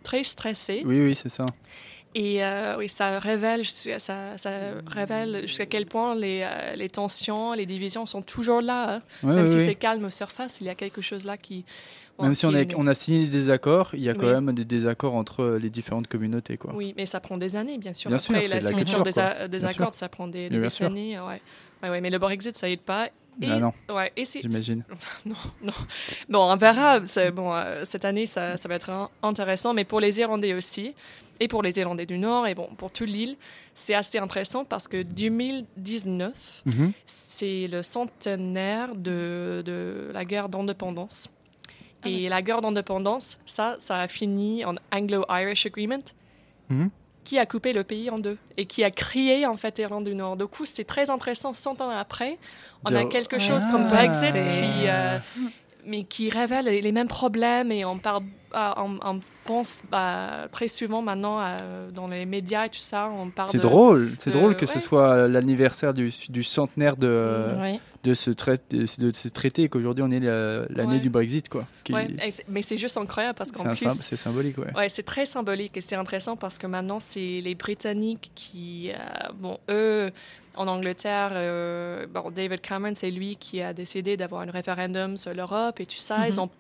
très 0.05 0.23
stressées. 0.23 0.83
Oui, 0.87 1.01
oui, 1.01 1.19
c'est 1.21 1.29
ça. 1.29 1.45
Et 2.18 2.42
euh, 2.42 2.76
oui, 2.79 2.88
ça 2.88 3.18
révèle, 3.18 3.62
jusqu'à- 3.62 3.98
ça, 3.98 4.38
ça 4.38 4.50
révèle 4.87 5.42
jusqu'à 5.46 5.66
quel 5.66 5.85
point 5.85 6.14
les, 6.14 6.40
euh, 6.44 6.74
les 6.74 6.88
tensions, 6.88 7.52
les 7.52 7.66
divisions 7.66 8.07
sont 8.07 8.22
toujours 8.22 8.62
là. 8.62 8.94
hein. 8.94 9.02
Ouais, 9.22 9.35
Même 9.35 9.44
ouais, 9.44 9.50
si 9.50 9.57
ouais. 9.59 9.66
c'est 9.66 9.74
calme 9.74 10.02
aux 10.07 10.11
surfaces, 10.11 10.57
il 10.62 10.66
y 10.66 10.70
a 10.70 10.74
quelque 10.74 11.02
chose 11.02 11.26
là 11.26 11.37
qui. 11.37 11.66
Même 12.18 12.35
si 12.35 12.46
on 12.46 12.55
a, 12.55 12.61
est- 12.62 12.74
on 12.74 12.87
a 12.87 12.94
signé 12.94 13.26
des 13.26 13.50
accords, 13.50 13.90
il 13.92 14.00
y 14.00 14.09
a 14.09 14.14
quand 14.14 14.29
Oui. 14.29 14.40
même 14.40 14.55
des 14.55 14.64
désaccords 14.64 15.14
entre 15.14 15.40
euh, 15.42 15.59
les 15.59 15.68
différentes 15.68 16.07
communautés. 16.07 16.57
Quoi. 16.57 16.72
Oui, 16.74 16.94
mais 16.96 17.05
ça 17.05 17.20
prend 17.20 17.37
des 17.37 17.55
années, 17.57 17.76
bien 17.76 17.92
sûr. 17.92 18.09
Bien 18.09 18.16
sûr, 18.16 18.35
Après, 18.35 18.44
c'est 18.48 18.55
la 18.55 18.61
de 18.61 18.64
la 18.64 18.68
signature 18.70 18.94
culture, 19.05 19.12
des, 19.12 19.18
a- 19.20 19.48
des 19.48 19.59
Bien 19.59 19.68
sûr. 19.68 19.81
accords, 19.83 19.94
ça 19.94 20.09
prend 20.09 20.26
des, 20.26 20.48
des 20.48 20.55
sûr. 20.70 20.88
décennies. 20.88 21.16
Mais 21.83 22.09
le 22.09 22.18
Brexit, 22.18 22.57
ça 22.57 22.70
aide 22.70 22.81
pas. 22.81 23.11
Et, 23.42 23.49
Ah 23.51 23.59
non, 23.59 23.72
ouais, 23.94 24.12
et 24.16 24.25
c'est- 24.25 24.40
j'imagine. 24.42 24.83
Non, 25.27 25.35
non. 25.62 25.72
Bon, 26.29 26.53
on 26.53 26.57
verra. 26.57 27.05
C'est- 27.07 27.31
Bon, 27.31 27.53
euh, 27.55 27.85
cette 27.85 28.05
année, 28.05 28.27
ça, 28.27 28.57
ça 28.57 28.68
va 28.68 28.77
être 28.77 28.90
in- 28.90 29.11
intéressant, 29.22 29.75
mais 29.75 29.85
pour 29.85 30.01
les 30.01 30.18
Irlandais 30.20 30.55
aussi, 30.55 30.94
et 31.38 31.49
pour 31.49 31.62
les 31.62 31.79
Irlandais 31.79 32.07
du 32.07 32.16
Nord, 32.16 32.46
et 32.46 32.55
bon, 32.55 32.68
pour 32.79 32.90
toute 32.90 33.09
l'île, 33.09 33.37
c'est 33.75 33.94
assez 33.94 34.16
intéressant 34.18 34.64
parce 34.64 34.88
que 34.88 35.03
2019, 35.03 36.62
Mhm. 36.66 36.92
c'est 37.07 37.66
le 37.66 37.83
centenaire 37.83 38.94
de, 38.94 39.62
de 39.64 40.11
la 40.14 40.25
guerre 40.25 40.49
d'indépendance. 40.49 41.29
Ah 42.03 42.09
Et 42.09 42.29
la 42.29 42.40
guerre 42.42 42.61
d'indépendance, 42.62 43.38
ça, 43.46 43.77
ça 43.81 44.01
a 44.01 44.09
fini 44.09 44.64
en 44.64 44.77
Anglo-Irish 44.92 45.66
Agreement, 45.66 46.05
Mhm. 46.70 46.90
Qui 47.26 47.38
a 47.38 47.44
coupé 47.44 47.72
le 47.72 47.82
pays 47.84 48.08
en 48.08 48.18
deux 48.18 48.38
et 48.56 48.66
qui 48.66 48.84
a 48.84 48.90
créé 48.90 49.46
en 49.46 49.56
fait 49.56 49.76
l'Irlande 49.78 50.04
du 50.04 50.14
Nord. 50.14 50.36
Du 50.36 50.46
coup, 50.46 50.64
c'est 50.64 50.84
très 50.84 51.10
intéressant. 51.10 51.52
100 51.52 51.80
ans 51.80 51.90
après, 51.90 52.38
on 52.84 52.94
a 52.94 53.04
quelque 53.04 53.38
chose 53.40 53.62
Ah. 53.66 53.72
comme 53.72 53.88
Brexit 53.88 54.32
qui, 54.34 54.88
euh, 54.88 55.18
mais 55.84 56.04
qui 56.04 56.30
révèle 56.30 56.66
les 56.66 56.92
mêmes 56.92 57.08
problèmes 57.08 57.72
et 57.72 57.84
on 57.84 57.98
parle, 57.98 58.22
on, 58.54 58.98
on 59.04 59.20
pense 59.44 59.80
bah, 59.90 60.46
très 60.52 60.68
souvent 60.68 61.02
maintenant 61.02 61.38
euh, 61.40 61.90
dans 61.90 62.06
les 62.06 62.26
médias 62.26 62.66
et 62.66 62.68
tout 62.70 62.76
ça, 62.78 63.10
on 63.12 63.30
parle. 63.30 63.50
C'est 63.50 63.58
drôle, 63.58 64.14
c'est 64.18 64.30
drôle 64.30 64.56
que 64.56 64.66
ce 64.66 64.78
soit 64.78 65.26
l'anniversaire 65.28 65.92
du, 65.94 66.12
du 66.28 66.42
centenaire 66.44 66.96
de, 66.96 67.08
euh, 67.10 67.60
Oui. 67.72 67.80
De, 68.07 68.14
ce 68.14 68.31
trai- 68.31 68.59
de, 68.71 68.87
qu'aujourd'hui 69.69 70.03
on 70.05 70.11
est 70.11 70.21
la- 70.21 70.66
l'année 70.71 70.95
Ouais. 70.95 71.01
du 71.01 71.11
Brexit. 71.11 71.49
Quoi, 71.49 71.66
qui- 71.85 71.92
Ouais, 71.92 72.09
mais 72.49 72.62
c'est 72.62 72.77
juste 72.77 72.97
incroyable 72.97 73.37
parce 73.37 73.51
qu'en 73.53 73.64
plus, 73.75 73.88
c'est 73.90 74.16
symbolique. 74.16 74.57
Ouais. 74.59 74.73
Ouais, 74.77 74.88
c'est 74.88 75.03
très 75.03 75.27
symbolique 75.27 75.77
et 75.77 75.81
c'est 75.81 75.97
intéressant 75.97 76.37
parce 76.37 76.57
que 76.59 76.66
maintenant, 76.66 77.01
c'est 77.01 77.40
les 77.42 77.55
Britanniques 77.55 78.31
qui, 78.35 78.90
euh, 78.92 78.95
bon, 79.35 79.59
eux, 79.69 80.11
en 80.57 80.66
Angleterre, 80.69 81.31
euh, 81.35 82.07
bon, 82.12 82.31
David 82.35 82.61
Cameron, 82.61 82.92
c'est 82.95 83.11
lui 83.11 83.37
qui 83.37 83.61
a 83.61 83.73
décidé 83.73 84.16
d'avoir 84.16 84.42
un 84.42 84.51
référendum 84.51 85.16
sur 85.16 85.33
l'Europe 85.35 85.81
et 85.81 85.87
tout 85.87 85.97
ça. 85.97 86.19
Mhm. 86.19 86.25
Ils 86.29 86.40
ont, 86.40 86.51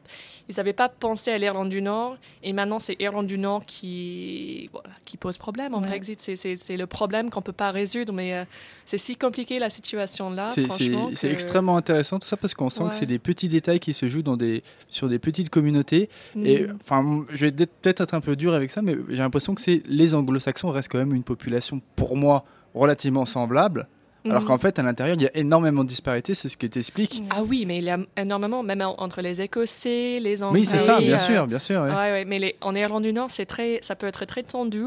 ils 0.48 0.56
n'avaient 0.56 0.72
pas 0.72 0.88
pensé 0.88 1.30
à 1.32 1.38
l'Irlande 1.38 1.70
du 1.70 1.82
Nord 1.82 2.16
et 2.42 2.52
maintenant, 2.52 2.78
c'est 2.78 2.96
l'Irlande 2.98 3.26
du 3.26 3.38
Nord 3.38 3.64
qui, 3.66 4.68
voilà, 4.72 4.90
qui 5.04 5.16
pose 5.16 5.38
problème 5.38 5.74
en 5.74 5.80
Ouais. 5.80 5.88
Brexit. 5.88 6.20
C'est- 6.20 6.76
le 6.76 6.86
problème 6.86 7.30
qu'on 7.30 7.42
peut 7.42 7.52
pas 7.52 7.70
résoudre, 7.70 8.12
mais 8.12 8.34
euh, 8.34 8.44
c'est 8.84 8.98
si 8.98 9.16
compliqué 9.16 9.58
la 9.58 9.70
situation 9.70 10.30
là, 10.30 10.48
C'est- 10.54 10.66
que- 10.68 11.26
extrêmement 11.26 11.76
intéressant 11.76 12.18
tout 12.18 12.28
ça 12.28 12.36
parce 12.36 12.54
qu'on 12.54 12.70
sent 12.70 12.82
Ouais. 12.82 12.88
que 12.90 12.94
c'est 12.94 13.06
des 13.06 13.18
petits 13.18 13.48
détails 13.48 13.80
qui 13.80 13.94
se 13.94 14.08
jouent 14.08 14.22
dans 14.22 14.36
des, 14.36 14.62
sur 14.88 15.08
des 15.08 15.18
petites 15.18 15.48
communautés. 15.50 16.08
Et 16.42 16.64
Mm. 16.64 16.78
enfin, 16.82 17.24
je 17.30 17.46
vais 17.46 17.52
peut-être 17.52 17.72
peut-être 17.80 18.00
être 18.02 18.14
un 18.14 18.20
peu 18.20 18.36
dur 18.36 18.52
avec 18.54 18.70
ça, 18.70 18.82
mais 18.82 18.94
j'ai 19.08 19.16
l'impression 19.16 19.54
que 19.54 19.60
c'est 19.60 19.82
les 19.86 20.14
Anglo-Saxons 20.14 20.70
restent 20.70 20.90
quand 20.92 20.98
même 20.98 21.14
une 21.14 21.22
population 21.24 21.80
pour 21.96 22.16
moi 22.16 22.44
relativement 22.76 23.26
semblable, 23.26 23.88
alors 24.24 24.42
Mhm. 24.42 24.48
qu'en 24.48 24.58
fait 24.58 24.78
à 24.78 24.82
l'intérieur 24.82 25.16
il 25.16 25.22
y 25.22 25.26
a 25.26 25.36
énormément 25.36 25.82
de 25.84 25.88
disparités, 25.88 26.34
c'est 26.34 26.48
ce 26.48 26.56
que 26.56 26.66
t'expliques. 26.66 27.22
Ah 27.30 27.42
oui, 27.42 27.64
mais 27.66 27.78
il 27.78 27.84
y 27.84 27.90
a 27.90 27.98
énormément, 28.16 28.62
même 28.62 28.82
en- 28.82 28.94
entre 29.00 29.20
les 29.22 29.40
Écossais, 29.40 30.18
les 30.20 30.42
Anglais. 30.42 30.60
Oui, 30.60 30.66
c'est 30.66 30.78
ça, 30.78 30.98
bien 31.00 31.14
euh, 31.16 31.18
sûr, 31.18 31.46
bien 31.46 31.58
sûr. 31.58 31.80
ouais. 31.82 31.90
Ouais, 31.90 32.12
ouais, 32.12 32.24
mais 32.24 32.38
les- 32.38 32.56
en 32.60 32.74
Irlande 32.74 33.04
du 33.04 33.12
Nord, 33.12 33.30
c'est 33.30 33.46
très, 33.46 33.78
ça 33.82 33.94
peut 33.96 34.06
être 34.06 34.24
très 34.24 34.42
tendu. 34.42 34.84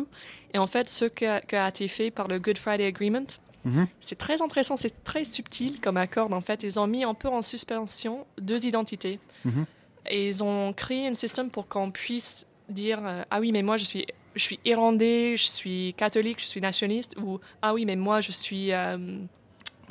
Et 0.54 0.58
en 0.58 0.68
fait, 0.68 0.90
ce 0.90 1.06
qui 1.06 1.26
a 1.26 1.42
été 1.70 1.88
fait 1.88 2.12
par 2.12 2.28
le 2.28 2.40
Good 2.40 2.58
Friday 2.58 2.86
Agreement, 2.86 3.26
Mhm. 3.66 3.88
c'est 4.00 4.18
très 4.18 4.42
intéressant, 4.42 4.78
c'est 4.78 5.04
très 5.04 5.24
subtil 5.24 5.80
comme 5.82 5.98
accord. 5.98 6.32
En 6.34 6.42
fait, 6.42 6.64
ils 6.64 6.80
ont 6.80 6.88
mis 6.88 7.04
un 7.04 7.14
peu 7.14 7.28
en 7.28 7.42
suspension 7.42 8.26
deux 8.40 8.66
identités. 8.66 9.20
Mhm. 9.46 9.66
Et 10.10 10.28
ils 10.28 10.44
ont 10.44 10.74
créé 10.74 11.08
un 11.08 11.14
système 11.14 11.50
pour 11.50 11.68
qu'on 11.68 11.92
puisse 11.92 12.46
dire 12.70 13.00
euh, 13.06 13.24
ah 13.32 13.40
oui, 13.40 13.52
mais 13.52 13.62
moi 13.64 13.78
je 13.78 13.84
suis, 13.86 14.06
je 14.40 14.44
suis 14.44 14.60
irlandais, 14.66 15.36
je 15.38 15.44
suis 15.46 15.94
catholique, 15.98 16.40
je 16.42 16.46
suis 16.48 16.62
nationaliste, 16.62 17.16
ou 17.22 17.40
ah 17.62 17.74
oui, 17.74 17.86
mais 17.86 17.96
moi 17.96 18.22
je 18.22 18.32
suis 18.32 18.72
euh, 18.74 18.98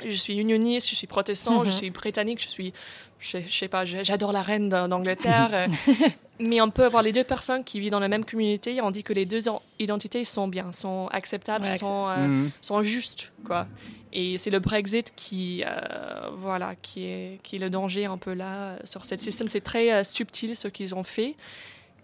je 0.03 0.11
suis 0.11 0.37
unioniste, 0.37 0.89
je 0.89 0.95
suis 0.95 1.07
protestant, 1.07 1.63
je 1.63 1.69
Mhm. 1.69 1.75
suis 1.75 1.89
britannique, 1.89 2.41
je 2.41 2.47
suis, 2.47 2.73
je, 3.19 3.37
je 3.45 3.51
sais 3.57 3.67
pas, 3.67 3.83
j'adore 3.85 4.31
la 4.31 4.41
reine 4.41 4.69
d'A- 4.69 4.87
d'Angleterre. 4.87 5.49
euh, 5.53 5.67
mais 6.39 6.61
on 6.61 6.71
peut 6.71 6.85
avoir 6.85 7.03
les 7.03 7.11
deux 7.11 7.25
personnes 7.25 7.63
qui 7.65 7.79
vivent 7.81 7.91
dans 7.91 7.99
la 7.99 8.07
même 8.07 8.23
communauté 8.23 8.75
et 8.75 8.81
on 8.81 8.91
dit 8.91 9.03
que 9.03 9.11
les 9.13 9.25
deux 9.25 9.49
en- 9.49 9.61
identités 9.77 10.23
sont 10.23 10.47
bien, 10.47 10.71
sont 10.71 11.07
acceptables, 11.11 11.65
Ouais, 11.65 11.77
sont, 11.77 12.07
euh, 12.07 12.27
Mhm. 12.27 12.51
sont 12.61 12.81
justes, 12.81 13.33
quoi. 13.43 13.67
Et 14.13 14.37
c'est 14.37 14.49
le 14.49 14.59
Brexit 14.59 15.13
qui, 15.17 15.63
euh, 15.65 16.29
voilà, 16.37 16.75
qui 16.81 17.03
est, 17.05 17.39
qui 17.43 17.57
est 17.57 17.59
le 17.59 17.69
danger 17.69 18.05
un 18.05 18.17
peu 18.17 18.33
là 18.33 18.77
sur 18.85 19.05
ce 19.05 19.17
système. 19.17 19.47
C'est 19.49 19.61
très 19.61 19.91
euh, 19.91 20.03
subtil 20.05 20.55
ce 20.55 20.67
qu'ils 20.69 20.95
ont 20.95 21.03
fait. 21.03 21.35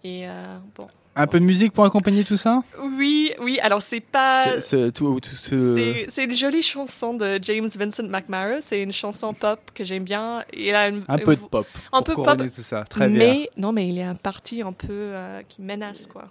Et 0.04 0.26
bon. 0.76 0.86
Un 1.18 1.26
peu 1.26 1.40
de 1.40 1.44
musique 1.44 1.72
pour 1.72 1.84
accompagner 1.84 2.24
tout 2.24 2.36
ça? 2.36 2.62
Oui, 2.98 3.32
oui. 3.40 3.58
Alors 3.60 3.80
c'est 3.82 4.00
pas. 4.00 4.60
C'est- 4.60 4.92
tout, 4.92 5.18
tout 5.18 5.30
ce... 5.34 6.20
Une 6.20 6.32
jolie 6.34 6.62
chanson 6.62 7.14
de 7.14 7.38
James 7.42 7.68
Vincent 7.74 8.02
McMara. 8.06 8.60
C'est 8.60 8.82
une 8.82 8.92
chanson 8.92 9.32
pop 9.32 9.58
que 9.74 9.82
j'aime 9.82 10.04
bien. 10.04 10.44
Il 10.52 10.74
a 10.74 10.88
une- 10.88 11.04
Un 11.08 11.16
peu 11.18 11.34
de 11.34 11.40
pop. 11.40 11.66
un 11.92 12.02
peu 12.02 12.14
pop, 12.14 12.36
tout 12.36 12.62
ça? 12.62 12.84
Très 12.88 13.08
bien. 13.08 13.18
mais 13.18 13.50
non, 13.56 13.72
mais 13.72 13.86
il 13.86 13.94
y 13.94 14.02
a 14.02 14.10
un 14.10 14.14
parti 14.14 14.60
un 14.62 14.72
peu 14.72 14.88
euh, 14.90 15.40
qui 15.48 15.62
menace 15.62 16.06
quoi. 16.06 16.24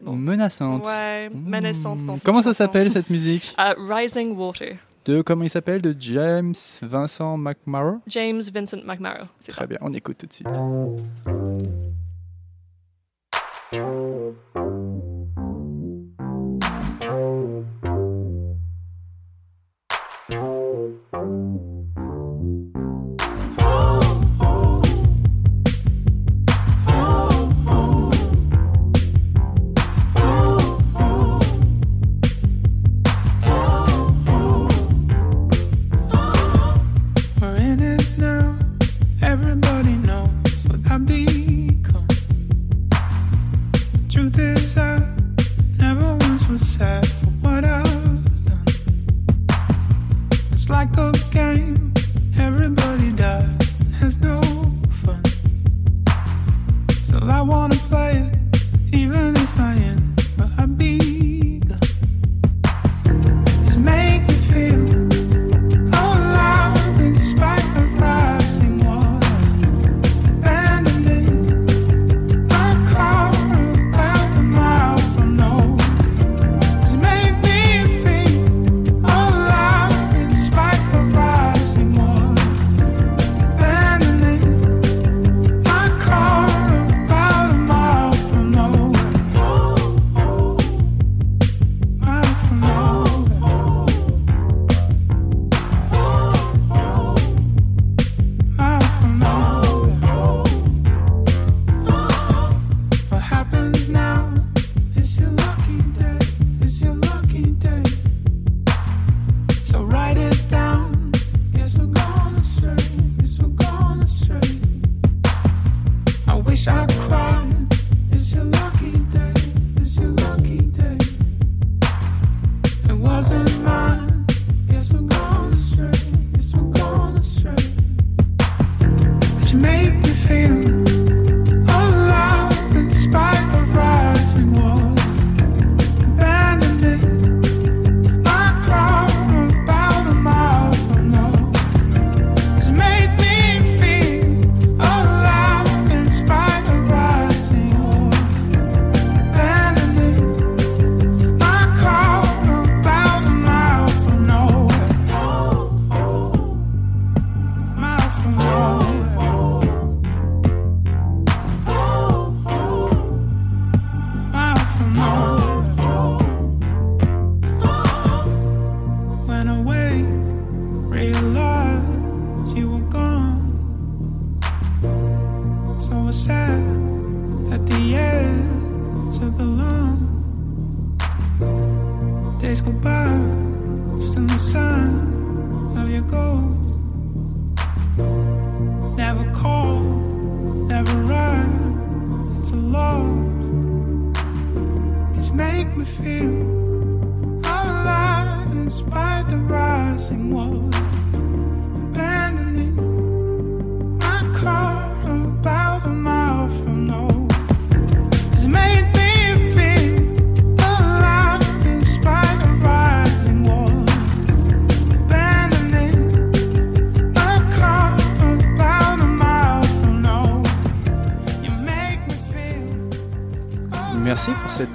bon. 0.00 0.12
Menaçante. 0.14 0.86
Ouais, 0.86 1.28
menaçante. 1.34 2.04
dans 2.06 2.12
Mmh. 2.12 2.16
cette 2.18 2.24
Comment 2.26 2.42
ça 2.42 2.54
s'appelle 2.54 2.92
cette 2.92 3.10
musique? 3.10 3.54
Euh, 3.58 3.74
Rising 3.88 4.36
Water. 4.36 4.76
De 5.04 5.22
comment 5.22 5.42
il 5.44 5.50
s'appelle? 5.50 5.80
De 5.82 5.96
James 5.98 6.54
Vincent 6.82 7.36
McMurray 7.38 7.96
James 8.06 8.42
Vincent 8.54 8.78
McMara. 8.84 9.26
C'est 9.40 9.50
ça. 9.52 9.56
Très 9.58 9.66
bien, 9.66 9.78
on 9.80 9.92
écoute 9.94 10.18
tout 10.18 10.26
de 10.26 10.32
suite. 10.32 10.46
Tchau. 13.70 14.34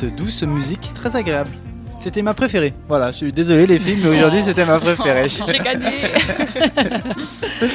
Cette 0.03 0.15
douce 0.17 0.43
musique 0.43 0.91
très 0.93 1.15
agréable. 1.15 1.49
C'était 2.01 2.21
ma 2.21 2.33
préférée. 2.33 2.73
Voilà, 2.89 3.11
je 3.11 3.15
suis 3.17 3.31
désolé 3.31 3.65
les 3.65 3.79
filles, 3.79 4.01
mais 4.03 4.09
aujourd'hui 4.09 4.41
c'était 4.43 4.65
ma 4.65 4.77
préférée. 4.77 5.29
J'ai 5.47 5.59
gagné. 5.59 5.91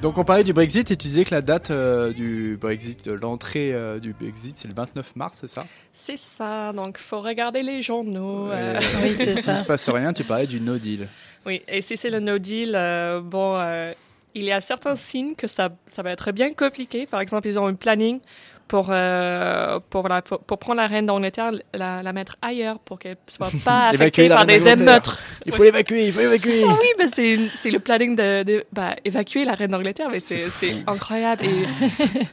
Donc 0.00 0.16
on 0.18 0.22
parlait 0.22 0.44
du 0.44 0.52
Brexit 0.52 0.88
et 0.92 0.96
tu 0.96 1.08
disais 1.08 1.24
que 1.24 1.34
la 1.34 1.42
date 1.42 1.72
euh, 1.72 2.12
du 2.12 2.56
Brexit, 2.60 3.04
de 3.04 3.10
l'entrée 3.12 3.72
euh, 3.74 3.98
du 3.98 4.12
Brexit, 4.12 4.56
c'est 4.56 4.68
le 4.68 4.74
29 4.74 5.16
mars, 5.16 5.38
c'est 5.40 5.50
ça? 5.50 5.66
C'est 5.92 6.16
ça, 6.16 6.72
donc 6.72 6.96
faut 6.98 7.20
regarder 7.20 7.62
les 7.64 7.82
journaux. 7.82 8.52
euh. 8.52 8.78
Et, 8.78 8.84
Oui, 9.02 9.14
c'est 9.18 9.32
S'il 9.32 9.42
ça. 9.42 9.56
se 9.56 9.64
passe 9.64 9.88
rien, 9.88 10.12
tu 10.12 10.22
parlais 10.22 10.46
du 10.46 10.60
no 10.60 10.78
deal. 10.78 11.08
Oui, 11.44 11.62
et 11.66 11.82
si 11.82 11.96
c'est 11.96 12.10
le 12.10 12.20
no 12.20 12.38
deal, 12.38 12.74
euh, 12.76 13.20
bon, 13.20 13.56
euh, 13.56 13.92
il 14.36 14.44
y 14.44 14.52
a 14.52 14.60
certains 14.60 14.94
signes 14.94 15.34
que 15.34 15.48
ça, 15.48 15.70
ça 15.86 16.02
va 16.02 16.12
être 16.12 16.30
bien 16.30 16.54
compliqué. 16.54 17.06
Par 17.06 17.20
exemple, 17.20 17.48
ils 17.48 17.58
ont 17.58 17.66
un 17.66 17.74
planning 17.74 18.20
pour, 18.68 18.88
euh, 18.90 19.80
pour, 19.90 20.08
la- 20.08 20.22
pour, 20.22 20.40
pour 20.40 20.58
prendre 20.58 20.80
la 20.80 20.86
reine 20.86 21.06
d'Angleterre, 21.06 21.50
la, 21.74 22.02
la 22.02 22.12
mettre 22.12 22.36
ailleurs 22.42 22.78
pour 22.78 22.98
qu'elle 22.98 23.12
ne 23.26 23.30
soit 23.32 23.50
pas 23.64 23.88
affectée 23.88 24.28
par 24.28 24.46
des 24.46 24.68
émeutes. 24.68 25.10
Il 25.46 25.52
faut 25.52 25.62
l'évacuer, 25.62 26.06
il 26.06 26.12
faut 26.12 26.20
l'évacuer. 26.20 26.62
Ah 26.68 26.76
oui, 26.80 26.86
mais 26.98 27.06
c'est 27.08 27.70
le 27.70 27.78
planning 27.78 28.14
de, 28.14 28.42
de 28.44 28.64
bah, 28.72 28.94
évacuer 29.04 29.44
la 29.44 29.54
reine 29.54 29.70
d'Angleterre, 29.70 30.08
mais 30.10 30.20
c'est 30.20 30.50
c'est 30.50 30.76
incroyable. 30.86 31.44
Et, 31.44 31.66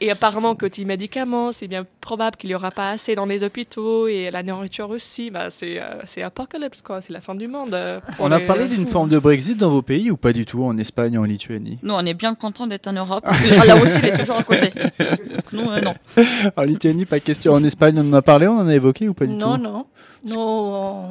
et 0.06 0.10
apparemment, 0.10 0.54
côté 0.54 0.84
médicaments, 0.84 1.52
c'est 1.52 1.66
bien 1.68 1.86
probable 2.00 2.36
qu'il 2.36 2.48
n'y 2.50 2.54
aura 2.54 2.70
pas 2.70 2.90
assez 2.90 3.14
dans 3.14 3.26
les 3.26 3.42
hôpitaux 3.42 4.06
et 4.08 4.30
la 4.30 4.42
nourriture 4.42 4.90
aussi. 4.90 5.30
Bah, 5.30 5.46
c'est 5.50 5.80
euh, 5.80 5.84
c'est 6.04 6.22
apocalypse, 6.22 6.82
quoi. 6.82 7.00
C'est 7.00 7.12
la 7.12 7.20
fin 7.20 7.34
du 7.34 7.48
monde. 7.48 7.72
euh, 7.74 8.00
On 8.18 8.30
a 8.30 8.40
parlé 8.40 8.68
d'une 8.68 8.86
forme 8.86 9.08
de 9.08 9.18
Brexit 9.18 9.56
dans 9.56 9.70
vos 9.70 9.82
pays 9.82 10.10
ou 10.10 10.16
pas 10.16 10.32
du 10.32 10.44
tout, 10.44 10.62
en 10.64 10.76
Espagne, 10.78 11.18
en 11.18 11.24
Lituanie? 11.24 11.78
Nous, 11.82 11.94
on 11.94 12.04
est 12.04 12.14
bien 12.14 12.34
content 12.34 12.66
d'être 12.66 12.86
en 12.88 12.92
Europe. 12.92 13.24
Là 13.66 13.76
aussi, 13.76 13.98
il 13.98 14.04
est 14.06 14.18
toujours 14.18 14.36
à 14.36 14.42
côté. 14.42 14.70
Donc, 14.98 15.52
nous, 15.52 15.70
euh, 15.70 15.80
non. 15.80 15.94
En 16.56 16.62
Lituanie, 16.62 17.04
pas 17.06 17.20
question. 17.20 17.52
En 17.52 17.62
Espagne, 17.64 17.96
on 17.98 18.08
en 18.10 18.12
a 18.14 18.22
parlé, 18.22 18.46
on 18.46 18.58
en 18.58 18.68
a 18.68 18.74
évoqué 18.74 19.08
ou 19.08 19.14
pas 19.14 19.26
du 19.26 19.34
Non, 19.34 19.56
tout? 19.56 19.62
non. 19.62 19.86
Nous, 20.24 20.34
on, 20.40 21.04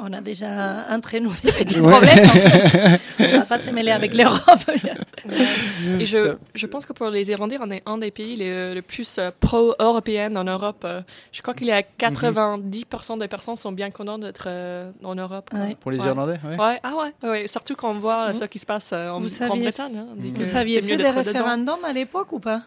on 0.00 0.12
a 0.12 0.20
déjà 0.20 0.86
entre 0.90 1.16
nous 1.18 1.32
des 1.44 1.52
petits 1.52 1.78
Ouais. 1.78 1.90
problèmes. 1.92 2.28
on 3.20 3.22
ne 3.22 3.36
va 3.38 3.44
pas 3.44 3.58
se 3.58 3.70
mêler 3.70 3.92
avec 3.92 4.12
l'Europe. 4.16 4.42
Et 6.00 6.06
je, 6.06 6.34
je 6.54 6.66
pense 6.66 6.84
que 6.84 6.92
pour 6.92 7.08
les 7.10 7.30
Irlandais, 7.30 7.58
on 7.60 7.70
est 7.70 7.82
un 7.86 7.98
des 7.98 8.10
pays 8.10 8.34
les, 8.34 8.74
le 8.74 8.82
plus 8.82 9.18
euh, 9.18 9.30
pro-européen 9.38 10.34
en 10.34 10.42
Europe. 10.44 10.82
Euh, 10.84 11.02
Je 11.30 11.42
crois 11.42 11.54
qu'il 11.54 11.68
y 11.68 11.72
a 11.72 11.80
90% 11.82 13.18
des 13.18 13.28
personnes 13.28 13.56
sont 13.56 13.72
bien 13.72 13.90
contentes 13.90 14.22
d'être 14.22 14.46
euh, 14.48 14.90
en 15.04 15.14
Europe. 15.14 15.50
Ouais. 15.52 15.76
Pour 15.80 15.90
les 15.92 16.00
Ouais. 16.00 16.06
Irlandais 16.06 16.40
ouais. 16.44 16.58
Ouais, 16.58 16.80
ah 16.82 16.92
ouais, 16.96 17.28
ouais, 17.28 17.46
surtout 17.46 17.76
quand 17.76 17.90
on 17.90 17.94
voit 17.98 18.34
ce 18.34 18.44
qui 18.46 18.58
se 18.58 18.66
passe 18.66 18.92
en 18.92 19.20
vous 19.20 19.28
saviez- 19.28 19.48
Grande-Bretagne. 19.48 19.96
hein. 19.98 20.06
Vous 20.16 20.32
que 20.32 20.38
Vous 20.38 20.44
c'est 20.44 20.56
aviez 20.56 20.80
mieux 20.82 20.88
fait 20.88 20.96
des 20.96 21.02
dedans. 21.04 21.14
référendums 21.22 21.84
à 21.84 21.92
l'époque 21.92 22.32
ou 22.32 22.40
pas? 22.40 22.62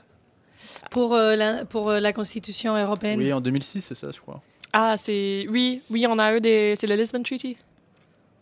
Pour, 0.91 1.13
euh, 1.13 1.35
la, 1.35 1.65
pour 1.65 1.89
euh, 1.89 1.99
la 1.99 2.13
Constitution 2.13 2.75
européenne. 2.75 3.19
Oui, 3.19 3.31
en 3.33 3.41
2006, 3.41 3.81
c'est 3.81 3.95
ça, 3.95 4.09
je 4.13 4.19
crois. 4.19 4.41
Ah, 4.73 4.95
c'est. 4.97 5.45
Oui, 5.49 5.81
oui, 5.89 6.05
on 6.07 6.19
a 6.19 6.35
eu 6.35 6.39
des. 6.41 6.75
C'est 6.77 6.87
le 6.87 6.95
Lisbon 6.95 7.23
Treaty. 7.23 7.57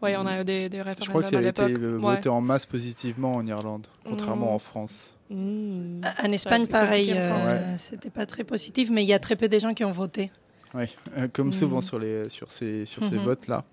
Oui, 0.02 0.12
on 0.16 0.26
a 0.28 0.42
eu 0.42 0.46
des, 0.46 0.70
des 0.70 0.82
référendums 0.82 1.06
Je 1.06 1.10
crois 1.10 1.24
qu'il 1.24 1.38
a 1.38 1.42
été 1.50 1.62
euh, 1.64 1.98
Ouais. 1.98 2.16
voté 2.16 2.30
en 2.30 2.40
masse 2.42 2.66
positivement 2.68 3.34
en 3.34 3.46
Irlande, 3.48 3.88
contrairement 4.06 4.52
Mm. 4.52 4.56
en 4.56 4.60
France. 4.60 5.16
Mm. 5.30 6.02
En 6.04 6.04
Ça 6.04 6.10
a 6.22 6.28
Espagne, 6.30 6.68
pareil, 6.68 7.12
en 7.14 7.16
euh, 7.18 7.76
c'était 7.78 8.12
pas 8.12 8.26
très 8.28 8.44
positif, 8.44 8.90
mais 8.92 9.04
il 9.04 9.08
y 9.08 9.14
a 9.14 9.20
très 9.20 9.36
peu 9.36 9.48
de 9.50 9.58
gens 9.58 9.74
qui 9.74 9.84
ont 9.84 9.92
voté. 9.92 10.32
Oui, 10.78 10.86
euh, 11.18 11.28
comme 11.34 11.52
souvent 11.54 11.80
Mm. 11.80 11.84
sur, 11.84 11.98
les, 12.00 12.30
sur 12.30 12.52
ces, 12.52 12.86
sur 12.86 13.04
ces 13.06 13.16
Mhm. 13.16 13.24
votes-là. 13.24 13.64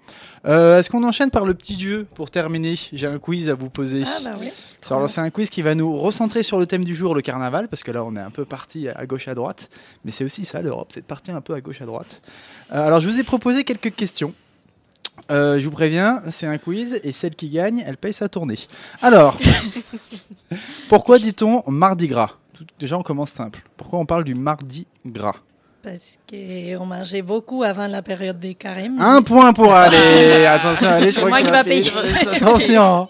Euh, 0.46 0.78
Est-ce 0.78 0.88
qu'on 0.88 1.04
enchaîne 1.04 1.30
par 1.30 1.44
le 1.44 1.52
petit 1.52 1.78
jeu 1.78 2.06
pour 2.14 2.30
terminer? 2.30 2.76
J'ai 2.94 3.06
un 3.06 3.18
quiz 3.18 3.50
à 3.50 3.54
vous 3.54 3.68
poser. 3.68 4.04
Ah, 4.06 4.20
bah 4.24 4.30
oui. 4.40 4.48
Alors, 4.90 5.10
c'est 5.10 5.20
un 5.20 5.28
quiz 5.30 5.50
qui 5.50 5.60
va 5.60 5.74
nous 5.74 5.96
recentrer 5.98 6.42
sur 6.42 6.58
le 6.58 6.66
thème 6.66 6.84
du 6.84 6.94
jour, 6.94 7.14
le 7.14 7.20
carnaval, 7.20 7.68
parce 7.68 7.82
que 7.82 7.90
là, 7.90 8.02
on 8.04 8.16
est 8.16 8.20
un 8.20 8.30
peu 8.30 8.44
parti 8.46 8.88
à 8.88 9.04
gauche 9.04 9.28
à 9.28 9.34
droite. 9.34 9.68
Mais 10.04 10.12
c'est 10.12 10.24
aussi 10.24 10.46
ça, 10.46 10.62
l'Europe, 10.62 10.92
c'est 10.94 11.00
de 11.02 11.06
partir 11.06 11.36
un 11.36 11.40
peu 11.42 11.52
à 11.52 11.60
gauche 11.60 11.82
à 11.82 11.86
droite. 11.86 12.22
Euh, 12.72 12.86
alors, 12.86 13.00
je 13.00 13.08
vous 13.08 13.20
ai 13.20 13.22
proposé 13.22 13.64
quelques 13.64 13.94
questions. 13.94 14.32
Je 15.28 15.62
vous 15.64 15.70
préviens, 15.70 16.22
c'est 16.30 16.46
un 16.46 16.58
quiz 16.58 17.00
et 17.04 17.12
celle 17.12 17.34
qui 17.34 17.48
gagne, 17.48 17.84
elle 17.86 17.96
paye 17.98 18.12
sa 18.12 18.28
tournée. 18.28 18.58
Alors, 19.02 19.38
pourquoi 20.88 21.18
dit-on 21.18 21.62
mardi 21.66 22.08
gras? 22.08 22.32
Déjà, 22.78 22.96
on 22.98 23.02
commence 23.02 23.30
simple. 23.30 23.62
Pourquoi 23.76 23.98
on 23.98 24.06
parle 24.06 24.24
du 24.24 24.34
mardi 24.34 24.86
gras? 25.06 25.36
Parce 25.84 26.18
qu'on 26.30 26.86
mangeait 26.86 27.20
beaucoup 27.20 27.62
avant 27.62 27.86
la 27.86 28.00
période 28.00 28.38
des 28.38 28.54
carèmes. 28.54 28.98
Un 29.02 29.20
point 29.20 29.52
pour 29.52 29.70
aller. 29.74 30.46
Attention, 30.46 30.88
allez, 30.88 31.10
je 31.10 31.18
crois 31.18 31.28
moi 31.28 31.40
que 31.40 31.44
qui 31.44 31.50
va 31.50 31.62
payer. 31.62 31.90
Attention. 32.36 33.08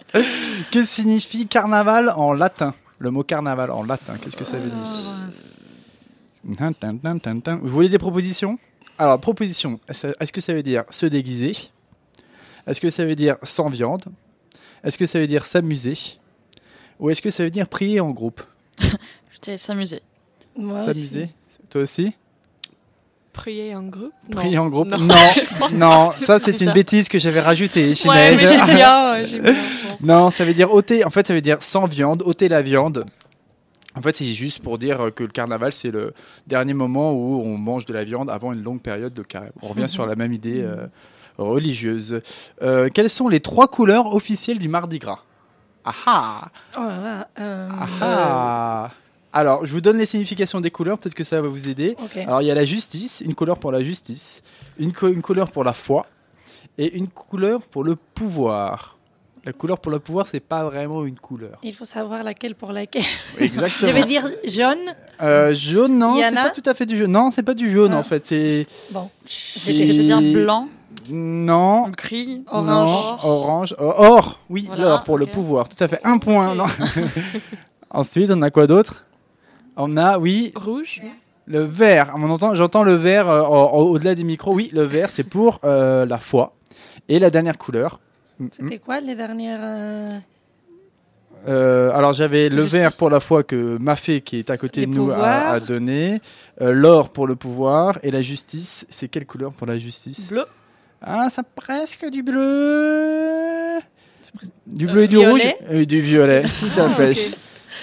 que 0.72 0.82
signifie 0.82 1.46
carnaval 1.46 2.12
en 2.16 2.32
latin? 2.32 2.74
Le 2.98 3.12
mot 3.12 3.22
carnaval 3.22 3.70
en 3.70 3.84
latin, 3.84 4.14
qu'est-ce 4.20 4.36
que 4.36 4.42
ça 4.42 4.56
veut 4.56 4.70
dire? 4.70 6.66
Tin. 6.68 7.56
Vous 7.62 7.68
voulez 7.68 7.88
des 7.88 7.98
propositions? 7.98 8.58
Alors, 8.98 9.20
proposition, 9.20 9.78
est-ce 9.88 10.32
que 10.32 10.40
ça 10.40 10.52
veut 10.52 10.64
dire 10.64 10.82
se 10.90 11.06
déguiser? 11.06 11.52
Est-ce 12.66 12.80
que 12.80 12.90
ça 12.90 13.04
veut 13.04 13.14
dire 13.14 13.36
sans 13.44 13.68
viande? 13.68 14.04
Est-ce 14.82 14.98
que 14.98 15.06
ça 15.06 15.20
veut 15.20 15.28
dire 15.28 15.44
s'amuser? 15.46 15.96
Ou 16.98 17.10
est-ce 17.10 17.22
que 17.22 17.30
ça 17.30 17.44
veut 17.44 17.50
dire 17.50 17.68
prier 17.68 18.00
en 18.00 18.10
groupe? 18.10 18.42
Je 18.80 19.38
t'ai 19.40 19.58
s'amuser. 19.58 20.02
Moi 20.56 20.84
aussi. 20.84 21.06
S'amuser 21.06 21.30
Toi 21.70 21.82
aussi? 21.82 22.12
Prier 23.34 23.74
en 23.74 23.82
groupe? 23.82 24.12
Non. 24.30 24.36
Prier 24.36 24.58
en 24.58 24.68
groupe? 24.68 24.88
Non. 24.88 24.98
Non, 24.98 25.16
non, 25.72 26.12
ça 26.20 26.38
c'est 26.38 26.60
une 26.62 26.72
bêtise 26.72 27.08
que 27.08 27.18
j'avais 27.18 27.40
rajoutée. 27.40 27.88
Ouais, 27.90 27.94
Sinead. 27.94 28.36
mais 28.36 28.48
j'ai 28.48 28.74
bien, 28.74 29.12
ouais, 29.12 29.26
j'ai 29.26 29.40
bien. 29.40 29.54
Non, 30.00 30.30
ça 30.30 30.44
veut 30.44 30.54
dire 30.54 30.72
ôter. 30.72 31.04
En 31.04 31.10
fait, 31.10 31.26
ça 31.26 31.34
veut 31.34 31.40
dire 31.42 31.58
sans 31.62 31.86
viande, 31.86 32.22
ôter 32.24 32.48
la 32.48 32.62
viande. 32.62 33.04
En 33.96 34.02
fait, 34.02 34.16
c'est 34.16 34.24
juste 34.26 34.60
pour 34.62 34.78
dire 34.78 35.10
que 35.14 35.22
le 35.22 35.28
carnaval, 35.30 35.72
c'est 35.72 35.90
le 35.90 36.14
dernier 36.46 36.74
moment 36.74 37.12
où 37.12 37.42
on 37.44 37.56
mange 37.58 37.84
de 37.86 37.92
la 37.92 38.02
viande 38.04 38.30
avant 38.30 38.52
une 38.52 38.62
longue 38.62 38.80
période 38.80 39.12
de 39.14 39.22
carême. 39.22 39.52
On 39.62 39.68
revient 39.68 39.88
sur 39.88 40.04
la 40.06 40.16
même 40.16 40.32
idée 40.32 40.62
euh, 40.62 40.86
religieuse. 41.38 42.20
Euh, 42.62 42.88
quelles 42.92 43.10
sont 43.10 43.28
les 43.28 43.40
trois 43.40 43.68
couleurs 43.68 44.14
officielles 44.14 44.58
du 44.58 44.68
Mardi 44.68 44.98
Gras? 44.98 45.20
Ah 45.84 45.92
ah 46.06 46.48
Oh 46.76 46.80
là 46.80 47.00
là. 47.00 47.28
euh, 47.40 47.68
Ah 47.70 47.86
ah 48.00 48.90
Alors, 49.34 49.66
je 49.66 49.72
vous 49.72 49.80
donne 49.80 49.98
les 49.98 50.06
significations 50.06 50.60
des 50.60 50.70
couleurs, 50.70 50.96
peut-être 50.98 51.14
que 51.14 51.24
ça 51.24 51.40
va 51.42 51.48
vous 51.48 51.68
aider. 51.68 51.96
ok. 52.02 52.16
Alors, 52.18 52.40
il 52.40 52.46
y 52.46 52.50
a 52.50 52.54
la 52.54 52.64
justice, 52.64 53.20
une 53.24 53.34
couleur 53.34 53.58
pour 53.58 53.72
la 53.72 53.82
justice, 53.82 54.42
une, 54.78 54.92
co- 54.92 55.08
une 55.08 55.22
couleur 55.22 55.50
pour 55.50 55.64
la 55.64 55.72
foi 55.74 56.06
et 56.78 56.96
une 56.96 57.08
couleur 57.08 57.60
pour 57.62 57.82
le 57.84 57.96
pouvoir. 57.96 58.96
La 59.44 59.52
couleur 59.52 59.78
pour 59.78 59.92
le 59.92 59.98
pouvoir, 59.98 60.26
c'est 60.26 60.40
pas 60.40 60.64
vraiment 60.64 61.04
une 61.04 61.18
couleur. 61.18 61.58
Il 61.62 61.74
faut 61.74 61.84
savoir 61.84 62.22
laquelle 62.24 62.54
pour 62.54 62.72
laquelle. 62.72 63.02
Exactement. 63.38 63.90
Je 63.90 63.94
vais 63.94 64.04
dire 64.04 64.26
jaune. 64.46 64.94
Euh, 65.20 65.52
jaune, 65.52 65.98
non, 65.98 66.14
Il 66.14 66.20
y 66.20 66.22
c'est 66.22 66.28
en 66.28 66.36
a 66.36 66.42
pas 66.44 66.50
tout 66.50 66.62
à 66.64 66.72
fait 66.72 66.86
du 66.86 66.96
jaune. 66.96 67.10
Non, 67.12 67.30
c'est 67.30 67.42
pas 67.42 67.52
du 67.54 67.70
jaune 67.70 67.92
Ah. 67.92 67.98
en 67.98 68.02
fait. 68.04 68.24
C'est 68.24 68.66
Bon, 68.90 69.10
Je 69.26 69.70
veux 69.72 70.02
dire 70.04 70.22
blanc, 70.32 70.68
non, 71.10 71.88
gris. 71.90 72.42
Orange. 72.50 72.88
non, 72.88 73.28
orange, 73.30 73.74
Oh, 73.78 73.92
or. 73.96 74.40
Oui, 74.48 74.64
Voilà, 74.68 74.82
l'or 74.82 75.04
pour 75.04 75.18
le 75.18 75.26
pouvoir. 75.26 75.68
Tout 75.68 75.82
à 75.84 75.88
fait. 75.88 76.00
Un 76.04 76.16
point. 76.18 76.54
Non. 76.54 76.64
Ensuite, 77.90 78.30
on 78.30 78.40
a 78.42 78.50
quoi 78.50 78.66
d'autre? 78.66 79.04
On 79.76 79.96
a, 79.96 80.18
oui, 80.18 80.52
Rouge 80.54 81.00
le 81.46 81.60
vert. 81.60 82.14
On 82.16 82.28
entend, 82.30 82.54
j'entends 82.54 82.82
le 82.82 82.94
vert 82.94 83.28
euh, 83.28 83.42
au-delà 83.42 84.14
des 84.14 84.24
micros. 84.24 84.54
Oui, 84.54 84.70
le 84.72 84.82
vert, 84.82 85.10
c'est 85.10 85.24
pour 85.24 85.60
euh, 85.64 86.06
la 86.06 86.18
foi. 86.18 86.54
Et 87.08 87.18
la 87.18 87.30
dernière 87.30 87.58
couleur. 87.58 88.00
Mm, 88.38 88.44
mm. 88.44 88.48
C'était 88.52 88.78
quoi 88.78 89.00
les 89.00 89.14
dernières 89.14 90.22
euh, 91.46 91.92
alors 91.92 92.14
j'avais 92.14 92.48
le 92.48 92.62
Justice. 92.62 92.78
vert 92.78 92.92
pour 92.96 93.10
la 93.10 93.20
foi 93.20 93.42
que 93.42 93.76
Mafé 93.76 94.22
qui 94.22 94.38
est 94.38 94.48
à 94.48 94.56
côté 94.56 94.80
Les 94.80 94.86
de 94.86 94.92
nous 94.92 95.10
a, 95.10 95.60
donné, 95.60 96.22
l'or 96.58 97.10
pour 97.10 97.26
le 97.26 97.36
pouvoir 97.36 97.98
et 98.02 98.10
la 98.10 98.22
justice. 98.22 98.86
C'est 98.88 99.08
quelle 99.08 99.26
couleur 99.26 99.52
pour 99.52 99.66
la 99.66 99.76
justice? 99.76 100.28
Bleu. 100.28 100.46
Ah, 101.02 101.28
ça 101.28 101.42
presque 101.42 102.08
du 102.08 102.22
bleu. 102.22 103.78
Du 104.66 104.86
bleu 104.86 105.02
et 105.02 105.08
du 105.08 105.16
violet 105.16 105.30
rouge 105.30 105.54
et 105.70 105.84
du 105.84 106.00
violet, 106.00 106.44
tout 106.60 106.80
à 106.80 106.88
fait. 106.88 107.14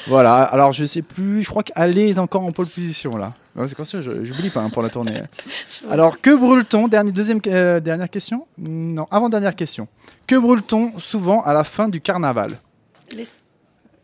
Voilà. 0.08 0.36
Alors 0.44 0.74
je 0.74 0.86
sais 0.86 1.02
plus. 1.02 1.44
Je 1.44 1.50
crois 1.50 1.64
qu'Alé 1.64 2.10
est 2.10 2.20
encore 2.20 2.44
en 2.44 2.52
pole 2.52 2.68
position 2.68 3.12
là. 3.18 3.34
Non, 3.56 3.68
C'est 3.68 3.76
conscient, 3.76 4.02
je- 4.02 4.24
j'oublie 4.24 4.50
pas 4.50 4.62
hein, 4.62 4.70
pour 4.70 4.82
la 4.82 4.90
tournée. 4.90 5.24
Alors, 5.92 6.22
que 6.22 6.34
brûle-t-on? 6.34 6.88
Dernière, 6.88 7.14
deuxième, 7.14 7.42
euh, 7.48 7.82
dernière 7.82 8.10
question? 8.10 8.48
Non, 8.58 9.08
avant-dernière 9.12 9.56
question. 9.58 9.90
Que 10.26 10.38
brûle-t-on 10.38 10.98
souvent 11.00 11.42
à 11.44 11.52
la 11.54 11.66
fin 11.66 11.90
du 11.90 12.00
carnaval? 12.00 12.60
Les 13.14 13.28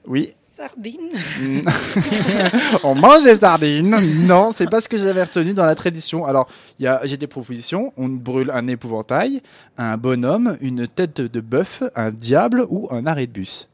Oui. 0.06 0.34
sardines. 0.54 1.12
On 2.84 2.94
mange 2.96 3.24
des 3.24 3.36
sardines 3.36 3.90
Non, 4.28 4.52
c'est 4.56 4.70
pas 4.70 4.82
ce 4.82 4.90
que 4.90 4.98
j'avais 4.98 5.24
retenu 5.24 5.54
dans 5.54 5.66
la 5.66 5.76
tradition. 5.76 6.26
Alors, 6.26 6.50
il 6.80 6.84
y 6.84 6.88
a- 6.88 7.00
j'ai 7.06 7.16
des 7.18 7.28
propositions. 7.28 7.94
On 7.96 8.10
brûle 8.10 8.52
un 8.54 8.68
épouvantail, 8.68 9.42
un 9.78 9.96
bonhomme, 9.98 10.58
une 10.62 10.88
tête 10.88 11.22
de 11.22 11.40
bœuf, 11.40 11.84
un 11.96 12.12
diable 12.12 12.66
ou 12.70 12.88
un 12.92 13.06
arrêt 13.06 13.28
de 13.28 13.32
bus. 13.32 13.70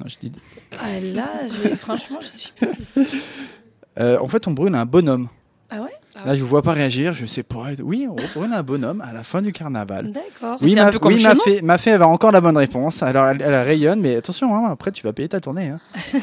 Non, 0.00 0.06
je 0.06 0.18
dis... 0.18 0.32
Ah 0.80 0.98
là, 1.00 1.28
franchement, 1.76 2.18
je 2.22 2.28
suis. 2.28 2.52
Euh, 3.98 4.18
en 4.18 4.28
fait, 4.28 4.46
on 4.48 4.52
brûle 4.52 4.74
un 4.74 4.86
bonhomme. 4.86 5.28
Ah 5.68 5.82
ouais? 5.82 5.90
Là, 6.24 6.34
je 6.34 6.40
vous 6.42 6.48
vois 6.48 6.62
pas 6.62 6.72
réagir. 6.72 7.12
Je 7.12 7.26
sais 7.26 7.42
pas. 7.42 7.68
Oui, 7.82 8.08
on 8.10 8.14
brûle 8.14 8.52
un 8.52 8.62
bonhomme 8.62 9.00
à 9.02 9.12
la 9.12 9.22
fin 9.22 9.42
du 9.42 9.52
carnaval. 9.52 10.10
D'accord. 10.12 10.58
Oui, 10.60 10.72
c'est 10.72 10.80
un 10.80 10.86
ma, 10.86 10.92
peu 10.92 10.98
comme 10.98 11.12
oui, 11.12 11.20
chez 11.20 11.28
ma 11.28 11.34
nous. 11.34 11.40
fée, 11.40 11.62
ma 11.62 11.78
fée, 11.78 11.90
elle 11.90 12.02
a 12.02 12.08
encore 12.08 12.32
la 12.32 12.40
bonne 12.40 12.56
réponse. 12.56 13.02
Alors, 13.02 13.26
elle, 13.26 13.40
elle 13.42 13.54
rayonne, 13.54 14.00
mais 14.00 14.16
attention, 14.16 14.54
hein, 14.54 14.68
après, 14.70 14.90
tu 14.90 15.02
vas 15.04 15.12
payer 15.12 15.28
ta 15.28 15.40
tournée. 15.40 15.68
hein. 15.68 15.80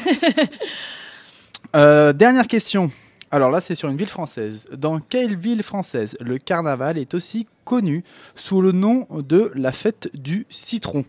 Euh, 1.76 2.12
dernière 2.14 2.46
question. 2.46 2.90
Alors 3.30 3.50
là, 3.50 3.60
c'est 3.60 3.74
sur 3.74 3.90
une 3.90 3.96
ville 3.98 4.08
française. 4.08 4.66
Dans 4.74 5.00
quelle 5.00 5.36
ville 5.36 5.62
française 5.62 6.16
le 6.18 6.38
carnaval 6.38 6.96
est 6.96 7.12
aussi 7.12 7.46
connu 7.66 8.04
sous 8.34 8.62
le 8.62 8.72
nom 8.72 9.06
de 9.10 9.52
la 9.54 9.72
fête 9.72 10.08
du 10.14 10.46
citron? 10.48 11.04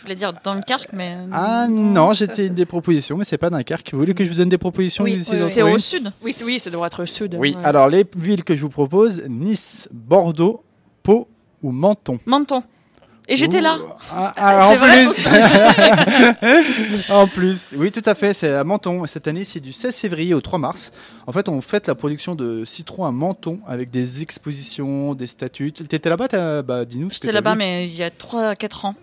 Je 0.00 0.04
voulais 0.04 0.14
dire 0.16 0.32
Dunkerque, 0.42 0.88
mais. 0.92 1.14
euh, 1.18 1.26
Ah 1.32 1.66
non, 1.68 2.12
j'étais 2.14 2.34
c'est- 2.44 2.48
des 2.48 2.64
propositions, 2.64 3.16
mais 3.18 3.24
c'est 3.24 3.36
pas 3.38 3.50
Dunkerque. 3.50 3.90
Vous 3.92 3.98
voulez 4.00 4.14
que 4.14 4.24
je 4.24 4.30
vous 4.30 4.36
donne 4.36 4.48
des 4.48 4.58
propositions 4.58 5.04
Oui. 5.04 5.22
C'est 5.24 5.62
au 5.62 5.78
sud. 5.78 6.10
Oui, 6.22 6.34
oui, 6.44 6.58
ça 6.58 6.70
doit 6.70 6.86
être 6.86 7.02
au 7.02 7.06
sud. 7.06 7.36
Oui, 7.38 7.54
ouais. 7.54 7.64
alors 7.64 7.88
les 7.88 8.06
villes 8.16 8.44
que 8.44 8.54
je 8.56 8.62
vous 8.62 8.70
propose 8.70 9.22
Nice, 9.28 9.88
Bordeaux, 9.92 10.62
Pau 11.02 11.28
ou 11.62 11.70
Menton. 11.70 12.18
Menton. 12.26 12.62
Et 13.28 13.36
j'étais 13.36 13.60
là. 13.60 13.76
Ah, 14.10 14.32
ah, 14.38 14.68
en 14.70 14.76
vrai 14.76 15.04
plus. 15.06 15.28
en 17.10 17.26
plus, 17.28 17.68
oui, 17.76 17.92
tout 17.92 18.02
à 18.04 18.14
fait. 18.14 18.34
C'est 18.34 18.50
à 18.52 18.64
Menton. 18.64 19.06
Cette 19.06 19.28
année, 19.28 19.44
c'est 19.44 19.60
du 19.60 19.72
16 19.72 19.96
février 19.96 20.34
au 20.34 20.40
3 20.40 20.58
mars. 20.58 20.90
En 21.28 21.32
fait, 21.32 21.48
on 21.48 21.60
fête 21.60 21.86
la 21.86 21.94
production 21.94 22.34
de 22.34 22.64
citron 22.64 23.04
à 23.04 23.12
Menton 23.12 23.60
avec 23.68 23.90
des 23.90 24.22
expositions, 24.22 25.14
des 25.14 25.28
statues. 25.28 25.72
T'étais 25.72 26.08
là-bas 26.08 26.26
t'as- 26.28 26.62
bah, 26.62 26.84
Dis-nous. 26.84 27.10
ce 27.10 27.20
que 27.20 27.26
J'étais 27.26 27.32
là-bas, 27.32 27.54
mais 27.54 27.86
il 27.86 27.94
y 27.94 28.02
a 28.02 28.10
3-4 28.10 28.86
ans. 28.86 28.94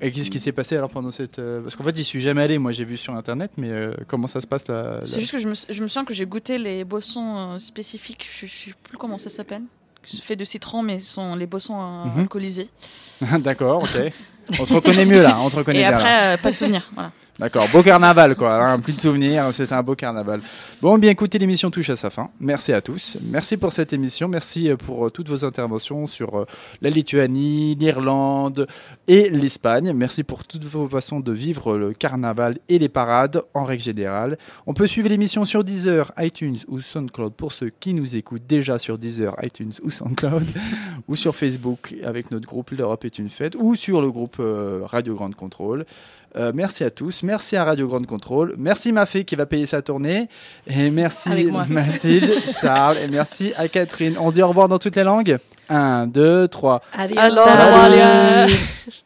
Et 0.00 0.10
qu'est-ce 0.10 0.30
qui 0.30 0.38
s'est 0.38 0.52
passé 0.52 0.76
alors 0.76 0.90
pendant 0.90 1.10
cette. 1.10 1.38
euh, 1.38 1.62
Parce 1.62 1.74
qu'en 1.74 1.84
fait, 1.84 1.96
j'y 1.96 2.04
suis 2.04 2.20
jamais 2.20 2.42
allé. 2.42 2.58
Moi, 2.58 2.72
j'ai 2.72 2.84
vu 2.84 2.96
sur 2.96 3.14
internet, 3.14 3.52
mais 3.56 3.70
euh, 3.70 3.94
comment 4.08 4.26
ça 4.26 4.40
se 4.42 4.46
passe 4.46 4.68
là 4.68 5.00
C'est 5.04 5.20
juste 5.20 5.32
que 5.32 5.38
je 5.38 5.48
me, 5.48 5.54
je 5.54 5.82
me 5.82 5.88
souviens 5.88 6.04
que 6.04 6.12
j'ai 6.12 6.26
goûté 6.26 6.58
les 6.58 6.84
boissons 6.84 7.54
euh, 7.54 7.58
spécifiques. 7.58 8.28
Je, 8.40 8.46
je 8.46 8.52
sais 8.52 8.74
plus 8.82 8.98
comment 8.98 9.16
ça 9.18 9.30
s'appelle. 9.30 9.62
C'est 10.04 10.22
fait 10.22 10.36
de 10.36 10.44
citron, 10.44 10.82
mais 10.82 10.98
ce 11.00 11.14
sont 11.14 11.34
les 11.36 11.46
boissons 11.46 11.80
euh, 11.80 12.04
Mhm. 12.14 12.20
alcoolisées. 12.22 12.68
D'accord, 13.40 13.82
ok. 13.84 14.12
On 14.60 14.64
te 14.66 14.74
reconnaît 14.74 15.06
mieux 15.06 15.22
là. 15.22 15.38
On 15.40 15.50
te 15.50 15.56
reconnaît 15.56 15.80
Et 15.80 15.88
bien. 15.88 15.96
après, 15.96 16.38
pas 16.42 16.50
de 16.50 16.54
souvenir. 16.56 16.88
Voilà. 16.94 17.10
D'accord, 17.38 17.68
beau 17.70 17.82
carnaval 17.82 18.34
quoi, 18.34 18.54
hein, 18.54 18.80
plus 18.80 18.96
de 18.96 19.00
souvenirs, 19.00 19.52
c'était 19.52 19.74
un 19.74 19.82
beau 19.82 19.94
carnaval. 19.94 20.40
Bon, 20.80 20.96
bien 20.96 21.10
écoutez, 21.10 21.38
l'émission 21.38 21.70
touche 21.70 21.90
à 21.90 21.96
sa 21.96 22.08
fin. 22.08 22.30
Merci 22.40 22.72
à 22.72 22.80
tous, 22.80 23.18
merci 23.22 23.58
pour 23.58 23.72
cette 23.72 23.92
émission, 23.92 24.26
merci 24.26 24.70
euh, 24.70 24.76
pour 24.78 25.04
euh, 25.04 25.10
toutes 25.10 25.28
vos 25.28 25.44
interventions 25.44 26.06
sur 26.06 26.38
euh, 26.38 26.46
la 26.80 26.88
Lituanie, 26.88 27.74
l'Irlande 27.74 28.66
et 29.06 29.28
l'Espagne. 29.28 29.92
Merci 29.92 30.22
pour 30.22 30.44
toutes 30.46 30.64
vos 30.64 30.88
façons 30.88 31.20
de 31.20 31.30
vivre 31.30 31.76
le 31.76 31.92
carnaval 31.92 32.56
et 32.70 32.78
les 32.78 32.88
parades 32.88 33.42
en 33.52 33.64
règle 33.64 33.82
générale. 33.82 34.38
On 34.66 34.72
peut 34.72 34.86
suivre 34.86 35.10
l'émission 35.10 35.44
sur 35.44 35.62
Deezer, 35.62 36.12
iTunes 36.16 36.60
ou 36.68 36.80
SoundCloud 36.80 37.34
pour 37.34 37.52
ceux 37.52 37.68
qui 37.68 37.92
nous 37.92 38.16
écoutent 38.16 38.46
déjà 38.46 38.78
sur 38.78 38.96
Deezer, 38.96 39.36
iTunes 39.42 39.74
ou 39.82 39.90
SoundCloud, 39.90 40.46
ou 41.06 41.16
sur 41.16 41.36
Facebook 41.36 41.96
avec 42.02 42.30
notre 42.30 42.46
groupe 42.46 42.70
L'Europe 42.70 43.04
est 43.04 43.18
une 43.18 43.28
fête, 43.28 43.56
ou 43.58 43.74
sur 43.74 44.00
le 44.00 44.10
groupe 44.10 44.40
Radio 44.86 45.14
Grande 45.14 45.34
Contrôle. 45.34 45.84
Euh, 46.36 46.52
merci 46.54 46.84
à 46.84 46.90
tous. 46.90 47.22
Merci 47.22 47.56
à 47.56 47.64
Radio 47.64 47.88
Grande 47.88 48.06
Contrôle. 48.06 48.54
Merci 48.58 48.92
Mafé 48.92 49.24
qui 49.24 49.36
va 49.36 49.46
payer 49.46 49.66
sa 49.66 49.82
tournée. 49.82 50.28
Et 50.66 50.90
merci. 50.90 51.30
Mathilde, 51.70 52.30
Charles. 52.60 52.98
Et 52.98 53.08
merci 53.08 53.52
à 53.56 53.68
Catherine. 53.68 54.16
On 54.18 54.30
dit 54.30 54.42
au 54.42 54.48
revoir 54.48 54.68
dans 54.68 54.78
toutes 54.78 54.96
les 54.96 55.04
langues 55.04 55.38
1, 55.68 56.06
2, 56.06 56.48
3. 56.48 56.82
Adiós. 56.92 57.18
Alors, 57.18 57.48
Salut. 57.48 58.52